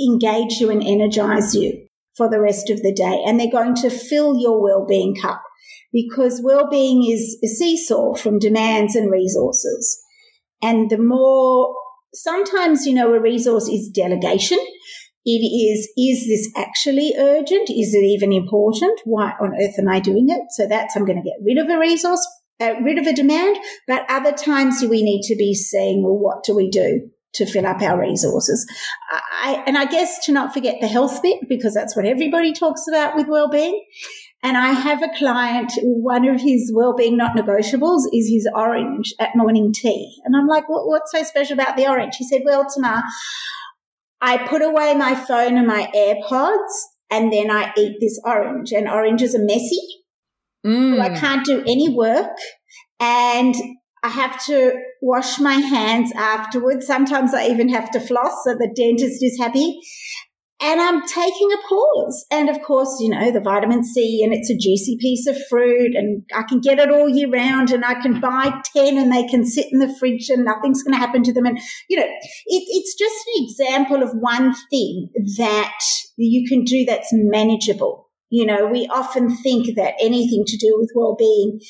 engage 0.00 0.54
you 0.54 0.70
and 0.70 0.82
energize 0.82 1.54
you 1.54 1.86
for 2.16 2.30
the 2.30 2.40
rest 2.40 2.70
of 2.70 2.82
the 2.82 2.94
day. 2.94 3.22
And 3.26 3.38
they're 3.38 3.50
going 3.50 3.74
to 3.76 3.90
fill 3.90 4.38
your 4.38 4.62
well-being 4.62 5.14
cup 5.20 5.42
because 5.92 6.40
well-being 6.42 7.04
is 7.04 7.38
a 7.44 7.48
seesaw 7.48 8.14
from 8.14 8.38
demands 8.38 8.94
and 8.94 9.10
resources. 9.10 10.00
And 10.62 10.88
the 10.90 10.98
more 10.98 11.74
sometimes, 12.14 12.86
you 12.86 12.94
know, 12.94 13.12
a 13.12 13.20
resource 13.20 13.68
is 13.68 13.90
delegation. 13.94 14.58
It 15.24 15.44
is, 15.44 15.88
is 15.98 16.26
this 16.26 16.50
actually 16.56 17.14
urgent? 17.18 17.68
Is 17.68 17.94
it 17.94 18.04
even 18.04 18.32
important? 18.32 19.00
Why 19.04 19.32
on 19.40 19.52
earth 19.54 19.78
am 19.78 19.88
I 19.88 20.00
doing 20.00 20.28
it? 20.30 20.40
So 20.50 20.66
that's, 20.66 20.96
I'm 20.96 21.04
going 21.04 21.22
to 21.22 21.28
get 21.28 21.44
rid 21.44 21.58
of 21.58 21.68
a 21.68 21.78
resource 21.78 22.26
rid 22.60 22.98
of 22.98 23.06
a 23.06 23.14
demand, 23.14 23.58
but 23.86 24.04
other 24.08 24.32
times 24.32 24.82
we 24.82 25.02
need 25.02 25.22
to 25.22 25.36
be 25.36 25.54
saying, 25.54 26.02
well, 26.02 26.18
what 26.18 26.44
do 26.44 26.54
we 26.54 26.68
do? 26.70 27.10
to 27.32 27.46
fill 27.46 27.66
up 27.66 27.80
our 27.80 28.00
resources. 28.00 28.66
I, 29.10 29.62
and 29.66 29.78
I 29.78 29.84
guess 29.84 30.24
to 30.26 30.32
not 30.32 30.52
forget 30.52 30.78
the 30.80 30.88
health 30.88 31.22
bit 31.22 31.38
because 31.48 31.74
that's 31.74 31.94
what 31.94 32.04
everybody 32.04 32.52
talks 32.52 32.88
about 32.88 33.14
with 33.14 33.28
well-being. 33.28 33.84
And 34.42 34.56
I 34.56 34.72
have 34.72 35.02
a 35.02 35.16
client, 35.16 35.72
one 35.82 36.26
of 36.26 36.40
his 36.40 36.72
well-being 36.74 37.16
not 37.16 37.36
negotiables 37.36 38.06
is 38.12 38.28
his 38.28 38.48
orange 38.54 39.14
at 39.20 39.36
morning 39.36 39.72
tea. 39.72 40.16
And 40.24 40.34
I'm 40.34 40.46
like, 40.46 40.68
what, 40.68 40.88
what's 40.88 41.12
so 41.12 41.22
special 41.22 41.54
about 41.54 41.76
the 41.76 41.86
orange? 41.86 42.16
He 42.16 42.26
said, 42.26 42.42
well, 42.44 42.64
Tamar, 42.64 43.02
I 44.20 44.38
put 44.48 44.62
away 44.62 44.94
my 44.94 45.14
phone 45.14 45.56
and 45.56 45.66
my 45.66 45.90
AirPods 45.94 46.72
and 47.10 47.32
then 47.32 47.50
I 47.50 47.72
eat 47.76 47.98
this 48.00 48.18
orange 48.24 48.72
and 48.72 48.88
oranges 48.88 49.34
are 49.34 49.44
messy. 49.44 49.80
Mm. 50.66 50.96
So 50.96 51.02
I 51.02 51.18
can't 51.18 51.44
do 51.44 51.60
any 51.60 51.88
work 51.88 52.36
and 52.98 53.54
I 54.02 54.08
have 54.08 54.44
to 54.46 54.72
wash 55.02 55.38
my 55.38 55.54
hands 55.54 56.12
afterwards. 56.16 56.86
Sometimes 56.86 57.34
I 57.34 57.46
even 57.46 57.68
have 57.68 57.90
to 57.92 58.00
floss 58.00 58.44
so 58.44 58.54
the 58.54 58.72
dentist 58.74 59.22
is 59.22 59.38
happy. 59.38 59.78
And 60.62 60.78
I'm 60.78 61.00
taking 61.06 61.50
a 61.54 61.68
pause. 61.68 62.26
And 62.30 62.50
of 62.50 62.60
course, 62.60 62.98
you 63.00 63.08
know, 63.08 63.30
the 63.30 63.40
vitamin 63.40 63.82
C 63.82 64.20
and 64.22 64.34
it's 64.34 64.50
a 64.50 64.56
juicy 64.56 64.98
piece 65.00 65.26
of 65.26 65.38
fruit 65.48 65.94
and 65.94 66.22
I 66.34 66.42
can 66.42 66.60
get 66.60 66.78
it 66.78 66.90
all 66.90 67.08
year 67.08 67.30
round 67.30 67.70
and 67.70 67.82
I 67.82 67.94
can 67.94 68.20
buy 68.20 68.60
10 68.76 68.98
and 68.98 69.10
they 69.10 69.26
can 69.26 69.46
sit 69.46 69.66
in 69.72 69.78
the 69.78 69.94
fridge 69.98 70.28
and 70.28 70.44
nothing's 70.44 70.82
going 70.82 70.92
to 70.92 70.98
happen 70.98 71.22
to 71.22 71.32
them. 71.32 71.46
And, 71.46 71.58
you 71.88 71.96
know, 71.96 72.04
it, 72.04 72.64
it's 72.68 72.94
just 72.94 73.26
an 73.26 73.44
example 73.44 74.02
of 74.02 74.10
one 74.20 74.54
thing 74.70 75.08
that 75.38 75.78
you 76.18 76.46
can 76.46 76.64
do 76.64 76.84
that's 76.84 77.08
manageable 77.10 78.09
you 78.30 78.46
know, 78.46 78.66
we 78.66 78.88
often 78.92 79.36
think 79.36 79.76
that 79.76 79.94
anything 80.00 80.44
to 80.46 80.56
do 80.56 80.76
with 80.78 80.90
well-being 80.94 81.60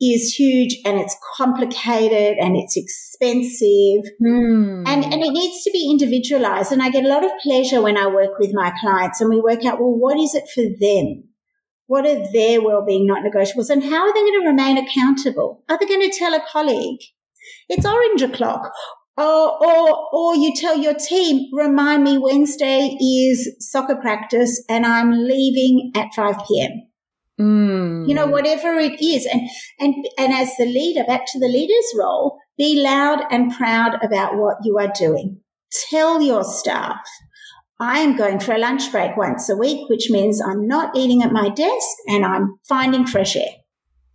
is 0.00 0.34
huge 0.34 0.76
and 0.84 0.98
it's 0.98 1.16
complicated 1.36 2.36
and 2.38 2.56
it's 2.56 2.76
expensive 2.76 4.10
mm. 4.22 4.82
and, 4.86 5.04
and 5.04 5.22
it 5.22 5.32
needs 5.32 5.62
to 5.64 5.70
be 5.72 5.90
individualized. 5.90 6.72
And 6.72 6.82
I 6.82 6.90
get 6.90 7.04
a 7.04 7.08
lot 7.08 7.24
of 7.24 7.32
pleasure 7.42 7.82
when 7.82 7.96
I 7.96 8.06
work 8.06 8.38
with 8.38 8.52
my 8.54 8.72
clients 8.80 9.20
and 9.20 9.28
we 9.28 9.40
work 9.40 9.64
out, 9.64 9.80
well, 9.80 9.98
what 9.98 10.18
is 10.18 10.34
it 10.34 10.44
for 10.54 10.62
them? 10.80 11.24
What 11.86 12.06
are 12.06 12.32
their 12.32 12.62
well-being 12.62 13.06
not 13.06 13.24
negotiables 13.24 13.68
and 13.68 13.82
how 13.82 14.06
are 14.06 14.14
they 14.14 14.20
going 14.20 14.42
to 14.42 14.48
remain 14.48 14.78
accountable? 14.78 15.64
Are 15.68 15.78
they 15.78 15.86
going 15.86 16.08
to 16.08 16.16
tell 16.16 16.34
a 16.34 16.40
colleague? 16.50 17.00
It's 17.68 17.84
orange 17.84 18.22
o'clock 18.22 18.72
or, 19.16 19.64
or, 19.64 20.08
or 20.12 20.36
you 20.36 20.52
tell 20.54 20.76
your 20.76 20.94
team, 20.94 21.48
remind 21.52 22.02
me 22.02 22.18
Wednesday 22.18 22.96
is 23.00 23.54
soccer 23.60 23.96
practice 23.96 24.62
and 24.68 24.84
I'm 24.84 25.12
leaving 25.12 25.92
at 25.94 26.08
5 26.14 26.36
p.m. 26.48 26.88
Mm. 27.40 28.08
You 28.08 28.14
know, 28.14 28.26
whatever 28.26 28.74
it 28.78 29.00
is. 29.00 29.26
And, 29.26 29.48
and, 29.78 29.94
and 30.18 30.32
as 30.32 30.56
the 30.58 30.66
leader, 30.66 31.04
back 31.04 31.26
to 31.32 31.38
the 31.38 31.48
leader's 31.48 31.92
role, 31.98 32.38
be 32.56 32.82
loud 32.82 33.24
and 33.30 33.52
proud 33.52 33.98
about 34.02 34.36
what 34.36 34.56
you 34.62 34.78
are 34.78 34.92
doing. 34.96 35.40
Tell 35.90 36.22
your 36.22 36.44
staff, 36.44 37.00
I 37.80 38.00
am 38.00 38.16
going 38.16 38.38
for 38.38 38.54
a 38.54 38.58
lunch 38.58 38.90
break 38.92 39.16
once 39.16 39.48
a 39.48 39.56
week, 39.56 39.88
which 39.88 40.10
means 40.10 40.40
I'm 40.40 40.66
not 40.68 40.96
eating 40.96 41.22
at 41.22 41.32
my 41.32 41.48
desk 41.48 41.88
and 42.06 42.24
I'm 42.24 42.58
finding 42.68 43.06
fresh 43.06 43.36
air. 43.36 43.50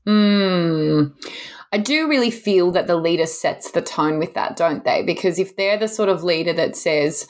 Mm. 0.08 1.14
I 1.72 1.78
do 1.78 2.10
really 2.10 2.32
feel 2.32 2.72
that 2.72 2.88
the 2.88 2.96
leader 2.96 3.28
sets 3.28 3.72
the 3.72 3.82
tone 3.82 4.18
with 4.18 4.34
that, 4.34 4.58
don't 4.58 4.84
they? 4.84 5.04
Because 5.04 5.38
if 5.38 5.56
they're 5.56 5.78
the 5.78 5.88
sort 5.88 6.10
of 6.10 6.24
leader 6.24 6.54
that 6.54 6.76
says, 6.76 7.28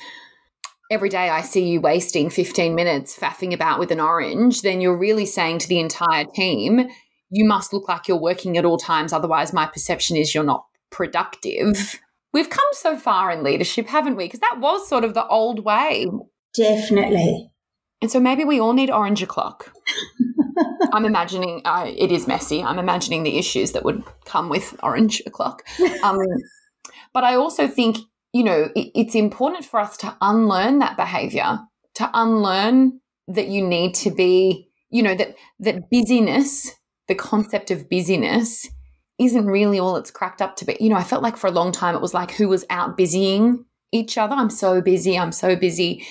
every 0.89 1.09
day 1.09 1.29
I 1.29 1.41
see 1.41 1.67
you 1.67 1.81
wasting 1.81 2.29
15 2.29 2.73
minutes 2.73 3.17
faffing 3.17 3.53
about 3.53 3.79
with 3.79 3.91
an 3.91 3.99
orange, 3.99 4.61
then 4.61 4.79
you're 4.79 4.97
really 4.97 5.25
saying 5.25 5.59
to 5.59 5.67
the 5.67 5.79
entire 5.79 6.25
team, 6.25 6.87
you 7.29 7.45
must 7.45 7.73
look 7.73 7.87
like 7.87 8.07
you're 8.07 8.19
working 8.19 8.57
at 8.57 8.65
all 8.65 8.77
times. 8.77 9.13
Otherwise, 9.13 9.53
my 9.53 9.65
perception 9.65 10.15
is 10.15 10.33
you're 10.33 10.43
not 10.43 10.65
productive. 10.89 11.99
We've 12.33 12.49
come 12.49 12.65
so 12.71 12.95
far 12.95 13.31
in 13.31 13.43
leadership, 13.43 13.87
haven't 13.87 14.15
we? 14.15 14.25
Because 14.25 14.39
that 14.39 14.59
was 14.59 14.87
sort 14.87 15.03
of 15.03 15.13
the 15.13 15.27
old 15.27 15.65
way. 15.65 16.07
Definitely. 16.55 17.51
And 18.01 18.09
so 18.09 18.19
maybe 18.19 18.45
we 18.45 18.59
all 18.59 18.73
need 18.73 18.89
orange 18.89 19.21
o'clock. 19.21 19.71
I'm 20.93 21.05
imagining 21.05 21.61
uh, 21.65 21.91
it 21.95 22.11
is 22.11 22.27
messy. 22.27 22.63
I'm 22.63 22.79
imagining 22.79 23.23
the 23.23 23.37
issues 23.37 23.71
that 23.73 23.83
would 23.83 24.03
come 24.25 24.49
with 24.49 24.75
orange 24.83 25.21
o'clock. 25.25 25.63
Um, 26.03 26.19
but 27.11 27.23
I 27.23 27.35
also 27.35 27.67
think 27.67 27.97
you 28.33 28.43
know, 28.43 28.69
it, 28.75 28.91
it's 28.95 29.15
important 29.15 29.65
for 29.65 29.79
us 29.79 29.97
to 29.97 30.15
unlearn 30.21 30.79
that 30.79 30.97
behavior, 30.97 31.59
to 31.95 32.09
unlearn 32.13 32.99
that 33.27 33.47
you 33.47 33.65
need 33.65 33.93
to 33.95 34.11
be, 34.11 34.69
you 34.89 35.03
know, 35.03 35.15
that 35.15 35.35
that 35.59 35.89
busyness, 35.89 36.71
the 37.07 37.15
concept 37.15 37.71
of 37.71 37.89
busyness 37.89 38.67
isn't 39.19 39.47
really 39.47 39.79
all 39.79 39.97
it's 39.97 40.11
cracked 40.11 40.41
up 40.41 40.55
to 40.57 40.65
be. 40.65 40.77
You 40.79 40.89
know, 40.89 40.95
I 40.95 41.03
felt 41.03 41.23
like 41.23 41.37
for 41.37 41.47
a 41.47 41.51
long 41.51 41.71
time 41.71 41.95
it 41.95 42.01
was 42.01 42.13
like 42.13 42.31
who 42.31 42.47
was 42.47 42.65
out 42.69 42.97
busying 42.97 43.65
each 43.91 44.17
other. 44.17 44.35
I'm 44.35 44.49
so 44.49 44.81
busy, 44.81 45.17
I'm 45.17 45.31
so 45.31 45.55
busy. 45.55 46.05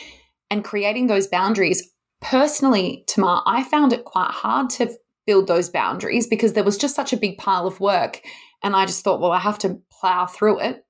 And 0.51 0.65
creating 0.65 1.07
those 1.07 1.27
boundaries. 1.27 1.91
Personally, 2.21 3.05
Tamar, 3.07 3.43
I 3.47 3.65
found 3.65 3.93
it 3.93 4.05
quite 4.05 4.31
hard 4.31 4.71
to 4.71 4.91
build 5.27 5.47
those 5.47 5.69
boundaries 5.69 6.27
because 6.27 6.55
there 6.55 6.65
was 6.65 6.79
just 6.79 6.97
such 6.97 7.13
a 7.13 7.17
big 7.17 7.39
pile 7.39 7.67
of 7.67 7.81
work. 7.81 8.23
And 8.63 8.75
I 8.75 8.87
just 8.87 9.05
thought, 9.05 9.21
well, 9.21 9.33
I 9.33 9.39
have 9.39 9.59
to 9.59 9.81
plow 9.91 10.27
through 10.27 10.61
it 10.61 10.85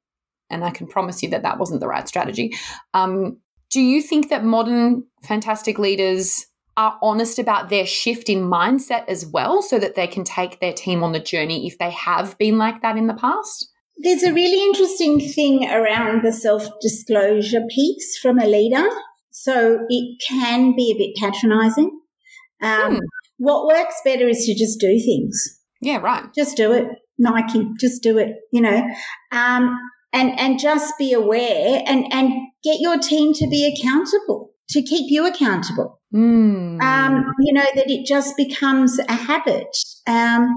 and 0.50 0.64
I 0.64 0.70
can 0.70 0.86
promise 0.86 1.22
you 1.22 1.30
that 1.30 1.42
that 1.42 1.58
wasn't 1.58 1.80
the 1.80 1.88
right 1.88 2.08
strategy. 2.08 2.54
Um, 2.94 3.38
do 3.70 3.80
you 3.80 4.00
think 4.00 4.30
that 4.30 4.44
modern 4.44 5.04
fantastic 5.22 5.78
leaders 5.78 6.46
are 6.76 6.98
honest 7.02 7.38
about 7.38 7.68
their 7.68 7.84
shift 7.84 8.28
in 8.28 8.44
mindset 8.44 9.04
as 9.08 9.26
well 9.26 9.60
so 9.60 9.78
that 9.78 9.96
they 9.96 10.06
can 10.06 10.24
take 10.24 10.60
their 10.60 10.72
team 10.72 11.02
on 11.02 11.12
the 11.12 11.20
journey 11.20 11.66
if 11.66 11.76
they 11.78 11.90
have 11.90 12.38
been 12.38 12.56
like 12.56 12.80
that 12.82 12.96
in 12.96 13.08
the 13.08 13.14
past? 13.14 13.68
There's 13.98 14.22
a 14.22 14.32
really 14.32 14.64
interesting 14.64 15.18
thing 15.18 15.68
around 15.68 16.22
the 16.22 16.32
self 16.32 16.68
disclosure 16.80 17.62
piece 17.68 18.16
from 18.16 18.38
a 18.38 18.46
leader. 18.46 18.88
So 19.30 19.80
it 19.88 20.22
can 20.28 20.74
be 20.74 20.92
a 20.92 20.98
bit 20.98 21.16
patronizing. 21.16 22.00
Um, 22.62 22.96
hmm. 22.96 22.98
What 23.38 23.66
works 23.66 23.96
better 24.04 24.28
is 24.28 24.44
to 24.46 24.54
just 24.54 24.80
do 24.80 24.98
things. 24.98 25.60
Yeah, 25.80 25.98
right. 25.98 26.24
Just 26.34 26.56
do 26.56 26.72
it. 26.72 26.88
Nike, 27.18 27.68
just 27.80 28.02
do 28.02 28.18
it, 28.18 28.34
you 28.52 28.60
know. 28.60 28.82
Um, 29.32 29.76
and 30.12 30.38
and 30.38 30.58
just 30.58 30.94
be 30.98 31.12
aware 31.12 31.82
and 31.86 32.06
and 32.12 32.32
get 32.64 32.80
your 32.80 32.98
team 32.98 33.32
to 33.34 33.46
be 33.48 33.66
accountable 33.66 34.50
to 34.70 34.82
keep 34.82 35.10
you 35.10 35.26
accountable 35.26 36.00
mm. 36.14 36.80
um, 36.82 37.24
you 37.40 37.52
know 37.52 37.66
that 37.74 37.90
it 37.90 38.06
just 38.06 38.36
becomes 38.36 38.98
a 38.98 39.12
habit 39.12 39.68
um, 40.06 40.48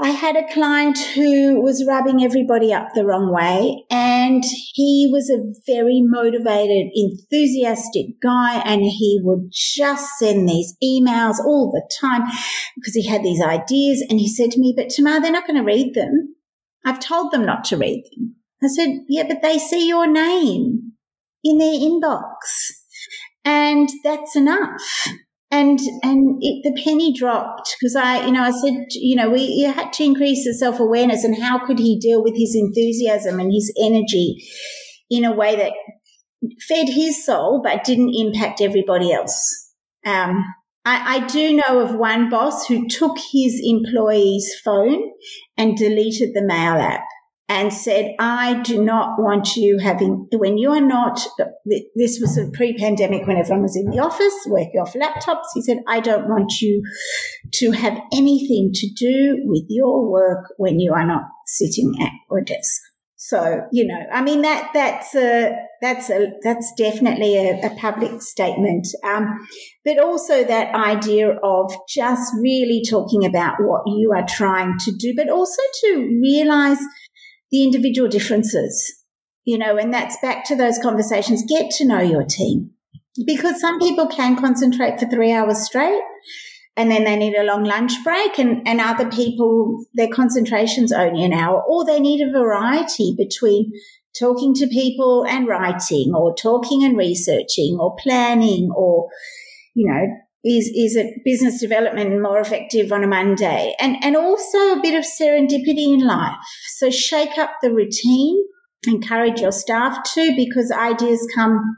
I 0.00 0.10
had 0.10 0.36
a 0.36 0.52
client 0.52 0.98
who 1.14 1.60
was 1.60 1.84
rubbing 1.86 2.24
everybody 2.24 2.72
up 2.72 2.88
the 2.94 3.04
wrong 3.04 3.32
way, 3.32 3.84
and 3.90 4.42
he 4.72 5.08
was 5.12 5.28
a 5.28 5.52
very 5.66 6.00
motivated, 6.02 6.90
enthusiastic 6.94 8.20
guy, 8.22 8.62
and 8.64 8.82
he 8.82 9.20
would 9.22 9.50
just 9.52 10.18
send 10.18 10.48
these 10.48 10.74
emails 10.82 11.38
all 11.38 11.70
the 11.70 11.88
time 12.00 12.22
because 12.76 12.94
he 12.94 13.06
had 13.06 13.22
these 13.22 13.42
ideas. 13.42 14.04
And 14.08 14.18
he 14.18 14.28
said 14.28 14.50
to 14.52 14.60
me, 14.60 14.72
But 14.76 14.88
Tamar, 14.88 15.20
they're 15.20 15.30
not 15.30 15.46
going 15.46 15.58
to 15.58 15.64
read 15.64 15.94
them. 15.94 16.36
I've 16.84 17.00
told 17.00 17.32
them 17.32 17.44
not 17.44 17.64
to 17.64 17.76
read 17.76 18.04
them. 18.16 18.36
I 18.62 18.68
said, 18.68 19.00
yeah, 19.08 19.24
but 19.26 19.42
they 19.42 19.58
see 19.58 19.88
your 19.88 20.06
name 20.06 20.92
in 21.42 21.58
their 21.58 21.74
inbox 21.74 22.28
and 23.44 23.88
that's 24.04 24.36
enough. 24.36 25.08
And, 25.52 25.78
and 26.02 26.38
it, 26.40 26.62
the 26.64 26.82
penny 26.82 27.12
dropped 27.12 27.76
because 27.78 27.94
I, 27.94 28.24
you 28.24 28.32
know, 28.32 28.42
I 28.42 28.50
said, 28.50 28.86
you 28.90 29.14
know, 29.14 29.28
we 29.28 29.60
had 29.62 29.92
to 29.92 30.02
increase 30.02 30.44
the 30.44 30.54
self 30.54 30.80
awareness 30.80 31.24
and 31.24 31.40
how 31.40 31.64
could 31.64 31.78
he 31.78 31.98
deal 32.00 32.22
with 32.22 32.34
his 32.34 32.56
enthusiasm 32.56 33.38
and 33.38 33.52
his 33.52 33.72
energy 33.78 34.42
in 35.10 35.24
a 35.24 35.32
way 35.32 35.54
that 35.56 35.72
fed 36.66 36.88
his 36.88 37.24
soul 37.24 37.60
but 37.62 37.84
didn't 37.84 38.14
impact 38.14 38.62
everybody 38.62 39.12
else. 39.12 39.74
Um, 40.06 40.42
I, 40.84 41.16
I, 41.16 41.26
do 41.26 41.54
know 41.54 41.80
of 41.80 41.94
one 41.94 42.28
boss 42.28 42.66
who 42.66 42.88
took 42.88 43.16
his 43.32 43.60
employee's 43.62 44.52
phone 44.64 45.00
and 45.56 45.76
deleted 45.76 46.30
the 46.34 46.42
mail 46.44 46.74
app 46.74 47.04
and 47.52 47.70
said, 47.70 48.14
I 48.18 48.62
do 48.62 48.82
not 48.82 49.20
want 49.20 49.56
you 49.56 49.78
having, 49.78 50.26
when 50.32 50.56
you 50.56 50.70
are 50.70 50.80
not, 50.80 51.20
this 51.94 52.18
was 52.18 52.38
a 52.38 52.50
pre 52.50 52.74
pandemic 52.74 53.26
when 53.26 53.36
everyone 53.36 53.62
was 53.62 53.76
in 53.76 53.90
the 53.90 53.98
office 53.98 54.34
working 54.46 54.80
off 54.80 54.94
laptops. 54.94 55.48
He 55.52 55.60
said, 55.60 55.78
I 55.86 56.00
don't 56.00 56.28
want 56.28 56.60
you 56.62 56.82
to 57.52 57.70
have 57.72 57.98
anything 58.10 58.70
to 58.72 58.88
do 58.98 59.42
with 59.44 59.64
your 59.68 60.10
work 60.10 60.46
when 60.56 60.80
you 60.80 60.94
are 60.94 61.06
not 61.06 61.24
sitting 61.46 61.92
at 62.00 62.12
your 62.30 62.40
desk. 62.42 62.80
So, 63.16 63.60
you 63.70 63.86
know, 63.86 64.00
I 64.12 64.22
mean, 64.22 64.42
that, 64.42 64.70
that's 64.72 65.14
a, 65.14 65.52
that's 65.80 66.10
a, 66.10 66.32
that's 66.42 66.72
definitely 66.76 67.36
a, 67.36 67.66
a 67.66 67.76
public 67.76 68.22
statement. 68.22 68.88
Um, 69.04 69.46
but 69.84 69.98
also 69.98 70.42
that 70.42 70.74
idea 70.74 71.30
of 71.30 71.72
just 71.88 72.32
really 72.40 72.82
talking 72.88 73.24
about 73.24 73.56
what 73.60 73.82
you 73.86 74.12
are 74.16 74.26
trying 74.26 74.76
to 74.78 74.92
do, 74.98 75.12
but 75.16 75.28
also 75.28 75.60
to 75.84 76.18
realize 76.20 76.78
the 77.52 77.62
individual 77.62 78.08
differences, 78.08 79.04
you 79.44 79.58
know, 79.58 79.76
and 79.76 79.94
that's 79.94 80.16
back 80.20 80.44
to 80.46 80.56
those 80.56 80.78
conversations. 80.78 81.44
Get 81.48 81.70
to 81.72 81.86
know 81.86 82.00
your 82.00 82.24
team 82.24 82.70
because 83.26 83.60
some 83.60 83.78
people 83.78 84.08
can 84.08 84.36
concentrate 84.36 84.98
for 84.98 85.06
three 85.06 85.30
hours 85.32 85.64
straight 85.64 86.02
and 86.76 86.90
then 86.90 87.04
they 87.04 87.16
need 87.16 87.34
a 87.34 87.44
long 87.44 87.64
lunch 87.64 87.92
break 88.02 88.38
and, 88.38 88.66
and 88.66 88.80
other 88.80 89.08
people, 89.10 89.84
their 89.94 90.08
concentration's 90.08 90.92
only 90.92 91.24
an 91.24 91.32
hour 91.32 91.62
or 91.62 91.84
they 91.84 92.00
need 92.00 92.26
a 92.26 92.32
variety 92.32 93.14
between 93.16 93.70
talking 94.18 94.54
to 94.54 94.66
people 94.66 95.24
and 95.28 95.46
writing 95.46 96.12
or 96.14 96.34
talking 96.34 96.82
and 96.82 96.96
researching 96.96 97.76
or 97.78 97.94
planning 97.96 98.70
or, 98.74 99.08
you 99.74 99.90
know, 99.90 100.06
is 100.44 100.66
is 100.66 100.96
it 100.96 101.24
business 101.24 101.60
development 101.60 102.20
more 102.20 102.40
effective 102.40 102.90
on 102.90 103.04
a 103.04 103.06
Monday? 103.06 103.74
And 103.78 103.96
and 104.02 104.16
also 104.16 104.58
a 104.72 104.80
bit 104.82 104.94
of 104.94 105.04
serendipity 105.04 105.94
in 105.94 106.04
life. 106.04 106.36
So 106.76 106.90
shake 106.90 107.38
up 107.38 107.50
the 107.62 107.72
routine, 107.72 108.42
encourage 108.86 109.40
your 109.40 109.52
staff 109.52 109.98
to, 110.14 110.34
because 110.36 110.72
ideas 110.72 111.26
come 111.34 111.76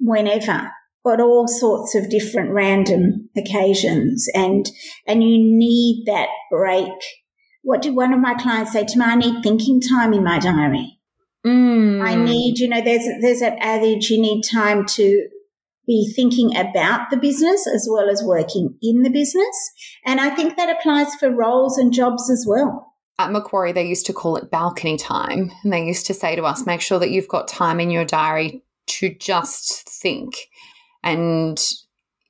whenever, 0.00 0.70
but 1.04 1.20
all 1.20 1.46
sorts 1.46 1.94
of 1.94 2.08
different 2.08 2.52
random 2.52 3.28
occasions. 3.36 4.26
And 4.34 4.64
and 5.06 5.22
you 5.22 5.38
need 5.38 6.04
that 6.06 6.28
break. 6.50 6.92
What 7.62 7.82
did 7.82 7.94
one 7.94 8.12
of 8.12 8.20
my 8.20 8.34
clients 8.34 8.72
say 8.72 8.84
to 8.84 8.98
me? 8.98 9.04
I 9.04 9.14
need 9.16 9.42
thinking 9.42 9.80
time 9.80 10.14
in 10.14 10.24
my 10.24 10.38
diary. 10.38 10.98
Mm. 11.46 12.02
I 12.02 12.14
need, 12.14 12.58
you 12.58 12.68
know, 12.68 12.80
there's 12.80 13.04
there's 13.20 13.40
that 13.40 13.58
adage 13.60 14.10
you 14.10 14.20
need 14.20 14.42
time 14.42 14.86
to 14.86 15.28
be 15.92 16.10
thinking 16.16 16.56
about 16.56 17.10
the 17.10 17.18
business 17.18 17.66
as 17.66 17.86
well 17.90 18.08
as 18.08 18.22
working 18.22 18.74
in 18.80 19.02
the 19.02 19.10
business. 19.10 19.70
And 20.06 20.20
I 20.20 20.30
think 20.30 20.56
that 20.56 20.74
applies 20.74 21.14
for 21.16 21.30
roles 21.30 21.76
and 21.76 21.92
jobs 21.92 22.30
as 22.30 22.46
well. 22.48 22.94
At 23.18 23.30
Macquarie, 23.30 23.72
they 23.72 23.86
used 23.86 24.06
to 24.06 24.14
call 24.14 24.36
it 24.36 24.50
balcony 24.50 24.96
time. 24.96 25.50
And 25.62 25.72
they 25.72 25.84
used 25.84 26.06
to 26.06 26.14
say 26.14 26.34
to 26.34 26.44
us, 26.44 26.64
make 26.64 26.80
sure 26.80 26.98
that 26.98 27.10
you've 27.10 27.28
got 27.28 27.46
time 27.46 27.78
in 27.78 27.90
your 27.90 28.06
diary 28.06 28.62
to 28.86 29.14
just 29.14 29.86
think. 29.86 30.34
And 31.02 31.62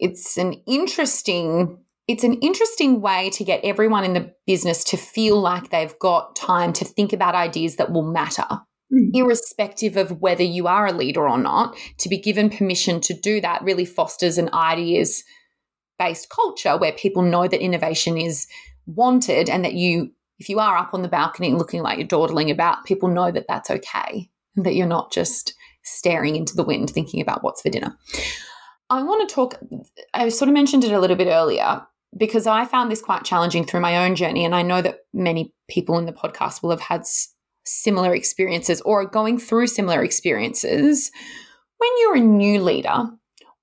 it's 0.01 0.37
an 0.37 0.55
interesting 0.67 1.79
it's 2.09 2.25
an 2.25 2.35
interesting 2.41 3.01
way 3.01 3.31
to 3.31 3.45
get 3.45 3.61
everyone 3.63 4.03
in 4.03 4.13
the 4.13 4.35
business 4.45 4.83
to 4.83 4.97
feel 4.97 5.41
like 5.41 5.71
they've 5.71 5.97
got 6.01 6.35
time 6.35 6.73
to 6.73 6.85
think 6.85 7.13
about 7.13 7.37
ideas 7.37 7.77
that 7.77 7.93
will 7.93 8.03
matter. 8.03 8.45
Mm. 8.93 9.11
irrespective 9.15 9.97
of 9.97 10.21
whether 10.21 10.43
you 10.43 10.67
are 10.67 10.87
a 10.87 10.93
leader 10.93 11.27
or 11.27 11.39
not, 11.39 11.75
to 11.97 12.11
be 12.11 12.19
given 12.19 12.51
permission 12.51 13.01
to 13.01 13.15
do 13.15 13.41
that 13.41 13.63
really 13.63 13.87
fosters 13.87 14.37
an 14.37 14.53
ideas 14.53 15.25
based 15.99 16.29
culture 16.29 16.77
where 16.77 16.93
people 16.93 17.23
know 17.23 17.49
that 17.49 17.63
innovation 17.63 18.19
is 18.19 18.47
wanted 18.85 19.49
and 19.49 19.65
that 19.65 19.73
you, 19.73 20.11
if 20.39 20.49
you 20.51 20.59
are 20.59 20.77
up 20.77 20.93
on 20.93 21.01
the 21.01 21.09
balcony 21.09 21.53
looking 21.53 21.81
like 21.83 21.97
you're 21.97 22.07
dawdling 22.07 22.51
about, 22.51 22.85
people 22.85 23.09
know 23.09 23.31
that 23.31 23.47
that's 23.49 23.71
okay 23.71 24.29
and 24.57 24.67
that 24.67 24.75
you're 24.75 24.87
not 24.87 25.11
just 25.11 25.55
staring 25.85 26.37
into 26.37 26.55
the 26.55 26.65
wind 26.65 26.91
thinking 26.91 27.23
about 27.23 27.43
what's 27.43 27.63
for 27.63 27.71
dinner. 27.71 27.97
I 28.91 29.03
want 29.03 29.27
to 29.27 29.35
talk, 29.35 29.59
I 30.13 30.29
sort 30.29 30.49
of 30.49 30.55
mentioned 30.55 30.85
it 30.85 30.93
a 30.93 31.01
little 31.01 31.17
bit 31.17 31.29
earlier. 31.29 31.81
because 32.17 32.47
I 32.47 32.65
found 32.67 32.91
this 32.91 33.01
quite 33.01 33.25
challenging 33.25 33.65
through 33.65 33.81
my 33.81 34.05
own 34.05 34.17
journey. 34.17 34.45
And 34.45 34.55
I 34.55 34.63
know 34.63 34.83
that 34.83 35.01
many 35.13 35.55
people 35.69 35.99
in 35.99 36.07
the 36.07 36.13
podcast 36.13 36.63
will 36.63 36.71
have 36.71 36.81
had 36.81 37.07
similar 37.65 38.15
experiences 38.15 38.81
or 38.83 39.05
going 39.05 39.39
through 39.39 39.67
similar 39.67 40.03
experiences. 40.03 41.11
When 41.79 41.91
you're 42.01 42.17
a 42.17 42.21
new 42.21 42.63
leader 42.63 43.05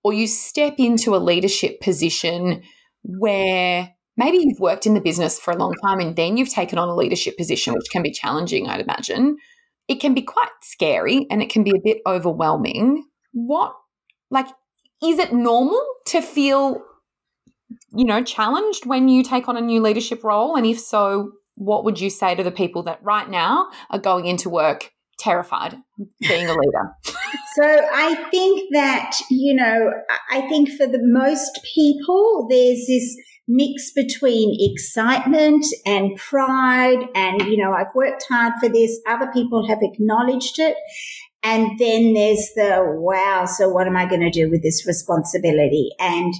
or 0.03 0.13
you 0.13 0.27
step 0.27 0.75
into 0.77 1.15
a 1.15 1.17
leadership 1.17 1.81
position 1.81 2.63
where 3.03 3.93
maybe 4.17 4.37
you've 4.37 4.59
worked 4.59 4.85
in 4.85 4.93
the 4.93 5.01
business 5.01 5.39
for 5.39 5.51
a 5.51 5.57
long 5.57 5.73
time 5.83 5.99
and 5.99 6.15
then 6.15 6.37
you've 6.37 6.49
taken 6.49 6.77
on 6.77 6.89
a 6.89 6.95
leadership 6.95 7.37
position, 7.37 7.73
which 7.73 7.89
can 7.91 8.03
be 8.03 8.11
challenging, 8.11 8.67
I'd 8.67 8.81
imagine. 8.81 9.37
It 9.87 9.95
can 9.95 10.13
be 10.13 10.21
quite 10.21 10.49
scary 10.61 11.25
and 11.31 11.41
it 11.41 11.49
can 11.49 11.63
be 11.63 11.71
a 11.71 11.81
bit 11.81 11.99
overwhelming. 12.05 13.05
What, 13.31 13.73
like, 14.29 14.47
is 15.03 15.17
it 15.17 15.33
normal 15.33 15.81
to 16.07 16.21
feel, 16.21 16.81
you 17.95 18.05
know, 18.05 18.23
challenged 18.23 18.85
when 18.85 19.07
you 19.07 19.23
take 19.23 19.47
on 19.47 19.57
a 19.57 19.61
new 19.61 19.81
leadership 19.81 20.23
role? 20.23 20.55
And 20.55 20.65
if 20.65 20.79
so, 20.79 21.31
what 21.59 21.83
would 21.83 21.99
you 21.99 22.09
say 22.09 22.33
to 22.35 22.43
the 22.43 22.51
people 22.51 22.83
that 22.83 23.03
right 23.03 23.29
now 23.29 23.69
are 23.89 23.99
going 23.99 24.25
into 24.25 24.49
work 24.49 24.91
terrified 25.19 25.75
being 26.21 26.47
a 26.47 26.53
leader? 26.53 26.95
so 27.55 27.85
I 27.93 28.15
think 28.31 28.69
that, 28.71 29.17
you 29.29 29.53
know, 29.53 29.91
I 30.31 30.41
think 30.47 30.69
for 30.69 30.87
the 30.87 31.01
most 31.01 31.59
people, 31.75 32.47
there's 32.49 32.85
this 32.87 33.15
mix 33.47 33.91
between 33.91 34.55
excitement 34.71 35.65
and 35.85 36.15
pride. 36.15 37.09
And, 37.13 37.41
you 37.41 37.57
know, 37.57 37.73
I've 37.73 37.93
worked 37.93 38.25
hard 38.29 38.53
for 38.61 38.69
this. 38.69 38.97
Other 39.05 39.29
people 39.33 39.67
have 39.67 39.79
acknowledged 39.81 40.59
it. 40.59 40.77
And 41.43 41.77
then 41.77 42.13
there's 42.13 42.51
the, 42.55 42.83
wow, 42.85 43.45
so 43.45 43.67
what 43.67 43.87
am 43.87 43.97
I 43.97 44.05
going 44.05 44.21
to 44.21 44.29
do 44.29 44.49
with 44.49 44.63
this 44.63 44.85
responsibility? 44.85 45.89
And 45.99 46.33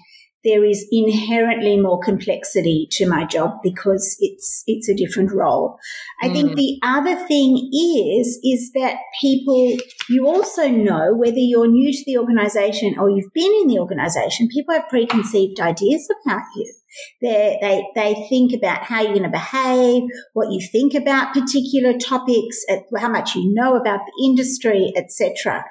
there 0.44 0.64
is 0.64 0.88
inherently 0.92 1.80
more 1.80 2.00
complexity 2.00 2.88
to 2.92 3.08
my 3.08 3.26
job 3.26 3.52
because 3.62 4.16
it's 4.20 4.64
it's 4.68 4.88
a 4.88 4.96
different 4.96 5.32
role. 5.34 5.78
I 6.22 6.30
mm. 6.30 6.34
think 6.34 6.56
the 6.56 6.80
other 6.84 7.16
thing 7.28 7.70
is 7.74 8.40
is 8.44 8.72
that 8.74 8.98
people 9.20 9.78
you 10.10 10.28
also 10.28 10.68
know 10.68 11.14
whether 11.14 11.38
you're 11.38 11.68
new 11.68 11.92
to 11.92 12.04
the 12.06 12.18
organization 12.18 12.98
or 12.98 13.10
you've 13.10 13.34
been 13.34 13.52
in 13.62 13.68
the 13.68 13.80
organization, 13.80 14.48
people 14.48 14.74
have 14.74 14.90
preconceived 14.90 15.60
ideas 15.60 16.08
about 16.24 16.44
you. 16.56 16.74
They, 17.22 17.58
they, 17.62 17.84
they 17.96 18.28
think 18.30 18.52
about 18.54 18.84
how 18.84 19.02
you're 19.02 19.12
going 19.12 19.24
to 19.24 19.30
behave, 19.30 20.04
what 20.34 20.52
you 20.52 20.60
think 20.72 20.96
about 20.96 21.34
particular 21.34 21.98
topics, 21.98 22.66
how 22.98 23.10
much 23.10 23.36
you 23.36 23.54
know 23.54 23.76
about 23.76 24.00
the 24.06 24.26
industry, 24.26 24.92
etc. 24.96 25.66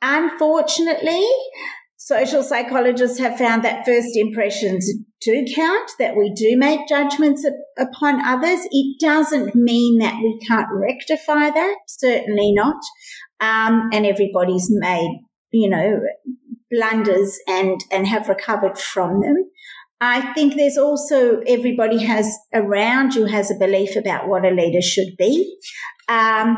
Unfortunately, 0.00 1.26
social 2.06 2.40
psychologists 2.40 3.18
have 3.18 3.36
found 3.36 3.64
that 3.64 3.84
first 3.84 4.10
impressions 4.14 4.88
do 5.20 5.44
count, 5.56 5.90
that 5.98 6.14
we 6.14 6.32
do 6.36 6.56
make 6.56 6.86
judgments 6.88 7.44
upon 7.76 8.24
others. 8.24 8.60
It 8.70 9.00
doesn't 9.00 9.56
mean 9.56 9.98
that 9.98 10.14
we 10.22 10.38
can't 10.46 10.68
rectify 10.70 11.50
that, 11.50 11.76
certainly 11.88 12.52
not. 12.52 12.76
Um, 13.40 13.90
and 13.92 14.06
everybody's 14.06 14.68
made, 14.70 15.18
you 15.50 15.68
know, 15.68 15.98
blunders 16.70 17.36
and, 17.48 17.80
and 17.90 18.06
have 18.06 18.28
recovered 18.28 18.78
from 18.78 19.20
them. 19.20 19.34
I 20.00 20.32
think 20.32 20.54
there's 20.54 20.78
also 20.78 21.40
everybody 21.40 22.04
has 22.04 22.32
around 22.54 23.14
you 23.14 23.24
has 23.24 23.50
a 23.50 23.58
belief 23.58 23.96
about 23.96 24.28
what 24.28 24.44
a 24.44 24.50
leader 24.50 24.82
should 24.82 25.16
be. 25.18 25.58
Um, 26.08 26.56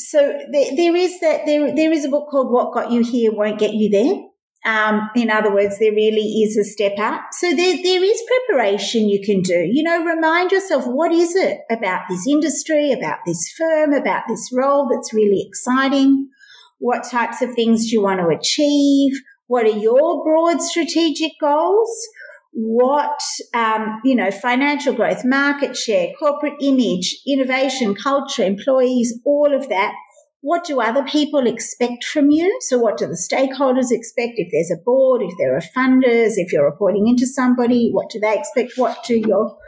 so 0.00 0.38
there, 0.50 0.76
there 0.76 0.96
is 0.96 1.20
that 1.20 1.46
there 1.46 1.74
there 1.74 1.92
is 1.92 2.04
a 2.04 2.08
book 2.08 2.28
called 2.30 2.52
What 2.52 2.72
Got 2.72 2.90
You 2.90 3.02
Here 3.02 3.32
Won't 3.32 3.58
Get 3.58 3.74
You 3.74 3.90
There. 3.90 4.24
Um, 4.62 5.08
in 5.16 5.30
other 5.30 5.54
words, 5.54 5.78
there 5.78 5.92
really 5.92 6.42
is 6.42 6.56
a 6.56 6.64
step 6.64 6.98
up. 6.98 7.22
So 7.32 7.54
there 7.54 7.76
there 7.82 8.04
is 8.04 8.22
preparation 8.48 9.08
you 9.08 9.24
can 9.24 9.42
do. 9.42 9.68
You 9.70 9.82
know, 9.82 10.04
remind 10.04 10.52
yourself 10.52 10.84
what 10.86 11.12
is 11.12 11.34
it 11.34 11.60
about 11.70 12.02
this 12.08 12.26
industry, 12.26 12.92
about 12.92 13.18
this 13.26 13.52
firm, 13.56 13.92
about 13.92 14.24
this 14.28 14.50
role 14.52 14.88
that's 14.90 15.14
really 15.14 15.44
exciting. 15.46 16.28
What 16.78 17.04
types 17.04 17.42
of 17.42 17.54
things 17.54 17.84
do 17.84 17.96
you 17.96 18.02
want 18.02 18.20
to 18.20 18.36
achieve? 18.36 19.12
What 19.46 19.66
are 19.66 19.78
your 19.78 20.22
broad 20.24 20.62
strategic 20.62 21.32
goals? 21.40 21.90
What, 22.52 23.20
um, 23.54 24.00
you 24.04 24.14
know, 24.14 24.30
financial 24.30 24.92
growth, 24.92 25.22
market 25.24 25.76
share, 25.76 26.08
corporate 26.18 26.54
image, 26.60 27.20
innovation, 27.26 27.94
culture, 27.94 28.42
employees, 28.42 29.18
all 29.24 29.54
of 29.54 29.68
that. 29.68 29.94
What 30.42 30.64
do 30.64 30.80
other 30.80 31.04
people 31.04 31.46
expect 31.46 32.02
from 32.04 32.30
you? 32.30 32.58
So 32.62 32.78
what 32.78 32.96
do 32.96 33.06
the 33.06 33.12
stakeholders 33.12 33.90
expect? 33.90 34.34
If 34.36 34.48
there's 34.50 34.70
a 34.70 34.82
board, 34.82 35.22
if 35.22 35.34
there 35.38 35.54
are 35.54 35.60
funders, 35.76 36.32
if 36.36 36.52
you're 36.52 36.64
reporting 36.64 37.08
into 37.08 37.26
somebody, 37.26 37.90
what 37.92 38.08
do 38.10 38.18
they 38.18 38.38
expect? 38.38 38.72
What 38.76 39.04
do 39.04 39.16
your 39.16 39.58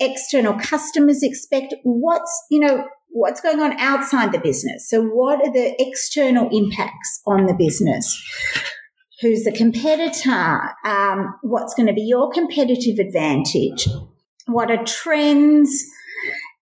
external 0.00 0.54
customers 0.54 1.22
expect? 1.22 1.74
What's, 1.82 2.44
you 2.50 2.60
know, 2.60 2.86
what's 3.10 3.40
going 3.40 3.60
on 3.60 3.78
outside 3.78 4.32
the 4.32 4.38
business? 4.38 4.88
So 4.88 5.02
what 5.02 5.46
are 5.46 5.52
the 5.52 5.74
external 5.78 6.48
impacts 6.50 7.20
on 7.26 7.46
the 7.46 7.54
business? 7.54 8.22
Who's 9.20 9.44
the 9.44 9.52
competitor, 9.52 10.60
um, 10.84 11.34
what's 11.42 11.74
going 11.74 11.86
to 11.86 11.94
be 11.94 12.02
your 12.02 12.30
competitive 12.30 12.98
advantage, 12.98 13.88
what 14.46 14.70
are 14.70 14.84
trends. 14.84 15.84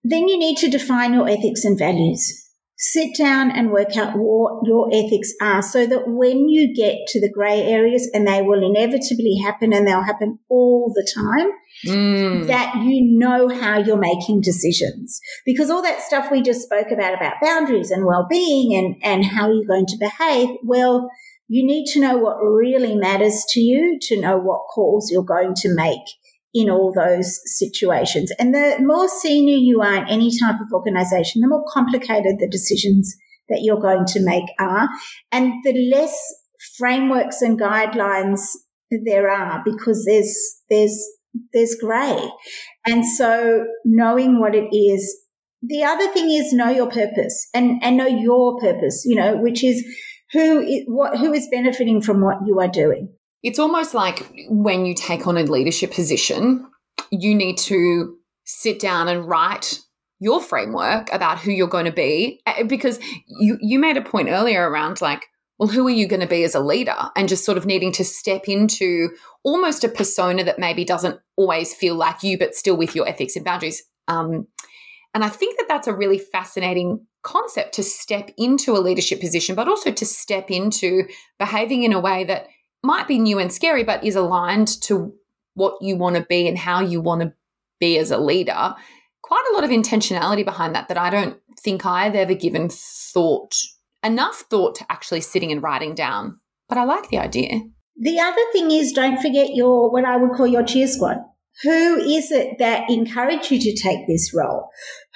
Then 0.02 0.28
you 0.28 0.38
need 0.38 0.58
to 0.58 0.70
define 0.70 1.14
your 1.14 1.28
ethics 1.28 1.64
and 1.64 1.78
values. 1.78 2.42
Sit 2.76 3.16
down 3.16 3.50
and 3.50 3.70
work 3.70 3.96
out 3.96 4.14
what 4.16 4.66
your 4.66 4.88
ethics 4.92 5.32
are 5.40 5.62
so 5.62 5.86
that 5.86 6.02
when 6.06 6.48
you 6.48 6.74
get 6.74 6.98
to 7.08 7.20
the 7.20 7.30
grey 7.32 7.62
areas, 7.62 8.10
and 8.12 8.26
they 8.26 8.42
will 8.42 8.62
inevitably 8.62 9.36
happen 9.42 9.72
and 9.72 9.86
they'll 9.86 10.02
happen 10.02 10.38
all 10.50 10.92
the 10.94 11.08
time, 11.14 11.50
mm. 11.86 12.46
that 12.48 12.74
you 12.82 13.16
know 13.16 13.48
how 13.48 13.78
you're 13.78 13.96
making 13.96 14.40
decisions. 14.42 15.20
Because 15.46 15.70
all 15.70 15.82
that 15.82 16.02
stuff 16.02 16.30
we 16.30 16.42
just 16.42 16.62
spoke 16.62 16.90
about, 16.90 17.14
about 17.14 17.34
boundaries 17.40 17.90
and 17.90 18.04
well-being 18.04 18.74
and, 18.74 18.96
and 19.02 19.24
how 19.24 19.50
you're 19.50 19.64
going 19.64 19.86
to 19.86 19.96
behave, 19.98 20.50
well, 20.64 21.08
you 21.48 21.66
need 21.66 21.86
to 21.92 22.00
know 22.00 22.16
what 22.16 22.36
really 22.36 22.94
matters 22.94 23.44
to 23.50 23.60
you 23.60 23.98
to 24.02 24.20
know 24.20 24.38
what 24.38 24.66
calls 24.74 25.10
you're 25.10 25.22
going 25.22 25.54
to 25.54 25.74
make 25.74 26.04
in 26.54 26.70
all 26.70 26.92
those 26.92 27.40
situations. 27.44 28.32
And 28.38 28.54
the 28.54 28.76
more 28.80 29.08
senior 29.08 29.56
you 29.56 29.82
are 29.82 29.96
in 29.96 30.08
any 30.08 30.30
type 30.38 30.56
of 30.60 30.72
organization, 30.72 31.42
the 31.42 31.48
more 31.48 31.64
complicated 31.72 32.36
the 32.38 32.48
decisions 32.48 33.16
that 33.48 33.60
you're 33.62 33.80
going 33.80 34.04
to 34.06 34.24
make 34.24 34.44
are. 34.58 34.88
And 35.32 35.52
the 35.64 35.90
less 35.92 36.16
frameworks 36.78 37.42
and 37.42 37.60
guidelines 37.60 38.40
there 39.04 39.28
are 39.28 39.62
because 39.64 40.04
there's, 40.06 40.36
there's, 40.70 41.04
there's 41.52 41.74
grey. 41.74 42.30
And 42.86 43.04
so 43.04 43.66
knowing 43.84 44.38
what 44.38 44.54
it 44.54 44.74
is, 44.74 45.22
the 45.60 45.82
other 45.82 46.08
thing 46.12 46.30
is 46.30 46.52
know 46.52 46.70
your 46.70 46.90
purpose 46.90 47.48
and, 47.52 47.82
and 47.82 47.96
know 47.96 48.06
your 48.06 48.60
purpose, 48.60 49.02
you 49.04 49.16
know, 49.16 49.36
which 49.36 49.64
is 49.64 49.84
who 50.34 50.60
is, 50.60 50.82
what, 50.86 51.16
who 51.16 51.32
is 51.32 51.48
benefiting 51.50 52.02
from 52.02 52.20
what 52.20 52.38
you 52.44 52.60
are 52.60 52.68
doing? 52.68 53.08
It's 53.42 53.58
almost 53.58 53.94
like 53.94 54.26
when 54.48 54.84
you 54.84 54.94
take 54.94 55.26
on 55.26 55.38
a 55.38 55.44
leadership 55.44 55.92
position, 55.92 56.66
you 57.10 57.34
need 57.34 57.56
to 57.58 58.16
sit 58.44 58.80
down 58.80 59.08
and 59.08 59.26
write 59.26 59.78
your 60.18 60.40
framework 60.40 61.12
about 61.12 61.38
who 61.38 61.50
you're 61.50 61.68
going 61.68 61.84
to 61.84 61.92
be 61.92 62.40
eh, 62.46 62.62
because 62.62 62.98
you 63.26 63.58
you 63.60 63.78
made 63.78 63.96
a 63.96 64.02
point 64.02 64.28
earlier 64.28 64.68
around 64.68 65.00
like 65.00 65.26
well 65.58 65.68
who 65.68 65.86
are 65.86 65.90
you 65.90 66.06
going 66.06 66.20
to 66.20 66.26
be 66.26 66.44
as 66.44 66.54
a 66.54 66.60
leader 66.60 66.94
and 67.16 67.28
just 67.28 67.44
sort 67.44 67.58
of 67.58 67.66
needing 67.66 67.90
to 67.90 68.04
step 68.04 68.48
into 68.48 69.10
almost 69.42 69.82
a 69.82 69.88
persona 69.88 70.44
that 70.44 70.58
maybe 70.58 70.84
doesn't 70.84 71.18
always 71.36 71.74
feel 71.74 71.94
like 71.94 72.22
you 72.22 72.38
but 72.38 72.54
still 72.54 72.76
with 72.76 72.94
your 72.94 73.08
ethics 73.08 73.34
and 73.34 73.44
boundaries 73.44 73.82
um, 74.06 74.46
and 75.14 75.24
i 75.24 75.28
think 75.28 75.56
that 75.58 75.66
that's 75.68 75.86
a 75.86 75.94
really 75.94 76.18
fascinating 76.18 77.06
concept 77.24 77.74
to 77.74 77.82
step 77.82 78.30
into 78.38 78.76
a 78.76 78.78
leadership 78.78 79.20
position, 79.20 79.56
but 79.56 79.66
also 79.66 79.90
to 79.90 80.06
step 80.06 80.50
into 80.50 81.08
behaving 81.38 81.82
in 81.82 81.92
a 81.92 81.98
way 81.98 82.22
that 82.22 82.46
might 82.84 83.08
be 83.08 83.18
new 83.18 83.40
and 83.40 83.52
scary, 83.52 83.82
but 83.82 84.04
is 84.04 84.14
aligned 84.14 84.68
to 84.82 85.12
what 85.54 85.74
you 85.80 85.96
want 85.96 86.14
to 86.14 86.26
be 86.28 86.46
and 86.46 86.56
how 86.56 86.80
you 86.80 87.00
want 87.00 87.22
to 87.22 87.32
be 87.80 87.98
as 87.98 88.12
a 88.12 88.18
leader. 88.18 88.74
Quite 89.22 89.44
a 89.50 89.54
lot 89.54 89.64
of 89.64 89.70
intentionality 89.70 90.44
behind 90.44 90.74
that 90.74 90.88
that 90.88 90.98
I 90.98 91.10
don't 91.10 91.38
think 91.58 91.84
I've 91.84 92.14
ever 92.14 92.34
given 92.34 92.68
thought, 92.70 93.56
enough 94.04 94.44
thought 94.50 94.76
to 94.76 94.92
actually 94.92 95.22
sitting 95.22 95.50
and 95.50 95.62
writing 95.62 95.94
down. 95.94 96.38
But 96.68 96.78
I 96.78 96.84
like 96.84 97.08
the 97.08 97.18
idea. 97.18 97.60
The 97.96 98.20
other 98.20 98.42
thing 98.52 98.70
is 98.70 98.92
don't 98.92 99.20
forget 99.20 99.54
your, 99.54 99.90
what 99.90 100.04
I 100.04 100.16
would 100.16 100.32
call 100.32 100.46
your 100.46 100.64
cheer 100.64 100.86
squad. 100.86 101.18
Who 101.62 101.96
is 101.96 102.30
it 102.30 102.58
that 102.58 102.90
encouraged 102.90 103.50
you 103.50 103.60
to 103.60 103.76
take 103.76 104.06
this 104.06 104.32
role? 104.34 104.68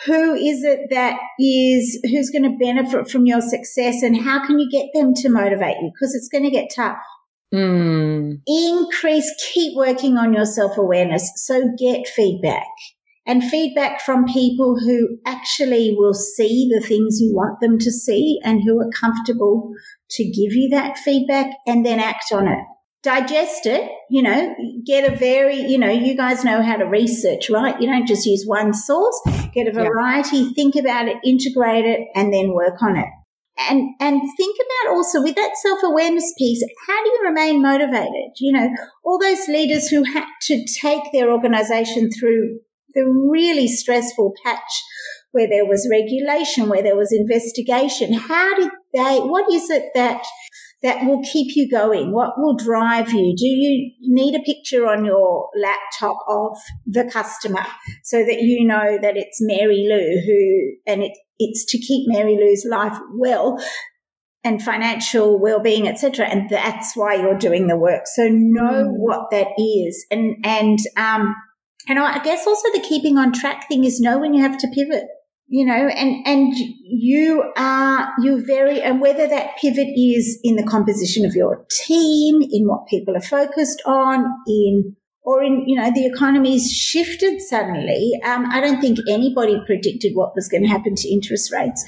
Who 0.06 0.34
is 0.34 0.62
it 0.62 0.88
that 0.90 1.18
is, 1.40 2.00
who's 2.04 2.30
going 2.30 2.44
to 2.44 2.56
benefit 2.58 3.10
from 3.10 3.26
your 3.26 3.40
success 3.40 4.02
and 4.02 4.22
how 4.22 4.46
can 4.46 4.58
you 4.58 4.70
get 4.70 4.86
them 4.94 5.14
to 5.14 5.28
motivate 5.28 5.76
you? 5.82 5.90
Because 5.92 6.14
it's 6.14 6.28
going 6.28 6.44
to 6.44 6.50
get 6.50 6.68
tough. 6.74 6.98
Mm. 7.52 8.40
Increase, 8.46 9.34
keep 9.52 9.76
working 9.76 10.16
on 10.16 10.32
your 10.32 10.44
self 10.44 10.76
awareness. 10.78 11.32
So 11.36 11.70
get 11.78 12.06
feedback 12.06 12.66
and 13.26 13.42
feedback 13.44 14.00
from 14.00 14.24
people 14.24 14.78
who 14.78 15.18
actually 15.26 15.94
will 15.96 16.14
see 16.14 16.68
the 16.72 16.84
things 16.86 17.20
you 17.20 17.34
want 17.34 17.60
them 17.60 17.78
to 17.78 17.90
see 17.90 18.38
and 18.42 18.62
who 18.62 18.80
are 18.80 18.90
comfortable 18.90 19.70
to 20.10 20.24
give 20.24 20.52
you 20.52 20.70
that 20.70 20.96
feedback 20.98 21.50
and 21.66 21.84
then 21.84 22.00
act 22.00 22.32
on 22.32 22.48
it. 22.48 22.64
Digest 23.08 23.64
it, 23.64 23.90
you 24.10 24.22
know, 24.22 24.54
get 24.84 25.10
a 25.10 25.16
very, 25.16 25.62
you 25.62 25.78
know, 25.78 25.88
you 25.88 26.14
guys 26.14 26.44
know 26.44 26.62
how 26.62 26.76
to 26.76 26.84
research, 26.84 27.48
right? 27.48 27.80
You 27.80 27.88
don't 27.88 28.06
just 28.06 28.26
use 28.26 28.44
one 28.46 28.74
source, 28.74 29.18
get 29.54 29.66
a 29.66 29.72
variety, 29.72 30.38
yeah. 30.38 30.50
think 30.54 30.76
about 30.76 31.08
it, 31.08 31.16
integrate 31.24 31.86
it, 31.86 32.06
and 32.14 32.32
then 32.32 32.52
work 32.52 32.82
on 32.82 32.98
it. 32.98 33.06
And, 33.70 33.94
and 33.98 34.20
think 34.36 34.56
about 34.56 34.94
also 34.94 35.22
with 35.22 35.36
that 35.36 35.56
self 35.56 35.78
awareness 35.82 36.34
piece, 36.36 36.62
how 36.86 37.02
do 37.02 37.08
you 37.08 37.20
remain 37.24 37.62
motivated? 37.62 38.32
You 38.40 38.52
know, 38.52 38.68
all 39.04 39.18
those 39.18 39.48
leaders 39.48 39.88
who 39.88 40.04
had 40.04 40.26
to 40.42 40.64
take 40.80 41.02
their 41.12 41.32
organization 41.32 42.10
through 42.10 42.58
the 42.94 43.04
really 43.04 43.68
stressful 43.68 44.34
patch 44.44 44.84
where 45.32 45.48
there 45.48 45.66
was 45.66 45.88
regulation, 45.90 46.68
where 46.68 46.82
there 46.82 46.96
was 46.96 47.12
investigation. 47.12 48.12
How 48.12 48.54
did 48.54 48.70
they, 48.94 49.18
what 49.18 49.52
is 49.52 49.70
it 49.70 49.84
that 49.94 50.22
that 50.82 51.04
will 51.04 51.22
keep 51.22 51.56
you 51.56 51.68
going? 51.68 52.12
What 52.12 52.34
will 52.36 52.56
drive 52.56 53.12
you? 53.12 53.34
Do 53.36 53.46
you 53.46 53.92
need 54.00 54.34
a 54.34 54.42
picture 54.42 54.86
on 54.86 55.04
your 55.04 55.48
laptop 55.60 56.18
of 56.28 56.56
the 56.86 57.04
customer 57.04 57.64
so 58.04 58.18
that 58.18 58.42
you 58.42 58.64
know 58.64 58.98
that 59.00 59.16
it's 59.16 59.38
Mary 59.40 59.86
Lou 59.88 60.20
who, 60.24 60.92
and 60.92 61.02
it, 61.02 61.12
it's 61.38 61.64
to 61.66 61.78
keep 61.78 62.06
Mary 62.06 62.36
Lou's 62.36 62.64
life 62.68 62.98
well 63.18 63.58
and 64.44 64.62
financial 64.62 65.40
well-being, 65.40 65.88
etc. 65.88 66.26
And 66.26 66.48
that's 66.48 66.96
why 66.96 67.14
you're 67.14 67.38
doing 67.38 67.66
the 67.66 67.76
work. 67.76 68.02
So 68.06 68.28
know 68.28 68.84
mm. 68.84 68.92
what 68.92 69.30
that 69.32 69.48
is. 69.58 70.06
And, 70.12 70.36
and, 70.44 70.78
um, 70.96 71.34
and 71.88 71.98
I 71.98 72.22
guess 72.22 72.46
also 72.46 72.68
the 72.72 72.84
keeping 72.88 73.18
on 73.18 73.32
track 73.32 73.66
thing 73.66 73.84
is 73.84 74.00
know 74.00 74.18
when 74.18 74.32
you 74.32 74.42
have 74.42 74.58
to 74.58 74.68
pivot 74.68 75.04
you 75.48 75.64
know, 75.64 75.88
and, 75.88 76.26
and 76.26 76.52
you 76.82 77.42
are, 77.56 78.08
you 78.22 78.44
very, 78.46 78.82
and 78.82 79.00
whether 79.00 79.26
that 79.26 79.56
pivot 79.60 79.88
is 79.96 80.38
in 80.44 80.56
the 80.56 80.62
composition 80.62 81.24
of 81.24 81.34
your 81.34 81.64
team, 81.86 82.42
in 82.42 82.66
what 82.68 82.86
people 82.86 83.16
are 83.16 83.22
focused 83.22 83.80
on, 83.86 84.26
in, 84.46 84.94
or 85.22 85.42
in, 85.42 85.64
you 85.66 85.74
know, 85.80 85.90
the 85.90 86.06
economy's 86.06 86.70
shifted 86.70 87.40
suddenly. 87.40 88.12
Um, 88.24 88.46
I 88.50 88.60
don't 88.60 88.80
think 88.80 88.98
anybody 89.08 89.58
predicted 89.64 90.12
what 90.14 90.34
was 90.34 90.48
going 90.48 90.64
to 90.64 90.68
happen 90.68 90.94
to 90.94 91.08
interest 91.08 91.50
rates. 91.50 91.82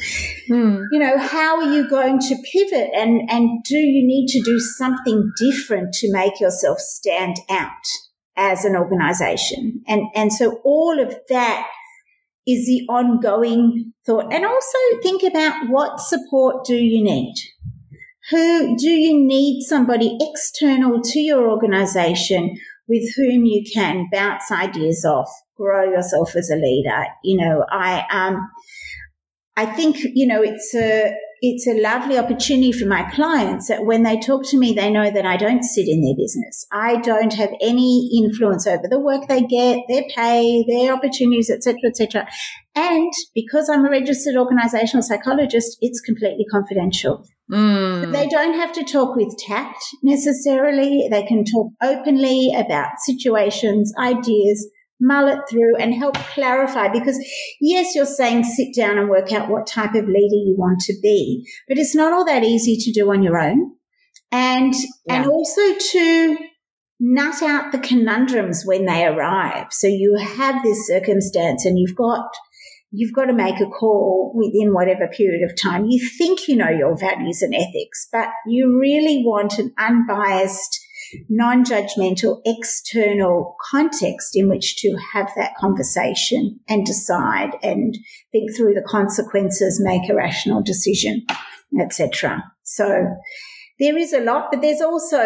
Hmm. 0.48 0.80
You 0.90 0.98
know, 0.98 1.18
how 1.18 1.56
are 1.56 1.72
you 1.72 1.88
going 1.88 2.18
to 2.18 2.36
pivot 2.52 2.90
and, 2.94 3.30
and 3.30 3.62
do 3.64 3.76
you 3.76 4.06
need 4.06 4.28
to 4.28 4.42
do 4.42 4.58
something 4.58 5.30
different 5.38 5.92
to 5.94 6.12
make 6.12 6.40
yourself 6.40 6.78
stand 6.78 7.36
out 7.50 7.68
as 8.36 8.64
an 8.64 8.74
organization? 8.74 9.82
And, 9.86 10.02
and 10.14 10.32
so 10.32 10.60
all 10.64 10.98
of 10.98 11.14
that 11.28 11.66
is 12.52 12.66
the 12.66 12.86
ongoing 12.88 13.92
thought. 14.06 14.32
And 14.32 14.44
also 14.44 14.78
think 15.02 15.22
about 15.22 15.68
what 15.68 16.00
support 16.00 16.64
do 16.64 16.76
you 16.76 17.02
need? 17.02 17.34
Who 18.30 18.76
do 18.76 18.90
you 18.90 19.18
need 19.18 19.62
somebody 19.62 20.16
external 20.20 21.00
to 21.02 21.20
your 21.20 21.50
organization 21.50 22.56
with 22.88 23.14
whom 23.16 23.44
you 23.44 23.64
can 23.72 24.08
bounce 24.12 24.50
ideas 24.52 25.04
off, 25.04 25.30
grow 25.56 25.84
yourself 25.84 26.36
as 26.36 26.50
a 26.50 26.56
leader? 26.56 27.06
You 27.24 27.38
know, 27.38 27.64
I, 27.70 28.04
um, 28.10 28.48
I 29.56 29.66
think, 29.66 29.98
you 30.14 30.26
know, 30.26 30.42
it's 30.42 30.74
a, 30.74 31.12
it's 31.42 31.66
a 31.66 31.80
lovely 31.80 32.18
opportunity 32.18 32.70
for 32.70 32.86
my 32.86 33.08
clients 33.10 33.68
that 33.68 33.84
when 33.84 34.02
they 34.02 34.18
talk 34.18 34.42
to 34.50 34.58
me, 34.58 34.74
they 34.74 34.90
know 34.90 35.10
that 35.10 35.24
I 35.24 35.36
don't 35.36 35.62
sit 35.62 35.88
in 35.88 36.02
their 36.02 36.14
business. 36.14 36.66
I 36.70 36.96
don't 36.96 37.32
have 37.34 37.50
any 37.60 38.10
influence 38.22 38.66
over 38.66 38.86
the 38.88 39.00
work 39.00 39.26
they 39.26 39.42
get, 39.42 39.80
their 39.88 40.04
pay, 40.14 40.64
their 40.68 40.92
opportunities, 40.92 41.48
etc., 41.48 41.76
etc. 41.86 42.28
And 42.74 43.12
because 43.34 43.70
I'm 43.70 43.86
a 43.86 43.90
registered 43.90 44.36
organizational 44.36 45.02
psychologist, 45.02 45.78
it's 45.80 46.00
completely 46.00 46.44
confidential. 46.50 47.26
Mm. 47.50 48.12
They 48.12 48.28
don't 48.28 48.54
have 48.54 48.72
to 48.74 48.84
talk 48.84 49.16
with 49.16 49.36
tact 49.38 49.82
necessarily. 50.02 51.08
They 51.10 51.24
can 51.24 51.44
talk 51.44 51.72
openly 51.82 52.52
about 52.54 53.00
situations, 53.00 53.92
ideas, 53.98 54.68
mull 55.00 55.28
it 55.28 55.40
through 55.48 55.76
and 55.76 55.94
help 55.94 56.14
clarify 56.14 56.88
because 56.88 57.18
yes, 57.60 57.94
you're 57.94 58.06
saying 58.06 58.44
sit 58.44 58.68
down 58.76 58.98
and 58.98 59.08
work 59.08 59.32
out 59.32 59.48
what 59.48 59.66
type 59.66 59.94
of 59.94 60.04
leader 60.04 60.36
you 60.44 60.54
want 60.58 60.80
to 60.80 60.94
be, 61.02 61.46
but 61.68 61.78
it's 61.78 61.94
not 61.94 62.12
all 62.12 62.24
that 62.24 62.44
easy 62.44 62.76
to 62.76 62.92
do 62.92 63.10
on 63.10 63.22
your 63.22 63.38
own. 63.38 63.72
And, 64.32 64.74
yeah. 65.06 65.22
and 65.22 65.26
also 65.26 65.74
to 65.92 66.38
nut 67.00 67.42
out 67.42 67.72
the 67.72 67.78
conundrums 67.78 68.62
when 68.64 68.84
they 68.84 69.06
arrive. 69.06 69.68
So 69.70 69.86
you 69.86 70.16
have 70.18 70.62
this 70.62 70.86
circumstance 70.86 71.64
and 71.64 71.78
you've 71.78 71.96
got, 71.96 72.28
you've 72.92 73.14
got 73.14 73.24
to 73.24 73.32
make 73.32 73.58
a 73.60 73.66
call 73.66 74.32
within 74.34 74.74
whatever 74.74 75.08
period 75.08 75.48
of 75.48 75.60
time. 75.60 75.86
You 75.86 76.06
think 76.18 76.46
you 76.46 76.56
know 76.56 76.68
your 76.68 76.96
values 76.96 77.40
and 77.40 77.54
ethics, 77.54 78.06
but 78.12 78.28
you 78.46 78.78
really 78.78 79.22
want 79.24 79.58
an 79.58 79.72
unbiased, 79.78 80.78
non 81.28 81.64
judgmental 81.64 82.40
external 82.44 83.56
context 83.70 84.32
in 84.34 84.48
which 84.48 84.76
to 84.76 84.96
have 85.12 85.30
that 85.36 85.54
conversation 85.56 86.60
and 86.68 86.86
decide 86.86 87.50
and 87.62 87.96
think 88.32 88.54
through 88.56 88.74
the 88.74 88.86
consequences, 88.86 89.80
make 89.82 90.08
a 90.10 90.14
rational 90.14 90.62
decision, 90.62 91.26
etc. 91.80 92.42
So 92.62 93.06
there 93.78 93.96
is 93.96 94.12
a 94.12 94.20
lot, 94.20 94.48
but 94.52 94.60
there's 94.60 94.80
also, 94.82 95.18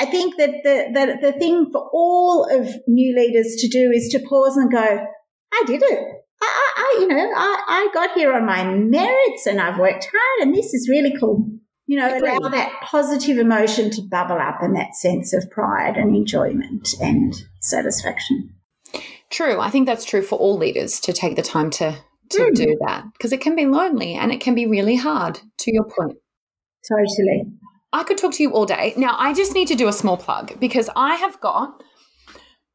I 0.00 0.06
think 0.06 0.36
that 0.36 0.50
the, 0.62 0.86
the, 0.92 1.32
the 1.32 1.38
thing 1.38 1.68
for 1.72 1.88
all 1.92 2.44
of 2.44 2.68
new 2.86 3.14
leaders 3.16 3.56
to 3.58 3.68
do 3.68 3.90
is 3.92 4.08
to 4.12 4.20
pause 4.20 4.56
and 4.56 4.70
go, 4.70 5.06
I 5.52 5.62
did 5.66 5.82
it. 5.82 6.14
I, 6.40 6.72
I, 6.76 6.96
you 7.00 7.08
know, 7.08 7.16
I, 7.16 7.62
I 7.66 7.90
got 7.92 8.16
here 8.16 8.32
on 8.32 8.46
my 8.46 8.64
merits 8.64 9.46
and 9.46 9.60
I've 9.60 9.78
worked 9.78 10.04
hard 10.04 10.46
and 10.46 10.54
this 10.54 10.72
is 10.72 10.88
really 10.88 11.12
cool 11.18 11.50
you 11.88 11.98
know, 11.98 12.06
allow 12.06 12.50
that 12.50 12.70
positive 12.82 13.38
emotion 13.38 13.90
to 13.90 14.02
bubble 14.02 14.36
up 14.36 14.62
and 14.62 14.76
that 14.76 14.94
sense 14.94 15.32
of 15.32 15.50
pride 15.50 15.96
and 15.96 16.14
enjoyment 16.14 16.90
and 17.00 17.34
satisfaction. 17.60 18.54
True. 19.30 19.58
I 19.58 19.70
think 19.70 19.86
that's 19.86 20.04
true 20.04 20.20
for 20.20 20.38
all 20.38 20.58
leaders 20.58 21.00
to 21.00 21.12
take 21.14 21.34
the 21.34 21.42
time 21.42 21.70
to 21.70 21.96
to 22.30 22.42
mm. 22.42 22.54
do 22.54 22.76
that 22.86 23.04
because 23.14 23.32
it 23.32 23.40
can 23.40 23.56
be 23.56 23.64
lonely 23.64 24.12
and 24.12 24.30
it 24.30 24.40
can 24.42 24.54
be 24.54 24.66
really 24.66 24.96
hard 24.96 25.40
to 25.56 25.72
your 25.72 25.84
point. 25.84 26.18
Totally. 26.86 27.44
I 27.90 28.04
could 28.04 28.18
talk 28.18 28.34
to 28.34 28.42
you 28.42 28.52
all 28.52 28.66
day. 28.66 28.92
Now, 28.98 29.16
I 29.18 29.32
just 29.32 29.54
need 29.54 29.68
to 29.68 29.74
do 29.74 29.88
a 29.88 29.92
small 29.94 30.18
plug 30.18 30.60
because 30.60 30.90
I 30.94 31.14
have 31.14 31.40
got 31.40 31.82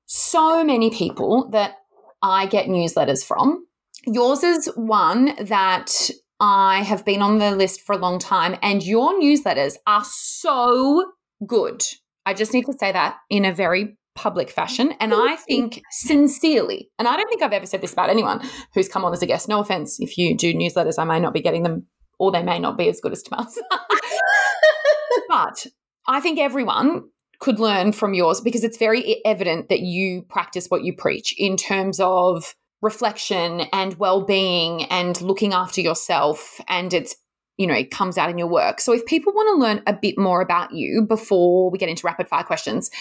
so 0.08 0.64
many 0.64 0.90
people 0.90 1.50
that 1.52 1.76
I 2.24 2.48
get 2.48 2.66
newsletters 2.66 3.24
from. 3.24 3.68
Yours 4.08 4.42
is 4.42 4.72
one 4.76 5.36
that 5.40 6.10
I 6.46 6.82
have 6.84 7.06
been 7.06 7.22
on 7.22 7.40
the 7.40 7.52
list 7.52 7.84
for 7.84 7.94
a 7.94 7.98
long 7.98 8.20
time, 8.20 8.58
and 8.62 8.86
your 8.86 9.18
newsletters 9.18 9.78
are 9.88 10.04
so 10.04 11.14
good. 11.48 11.86
I 12.26 12.34
just 12.34 12.54
need 12.54 12.66
to 12.66 12.74
say 12.74 12.92
that 12.92 13.16
in 13.30 13.46
a 13.46 13.54
very 13.54 13.98
public 14.14 14.50
fashion. 14.50 14.92
And 15.00 15.14
I 15.14 15.38
think 15.38 15.82
sincerely, 15.90 16.90
and 17.00 17.08
I 17.08 17.16
don't 17.16 17.30
think 17.30 17.42
I've 17.42 17.54
ever 17.54 17.66
said 17.66 17.80
this 17.80 17.94
about 17.94 18.10
anyone 18.10 18.46
who's 18.74 18.90
come 18.90 19.06
on 19.06 19.14
as 19.14 19.22
a 19.22 19.26
guest. 19.26 19.48
No 19.48 19.62
offense 19.62 20.02
if 20.02 20.18
you 20.18 20.36
do 20.36 20.54
newsletters, 20.54 21.00
I 21.00 21.06
may 21.06 21.18
not 21.18 21.34
be 21.34 21.40
getting 21.40 21.64
them, 21.64 21.88
or 22.20 22.30
they 22.30 22.44
may 22.44 22.60
not 22.60 22.78
be 22.78 22.90
as 22.90 23.00
good 23.00 23.14
as 23.14 23.24
Tamar's. 23.24 23.58
but 25.30 25.66
I 26.08 26.20
think 26.20 26.40
everyone 26.40 27.04
could 27.40 27.62
learn 27.62 27.94
from 27.94 28.14
yours 28.14 28.42
because 28.42 28.66
it's 28.66 28.78
very 28.78 29.26
evident 29.26 29.70
that 29.70 29.80
you 29.80 30.24
practice 30.24 30.68
what 30.68 30.84
you 30.84 30.94
preach 30.94 31.34
in 31.38 31.56
terms 31.56 32.02
of 32.02 32.54
reflection 32.84 33.62
and 33.74 33.96
well-being 33.96 34.84
and 34.86 35.20
looking 35.22 35.54
after 35.54 35.82
yourself 35.82 36.62
and 36.68 36.94
it's 36.94 37.16
you 37.58 37.66
know 37.66 37.74
it 37.74 37.90
comes 37.90 38.18
out 38.18 38.30
in 38.30 38.38
your 38.38 38.48
work. 38.48 38.80
So 38.82 38.94
if 38.94 39.06
people 39.06 39.34
want 39.34 39.56
to 39.56 39.66
learn 39.66 39.82
a 39.88 39.94
bit 39.94 40.18
more 40.18 40.42
about 40.42 40.74
you 40.74 41.02
before 41.02 41.72
we 41.72 41.80
get 41.80 41.90
into 41.90 42.06
rapid 42.06 42.28
fire 42.28 42.44
questions 42.44 42.92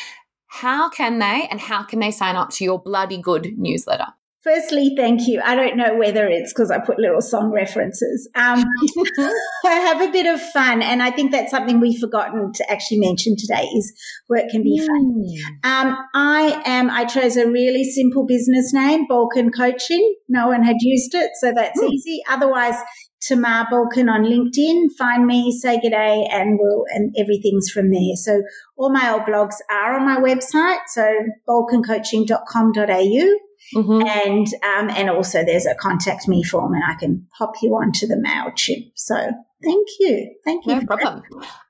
how 0.52 0.90
can 0.90 1.18
they 1.18 1.48
and 1.50 1.58
how 1.58 1.82
can 1.82 1.98
they 1.98 2.10
sign 2.10 2.36
up 2.36 2.50
to 2.50 2.62
your 2.62 2.78
bloody 2.78 3.16
good 3.16 3.58
newsletter 3.58 4.08
Firstly, 4.42 4.94
thank 4.96 5.28
you. 5.28 5.40
I 5.44 5.54
don't 5.54 5.76
know 5.76 5.94
whether 5.94 6.26
it's 6.26 6.52
because 6.52 6.72
I 6.72 6.80
put 6.80 6.98
little 6.98 7.20
song 7.20 7.52
references. 7.52 8.28
Um, 8.34 8.64
I 9.64 9.74
have 9.74 10.00
a 10.00 10.10
bit 10.10 10.26
of 10.26 10.42
fun, 10.42 10.82
and 10.82 11.00
I 11.00 11.12
think 11.12 11.30
that's 11.30 11.52
something 11.52 11.78
we've 11.78 12.00
forgotten 12.00 12.52
to 12.54 12.70
actually 12.70 12.98
mention 12.98 13.36
today 13.38 13.62
is 13.62 13.92
work 14.28 14.50
can 14.50 14.64
be 14.64 14.80
mm. 14.80 14.86
fun. 14.86 15.24
Um, 15.62 15.96
I 16.12 16.60
am. 16.64 16.90
I 16.90 17.04
chose 17.04 17.36
a 17.36 17.48
really 17.48 17.84
simple 17.84 18.26
business 18.26 18.72
name, 18.74 19.06
Balkin 19.08 19.50
Coaching. 19.56 20.16
No 20.28 20.48
one 20.48 20.64
had 20.64 20.76
used 20.80 21.14
it, 21.14 21.30
so 21.40 21.52
that's 21.54 21.80
mm. 21.80 21.88
easy. 21.92 22.20
Otherwise, 22.28 22.74
Tamar 23.20 23.68
Balkin 23.70 24.10
on 24.10 24.24
LinkedIn. 24.24 24.88
Find 24.98 25.24
me, 25.24 25.56
say 25.56 25.80
good 25.80 25.90
day, 25.90 26.26
and 26.32 26.58
we'll 26.60 26.84
and 26.88 27.14
everything's 27.16 27.70
from 27.70 27.90
there. 27.90 28.16
So 28.16 28.42
all 28.76 28.92
my 28.92 29.12
old 29.12 29.22
blogs 29.22 29.54
are 29.70 29.94
on 29.94 30.04
my 30.04 30.16
website, 30.16 30.80
so 30.88 31.08
balkincoaching.com.au. 31.48 33.38
Mm-hmm. 33.74 34.06
And 34.06 34.46
um, 34.64 34.90
and 34.90 35.10
also 35.10 35.44
there's 35.44 35.66
a 35.66 35.74
contact 35.74 36.28
me 36.28 36.42
form, 36.42 36.74
and 36.74 36.82
I 36.84 36.94
can 36.94 37.26
pop 37.36 37.54
you 37.62 37.74
onto 37.74 38.06
the 38.06 38.16
Mailchimp. 38.16 38.92
So 38.94 39.16
thank 39.16 39.88
you, 40.00 40.34
thank 40.44 40.66
you. 40.66 40.74
No 40.76 40.86
problem. 40.86 41.22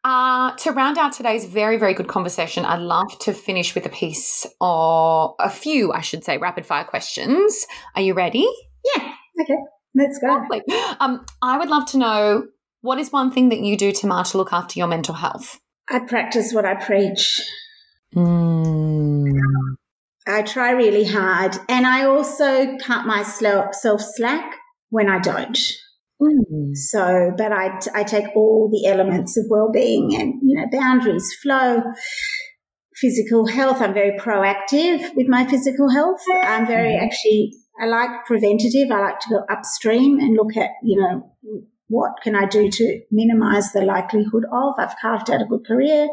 Uh, 0.04 0.56
to 0.56 0.72
round 0.72 0.98
out 0.98 1.12
today's 1.12 1.44
very 1.44 1.76
very 1.76 1.94
good 1.94 2.08
conversation, 2.08 2.64
I'd 2.64 2.80
love 2.80 3.18
to 3.20 3.32
finish 3.32 3.74
with 3.74 3.86
a 3.86 3.90
piece 3.90 4.46
or 4.60 5.34
a 5.38 5.50
few, 5.50 5.92
I 5.92 6.00
should 6.00 6.24
say, 6.24 6.38
rapid 6.38 6.66
fire 6.66 6.84
questions. 6.84 7.66
Are 7.94 8.02
you 8.02 8.14
ready? 8.14 8.46
Yeah. 8.96 9.12
Okay. 9.40 9.56
Let's 9.94 10.18
go. 10.18 10.28
Lovely. 10.28 10.62
Um, 11.00 11.24
I 11.42 11.58
would 11.58 11.68
love 11.68 11.86
to 11.90 11.98
know 11.98 12.46
what 12.80 12.98
is 12.98 13.12
one 13.12 13.30
thing 13.30 13.48
that 13.50 13.60
you 13.60 13.76
do, 13.76 13.92
Tamar, 13.92 14.24
to 14.24 14.38
look 14.38 14.52
after 14.52 14.78
your 14.78 14.88
mental 14.88 15.14
health? 15.14 15.60
I 15.88 16.00
practice 16.00 16.52
what 16.52 16.64
I 16.64 16.74
preach. 16.74 17.40
Mm. 18.14 19.32
I 20.26 20.42
try 20.42 20.70
really 20.70 21.04
hard. 21.04 21.56
And 21.68 21.86
I 21.86 22.04
also 22.04 22.76
cut 22.78 23.06
myself 23.06 24.02
slack 24.02 24.54
when 24.90 25.08
I 25.08 25.18
don't. 25.18 25.58
Mm. 26.20 26.74
So, 26.74 27.32
but 27.36 27.52
I, 27.52 27.78
I 27.94 28.04
take 28.04 28.26
all 28.36 28.70
the 28.70 28.88
elements 28.88 29.36
of 29.36 29.46
well-being 29.48 30.14
and, 30.14 30.34
you 30.42 30.56
know, 30.56 30.66
boundaries, 30.70 31.34
flow, 31.42 31.82
physical 32.94 33.46
health. 33.48 33.80
I'm 33.80 33.94
very 33.94 34.16
proactive 34.18 35.14
with 35.16 35.26
my 35.28 35.44
physical 35.46 35.90
health. 35.90 36.20
I'm 36.44 36.66
very 36.66 36.92
Mm-hmm. 36.92 37.04
actually, 37.04 37.52
I 37.80 37.86
like 37.86 38.24
preventative. 38.26 38.90
I 38.92 39.00
like 39.00 39.18
to 39.20 39.30
go 39.30 39.44
upstream 39.50 40.20
and 40.20 40.36
look 40.36 40.56
at, 40.56 40.70
you 40.84 41.00
know, 41.00 41.32
what 41.88 42.12
can 42.22 42.36
I 42.36 42.46
do 42.46 42.70
to 42.70 43.00
minimize 43.10 43.72
the 43.72 43.82
likelihood 43.82 44.44
of? 44.52 44.74
I've 44.78 44.96
carved 45.00 45.30
out 45.30 45.42
a 45.42 45.46
good 45.46 45.66
career, 45.66 46.08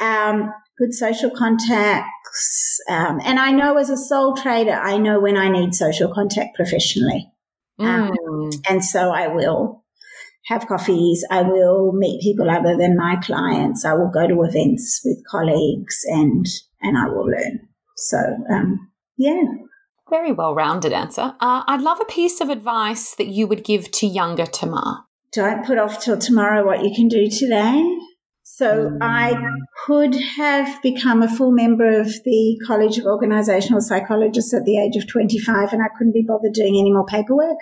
um, 0.00 0.52
good 0.80 0.94
social 0.94 1.30
contacts. 1.30 2.78
Um, 2.88 3.20
and 3.24 3.38
I 3.38 3.52
know 3.52 3.76
as 3.76 3.90
a 3.90 3.96
sole 3.96 4.34
trader, 4.34 4.72
I 4.72 4.96
know 4.96 5.20
when 5.20 5.36
I 5.36 5.48
need 5.48 5.74
social 5.74 6.12
contact 6.12 6.56
professionally. 6.56 7.30
Um, 7.78 8.10
Mm. 8.10 8.52
and 8.68 8.84
so 8.84 9.10
I 9.10 9.28
will 9.28 9.84
have 10.46 10.66
coffees. 10.66 11.24
I 11.30 11.42
will 11.42 11.92
meet 11.92 12.20
people 12.22 12.50
other 12.50 12.76
than 12.76 12.96
my 12.96 13.16
clients. 13.16 13.84
I 13.84 13.94
will 13.94 14.10
go 14.10 14.26
to 14.26 14.42
events 14.42 15.00
with 15.04 15.22
colleagues 15.30 16.00
and, 16.08 16.46
and 16.82 16.98
I 16.98 17.08
will 17.08 17.26
learn. 17.26 17.68
So, 17.96 18.18
um, 18.52 18.90
yeah. 19.16 19.42
Very 20.08 20.32
well 20.32 20.54
rounded 20.54 20.92
answer. 20.92 21.34
Uh, 21.40 21.62
I'd 21.66 21.82
love 21.82 22.00
a 22.00 22.04
piece 22.06 22.40
of 22.40 22.48
advice 22.48 23.14
that 23.14 23.28
you 23.28 23.46
would 23.46 23.64
give 23.64 23.90
to 23.92 24.06
younger 24.06 24.46
Tamar. 24.46 25.04
Don't 25.32 25.64
put 25.64 25.78
off 25.78 26.02
till 26.02 26.18
tomorrow 26.18 26.66
what 26.66 26.82
you 26.82 26.92
can 26.94 27.06
do 27.06 27.28
today. 27.30 27.98
So 28.60 28.94
I 29.00 29.34
could 29.86 30.14
have 30.36 30.82
become 30.82 31.22
a 31.22 31.34
full 31.34 31.50
member 31.50 31.98
of 31.98 32.08
the 32.26 32.60
College 32.66 32.98
of 32.98 33.06
Organisational 33.06 33.80
Psychologists 33.80 34.52
at 34.52 34.66
the 34.66 34.76
age 34.76 34.96
of 34.96 35.08
25 35.08 35.72
and 35.72 35.80
I 35.82 35.88
couldn't 35.96 36.12
be 36.12 36.26
bothered 36.28 36.52
doing 36.52 36.76
any 36.78 36.92
more 36.92 37.06
paperwork. 37.06 37.56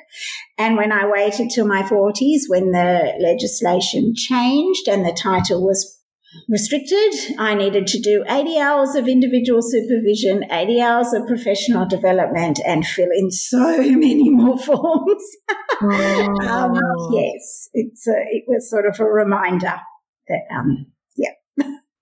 And 0.58 0.76
when 0.76 0.90
I 0.90 1.06
waited 1.06 1.50
till 1.50 1.68
my 1.68 1.84
40s, 1.84 2.48
when 2.48 2.72
the 2.72 3.12
legislation 3.20 4.12
changed 4.16 4.88
and 4.88 5.06
the 5.06 5.12
title 5.12 5.64
was 5.64 6.02
restricted, 6.48 7.14
I 7.38 7.54
needed 7.54 7.86
to 7.86 8.00
do 8.00 8.24
80 8.28 8.58
hours 8.58 8.96
of 8.96 9.06
individual 9.06 9.62
supervision, 9.62 10.50
80 10.50 10.80
hours 10.80 11.12
of 11.12 11.28
professional 11.28 11.86
development 11.86 12.58
and 12.66 12.84
fill 12.84 13.10
in 13.14 13.30
so 13.30 13.78
many 13.78 14.30
more 14.30 14.58
forms. 14.58 15.22
um, 15.80 16.74
yes, 17.12 17.68
it's 17.72 18.08
a, 18.08 18.18
it 18.32 18.42
was 18.48 18.68
sort 18.68 18.84
of 18.84 18.98
a 18.98 19.04
reminder 19.04 19.78
that, 20.28 20.56
um, 20.56 20.86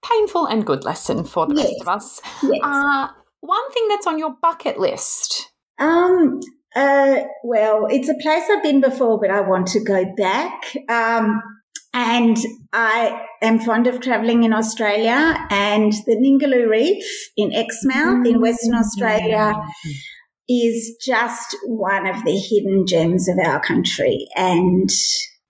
Painful 0.08 0.46
and 0.46 0.64
good 0.64 0.84
lesson 0.84 1.24
for 1.24 1.46
the 1.46 1.54
rest 1.56 1.80
of 1.80 1.88
us. 1.88 2.20
yes. 2.42 2.60
Uh, 2.62 3.08
one 3.40 3.70
thing 3.72 3.88
that's 3.88 4.06
on 4.06 4.18
your 4.20 4.36
bucket 4.40 4.78
list. 4.78 5.50
Um, 5.80 6.38
uh, 6.76 7.22
well, 7.42 7.86
it's 7.90 8.08
a 8.08 8.14
place 8.22 8.44
I've 8.48 8.62
been 8.62 8.80
before, 8.80 9.18
but 9.18 9.30
I 9.30 9.40
want 9.40 9.66
to 9.68 9.82
go 9.82 10.04
back. 10.16 10.76
Um, 10.88 11.42
and 11.92 12.36
I 12.72 13.26
am 13.42 13.58
fond 13.58 13.86
of 13.86 14.00
traveling 14.00 14.44
in 14.44 14.52
Australia 14.52 15.34
and 15.50 15.92
the 16.06 16.16
Ningaloo 16.16 16.68
Reef 16.68 17.04
in 17.36 17.52
Exmouth 17.54 18.26
in 18.26 18.40
Western 18.40 18.74
Australia 18.74 19.54
is 20.48 20.96
just 21.04 21.56
one 21.64 22.06
of 22.06 22.22
the 22.24 22.36
hidden 22.36 22.86
gems 22.86 23.28
of 23.28 23.38
our 23.44 23.60
country. 23.60 24.28
And 24.36 24.90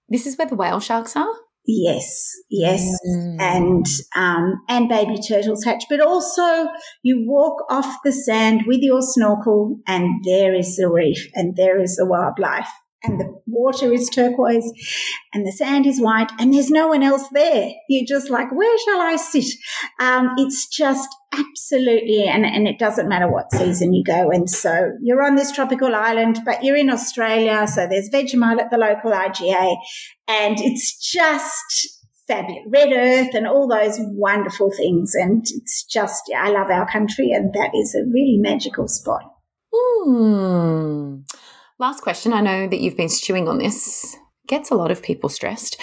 This 0.09 0.27
is 0.27 0.39
where 0.39 0.47
the 0.47 0.55
whale 0.55 0.81
sharks 0.81 1.16
are. 1.16 1.35
Yes, 1.67 2.33
yes. 2.51 2.83
Mm. 3.09 3.41
and 3.41 3.87
um, 4.14 4.62
and 4.69 4.89
baby 4.89 5.17
turtles 5.21 5.64
hatch. 5.64 5.85
But 5.89 6.01
also, 6.01 6.69
you 7.03 7.25
walk 7.27 7.64
off 7.71 7.99
the 8.05 8.12
sand 8.12 8.62
with 8.67 8.81
your 8.81 9.03
snorkel, 9.03 9.79
and 9.87 10.25
there 10.25 10.55
is 10.55 10.77
the 10.77 10.89
reef, 10.89 11.29
and 11.35 11.57
there 11.57 11.81
is 11.81 11.97
the 11.97 12.07
wildlife, 12.07 12.71
and 13.07 13.21
the 13.21 13.41
water 13.47 13.93
is 13.93 14.09
turquoise, 14.09 14.71
and 15.33 15.47
the 15.47 15.53
sand 15.53 15.87
is 15.87 16.01
white, 16.01 16.31
and 16.39 16.53
there's 16.53 16.71
no 16.71 16.89
one 16.89 17.03
else 17.03 17.25
there. 17.33 17.71
You're 17.89 18.07
just 18.07 18.31
like, 18.31 18.51
where 18.53 18.79
shall 18.85 19.01
I 19.01 19.17
sit? 19.17 19.47
Um, 20.01 20.31
it's 20.37 20.67
just 20.69 21.09
absolutely, 21.33 22.25
and 22.25 22.45
and 22.45 22.67
it 22.67 22.79
doesn't 22.79 23.09
matter 23.09 23.31
what 23.31 23.53
season 23.53 23.93
you 23.93 24.05
go. 24.05 24.31
And 24.31 24.49
so 24.49 24.93
you're 25.03 25.23
on 25.23 25.37
this 25.37 25.53
tropical 25.53 25.95
island, 25.95 26.41
but 26.45 26.65
you're 26.65 26.77
in 26.77 26.91
Australia, 26.91 27.67
so 27.67 27.87
there's 27.87 28.11
Vegemite 28.11 28.61
at 28.61 28.71
the 28.71 28.79
local 28.79 29.13
IGA, 29.13 29.77
and 30.29 30.57
it's 30.61 30.99
just 30.99 31.93
fabulous 32.29 32.65
red 32.69 32.93
earth 32.93 33.35
and 33.35 33.47
all 33.47 33.69
those 33.69 33.99
wonderful 34.01 34.69
things 34.77 35.13
and 35.15 35.45
it's 35.47 35.85
just 35.85 36.25
i 36.37 36.51
love 36.51 36.71
our 36.71 36.91
country 36.91 37.31
and 37.31 37.53
that 37.53 37.71
is 37.73 37.95
a 37.95 38.03
really 38.13 38.37
magical 38.37 38.89
spot 38.89 39.23
Hmm. 39.77 41.21
Last 41.79 42.01
question. 42.01 42.33
I 42.33 42.41
know 42.41 42.66
that 42.66 42.81
you've 42.81 42.97
been 42.97 43.09
stewing 43.09 43.49
on 43.49 43.59
this. 43.59 44.16
Gets 44.49 44.70
a 44.70 44.74
lot 44.74 44.91
of 44.91 45.03
people 45.03 45.29
stressed. 45.29 45.81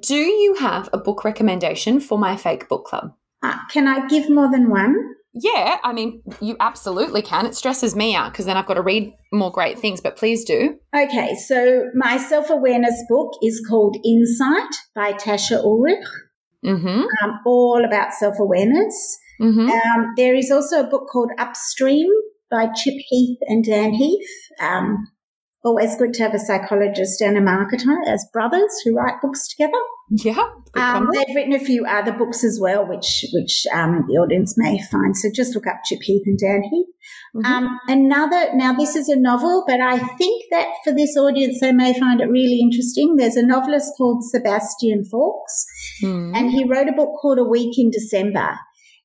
Do 0.00 0.16
you 0.16 0.54
have 0.54 0.88
a 0.92 0.98
book 0.98 1.24
recommendation 1.24 2.00
for 2.00 2.18
my 2.18 2.36
fake 2.36 2.68
book 2.68 2.84
club? 2.84 3.12
uh, 3.42 3.56
can 3.70 3.86
i 3.86 4.06
give 4.08 4.28
more 4.28 4.50
than 4.50 4.68
one 4.70 4.96
Yeah, 5.32 5.76
I 5.84 5.92
mean, 5.92 6.22
you 6.40 6.56
absolutely 6.58 7.22
can. 7.22 7.46
It 7.46 7.54
stresses 7.54 7.94
me 7.94 8.14
out 8.14 8.32
because 8.32 8.46
then 8.46 8.56
I've 8.56 8.66
got 8.66 8.74
to 8.74 8.82
read 8.82 9.12
more 9.32 9.52
great 9.52 9.78
things, 9.78 10.00
but 10.00 10.16
please 10.16 10.44
do. 10.44 10.78
okay 10.96 11.34
so 11.34 11.84
my 11.94 12.16
self-awareness 12.16 13.04
book 13.08 13.32
is 13.42 13.64
called 13.68 13.96
insight 14.04 14.74
by 14.94 15.12
Tasha 15.12 15.62
Eurich 15.64 16.04
Mm 16.64 17.04
um, 17.22 17.38
all 17.46 17.84
about 17.84 18.12
self-awareness 18.12 19.18
hmm. 19.38 19.46
Mm 19.46 19.54
hmm. 19.54 19.68
um, 19.70 20.00
there 20.16 20.34
is 20.34 20.50
also 20.50 20.80
a 20.80 20.90
book 20.90 21.06
called 21.12 21.30
upstream 21.38 22.08
by 22.50 22.66
chip 22.74 22.98
heath 23.10 23.38
and 23.46 23.62
dan 23.62 23.92
heath 23.92 24.32
um, 24.60 25.06
always 25.68 25.94
good 25.96 26.12
to 26.14 26.22
have 26.24 26.34
a 26.34 26.38
psychologist 26.48 27.20
and 27.20 27.36
a 27.36 27.40
marketer 27.40 27.96
as 28.06 28.26
brothers 28.32 28.72
who 28.84 28.94
write 28.96 29.20
books 29.22 29.46
together 29.48 29.82
Yeah. 30.10 30.44
Um, 30.74 31.08
they've 31.12 31.34
written 31.36 31.52
a 31.54 31.58
few 31.70 31.84
other 31.84 32.12
books 32.12 32.42
as 32.44 32.58
well, 32.60 32.82
which 32.92 33.10
which 33.34 33.66
um, 33.78 33.92
the 34.08 34.14
audience 34.22 34.54
may 34.56 34.80
find. 34.90 35.16
So 35.16 35.28
just 35.40 35.54
look 35.54 35.66
up 35.66 35.80
Chip 35.84 36.00
Heath 36.02 36.22
and 36.26 36.38
Dan 36.38 36.62
Heath. 36.70 36.86
Mhm. 37.36 37.44
Um, 37.50 37.78
another 37.88 38.40
now 38.54 38.72
this 38.72 38.94
is 39.00 39.08
a 39.08 39.16
novel, 39.16 39.64
but 39.66 39.80
I 39.80 39.98
think 40.20 40.44
that 40.50 40.68
for 40.84 40.92
this 41.00 41.16
audience 41.16 41.60
they 41.60 41.72
may 41.72 41.92
find 41.98 42.20
it 42.22 42.30
really 42.38 42.60
interesting. 42.66 43.16
There's 43.16 43.36
a 43.36 43.46
novelist 43.54 43.92
called 43.98 44.24
Sebastian 44.32 45.04
Faulks, 45.12 45.56
Hmm. 46.02 46.32
and 46.34 46.50
he 46.50 46.64
wrote 46.64 46.88
a 46.88 46.92
book 47.00 47.12
called 47.20 47.38
A 47.38 47.44
Week 47.44 47.74
in 47.78 47.90
December. 47.90 48.48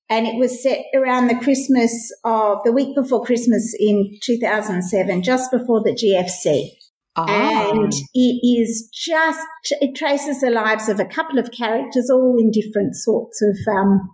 And 0.10 0.28
it 0.28 0.36
was 0.36 0.62
set 0.62 0.80
around 0.96 1.28
the 1.28 1.36
Christmas 1.40 2.12
of 2.24 2.60
the 2.66 2.72
week 2.72 2.96
before 2.96 3.24
Christmas 3.24 3.74
in 3.80 4.18
2007, 4.24 5.24
just 5.24 5.50
before 5.52 5.82
the 5.84 5.92
GFC 5.94 6.72
Ah. 7.16 7.70
and 7.70 7.94
it 8.16 8.20
is 8.44 8.90
just 8.92 9.40
it 9.82 9.96
traces 9.96 10.42
the 10.42 10.50
lives 10.50 10.90
of 10.90 11.00
a 11.00 11.06
couple 11.06 11.38
of 11.38 11.52
characters 11.52 12.10
all 12.10 12.38
in 12.40 12.50
different 12.50 12.96
sorts 12.96 13.40
of 13.44 13.56
um, 13.72 14.10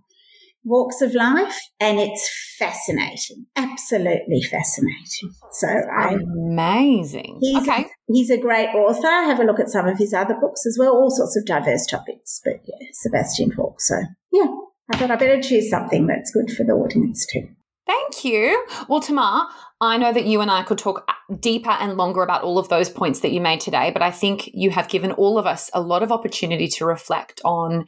walks 0.66 1.00
of 1.02 1.14
life 1.14 1.58
and 1.80 1.98
it's 1.98 2.30
fascinating 2.60 3.46
absolutely 3.56 4.42
fascinating 4.42 5.32
so 5.54 5.68
I, 5.70 6.16
Amazing. 6.16 7.38
he's, 7.40 7.66
okay. 7.66 7.86
he's 8.08 8.30
a 8.30 8.38
great 8.38 8.68
author 8.76 9.08
have 9.08 9.40
a 9.40 9.46
look 9.46 9.62
at 9.62 9.70
some 9.70 9.88
of 9.88 9.98
his 9.98 10.14
other 10.14 10.36
books 10.36 10.66
as 10.66 10.76
well 10.78 10.92
all 10.92 11.10
sorts 11.10 11.38
of 11.38 11.46
diverse 11.46 11.86
topics 11.86 12.42
but 12.44 12.56
yeah 12.66 12.88
sebastian 12.92 13.52
Faulks. 13.52 13.84
so 13.84 13.96
yeah 14.34 14.48
i 14.92 14.98
thought 14.98 15.12
i 15.12 15.16
better 15.16 15.42
choose 15.42 15.70
something 15.70 16.08
that's 16.08 16.32
good 16.32 16.50
for 16.52 16.64
the 16.64 16.74
audience 16.74 17.26
too 17.26 17.48
Thank 17.90 18.24
you. 18.24 18.68
Well, 18.88 19.00
Tamar, 19.00 19.48
I 19.82 19.98
know 19.98 20.14
that 20.14 20.28
you 20.28 20.42
and 20.42 20.52
I 20.52 20.62
could 20.62 20.78
talk 20.78 21.06
uh, 21.08 21.36
deeper 21.40 21.72
and 21.72 21.98
longer 21.98 22.22
about 22.22 22.44
all 22.44 22.60
of 22.60 22.70
those 22.70 22.88
points 22.88 23.22
that 23.22 23.32
you 23.32 23.42
made 23.42 23.62
today, 23.62 23.90
but 23.90 24.04
I 24.04 24.12
think 24.12 24.48
you 24.54 24.70
have 24.70 24.90
given 24.90 25.12
all 25.14 25.40
of 25.40 25.48
us 25.48 25.72
a 25.74 25.82
lot 25.82 26.04
of 26.04 26.12
opportunity 26.12 26.68
to 26.68 26.86
reflect 26.86 27.42
on 27.44 27.88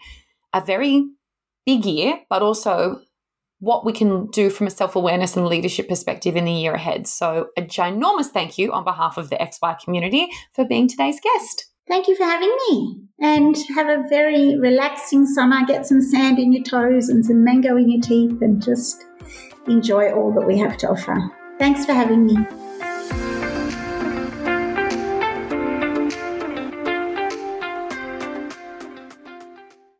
a 0.53 0.61
very 0.61 1.05
big 1.67 1.85
year, 1.85 2.19
but 2.31 2.41
also 2.41 3.01
what 3.59 3.85
we 3.85 3.93
can 3.93 4.25
do 4.27 4.49
from 4.49 4.65
a 4.65 4.71
self 4.71 4.95
awareness 4.95 5.37
and 5.37 5.45
leadership 5.45 5.87
perspective 5.87 6.35
in 6.35 6.45
the 6.45 6.51
year 6.51 6.73
ahead. 6.73 7.05
So, 7.05 7.49
a 7.55 7.61
ginormous 7.61 8.25
thank 8.25 8.57
you 8.57 8.73
on 8.73 8.83
behalf 8.83 9.17
of 9.17 9.29
the 9.29 9.35
XY 9.35 9.79
community 9.83 10.29
for 10.53 10.65
being 10.65 10.87
today's 10.87 11.19
guest. 11.21 11.70
Thank 11.87 12.07
you 12.07 12.15
for 12.15 12.23
having 12.23 12.55
me 12.69 13.01
and 13.19 13.55
have 13.75 13.87
a 13.87 14.03
very 14.09 14.57
relaxing 14.57 15.25
summer. 15.25 15.65
Get 15.65 15.85
some 15.85 16.01
sand 16.01 16.39
in 16.39 16.53
your 16.53 16.63
toes 16.63 17.09
and 17.09 17.25
some 17.25 17.43
mango 17.43 17.77
in 17.77 17.89
your 17.89 18.01
teeth 18.01 18.41
and 18.41 18.61
just 18.61 19.05
enjoy 19.67 20.11
all 20.11 20.31
that 20.33 20.47
we 20.47 20.57
have 20.57 20.77
to 20.77 20.89
offer. 20.89 21.17
Thanks 21.59 21.85
for 21.85 21.93
having 21.93 22.25
me. 22.25 22.37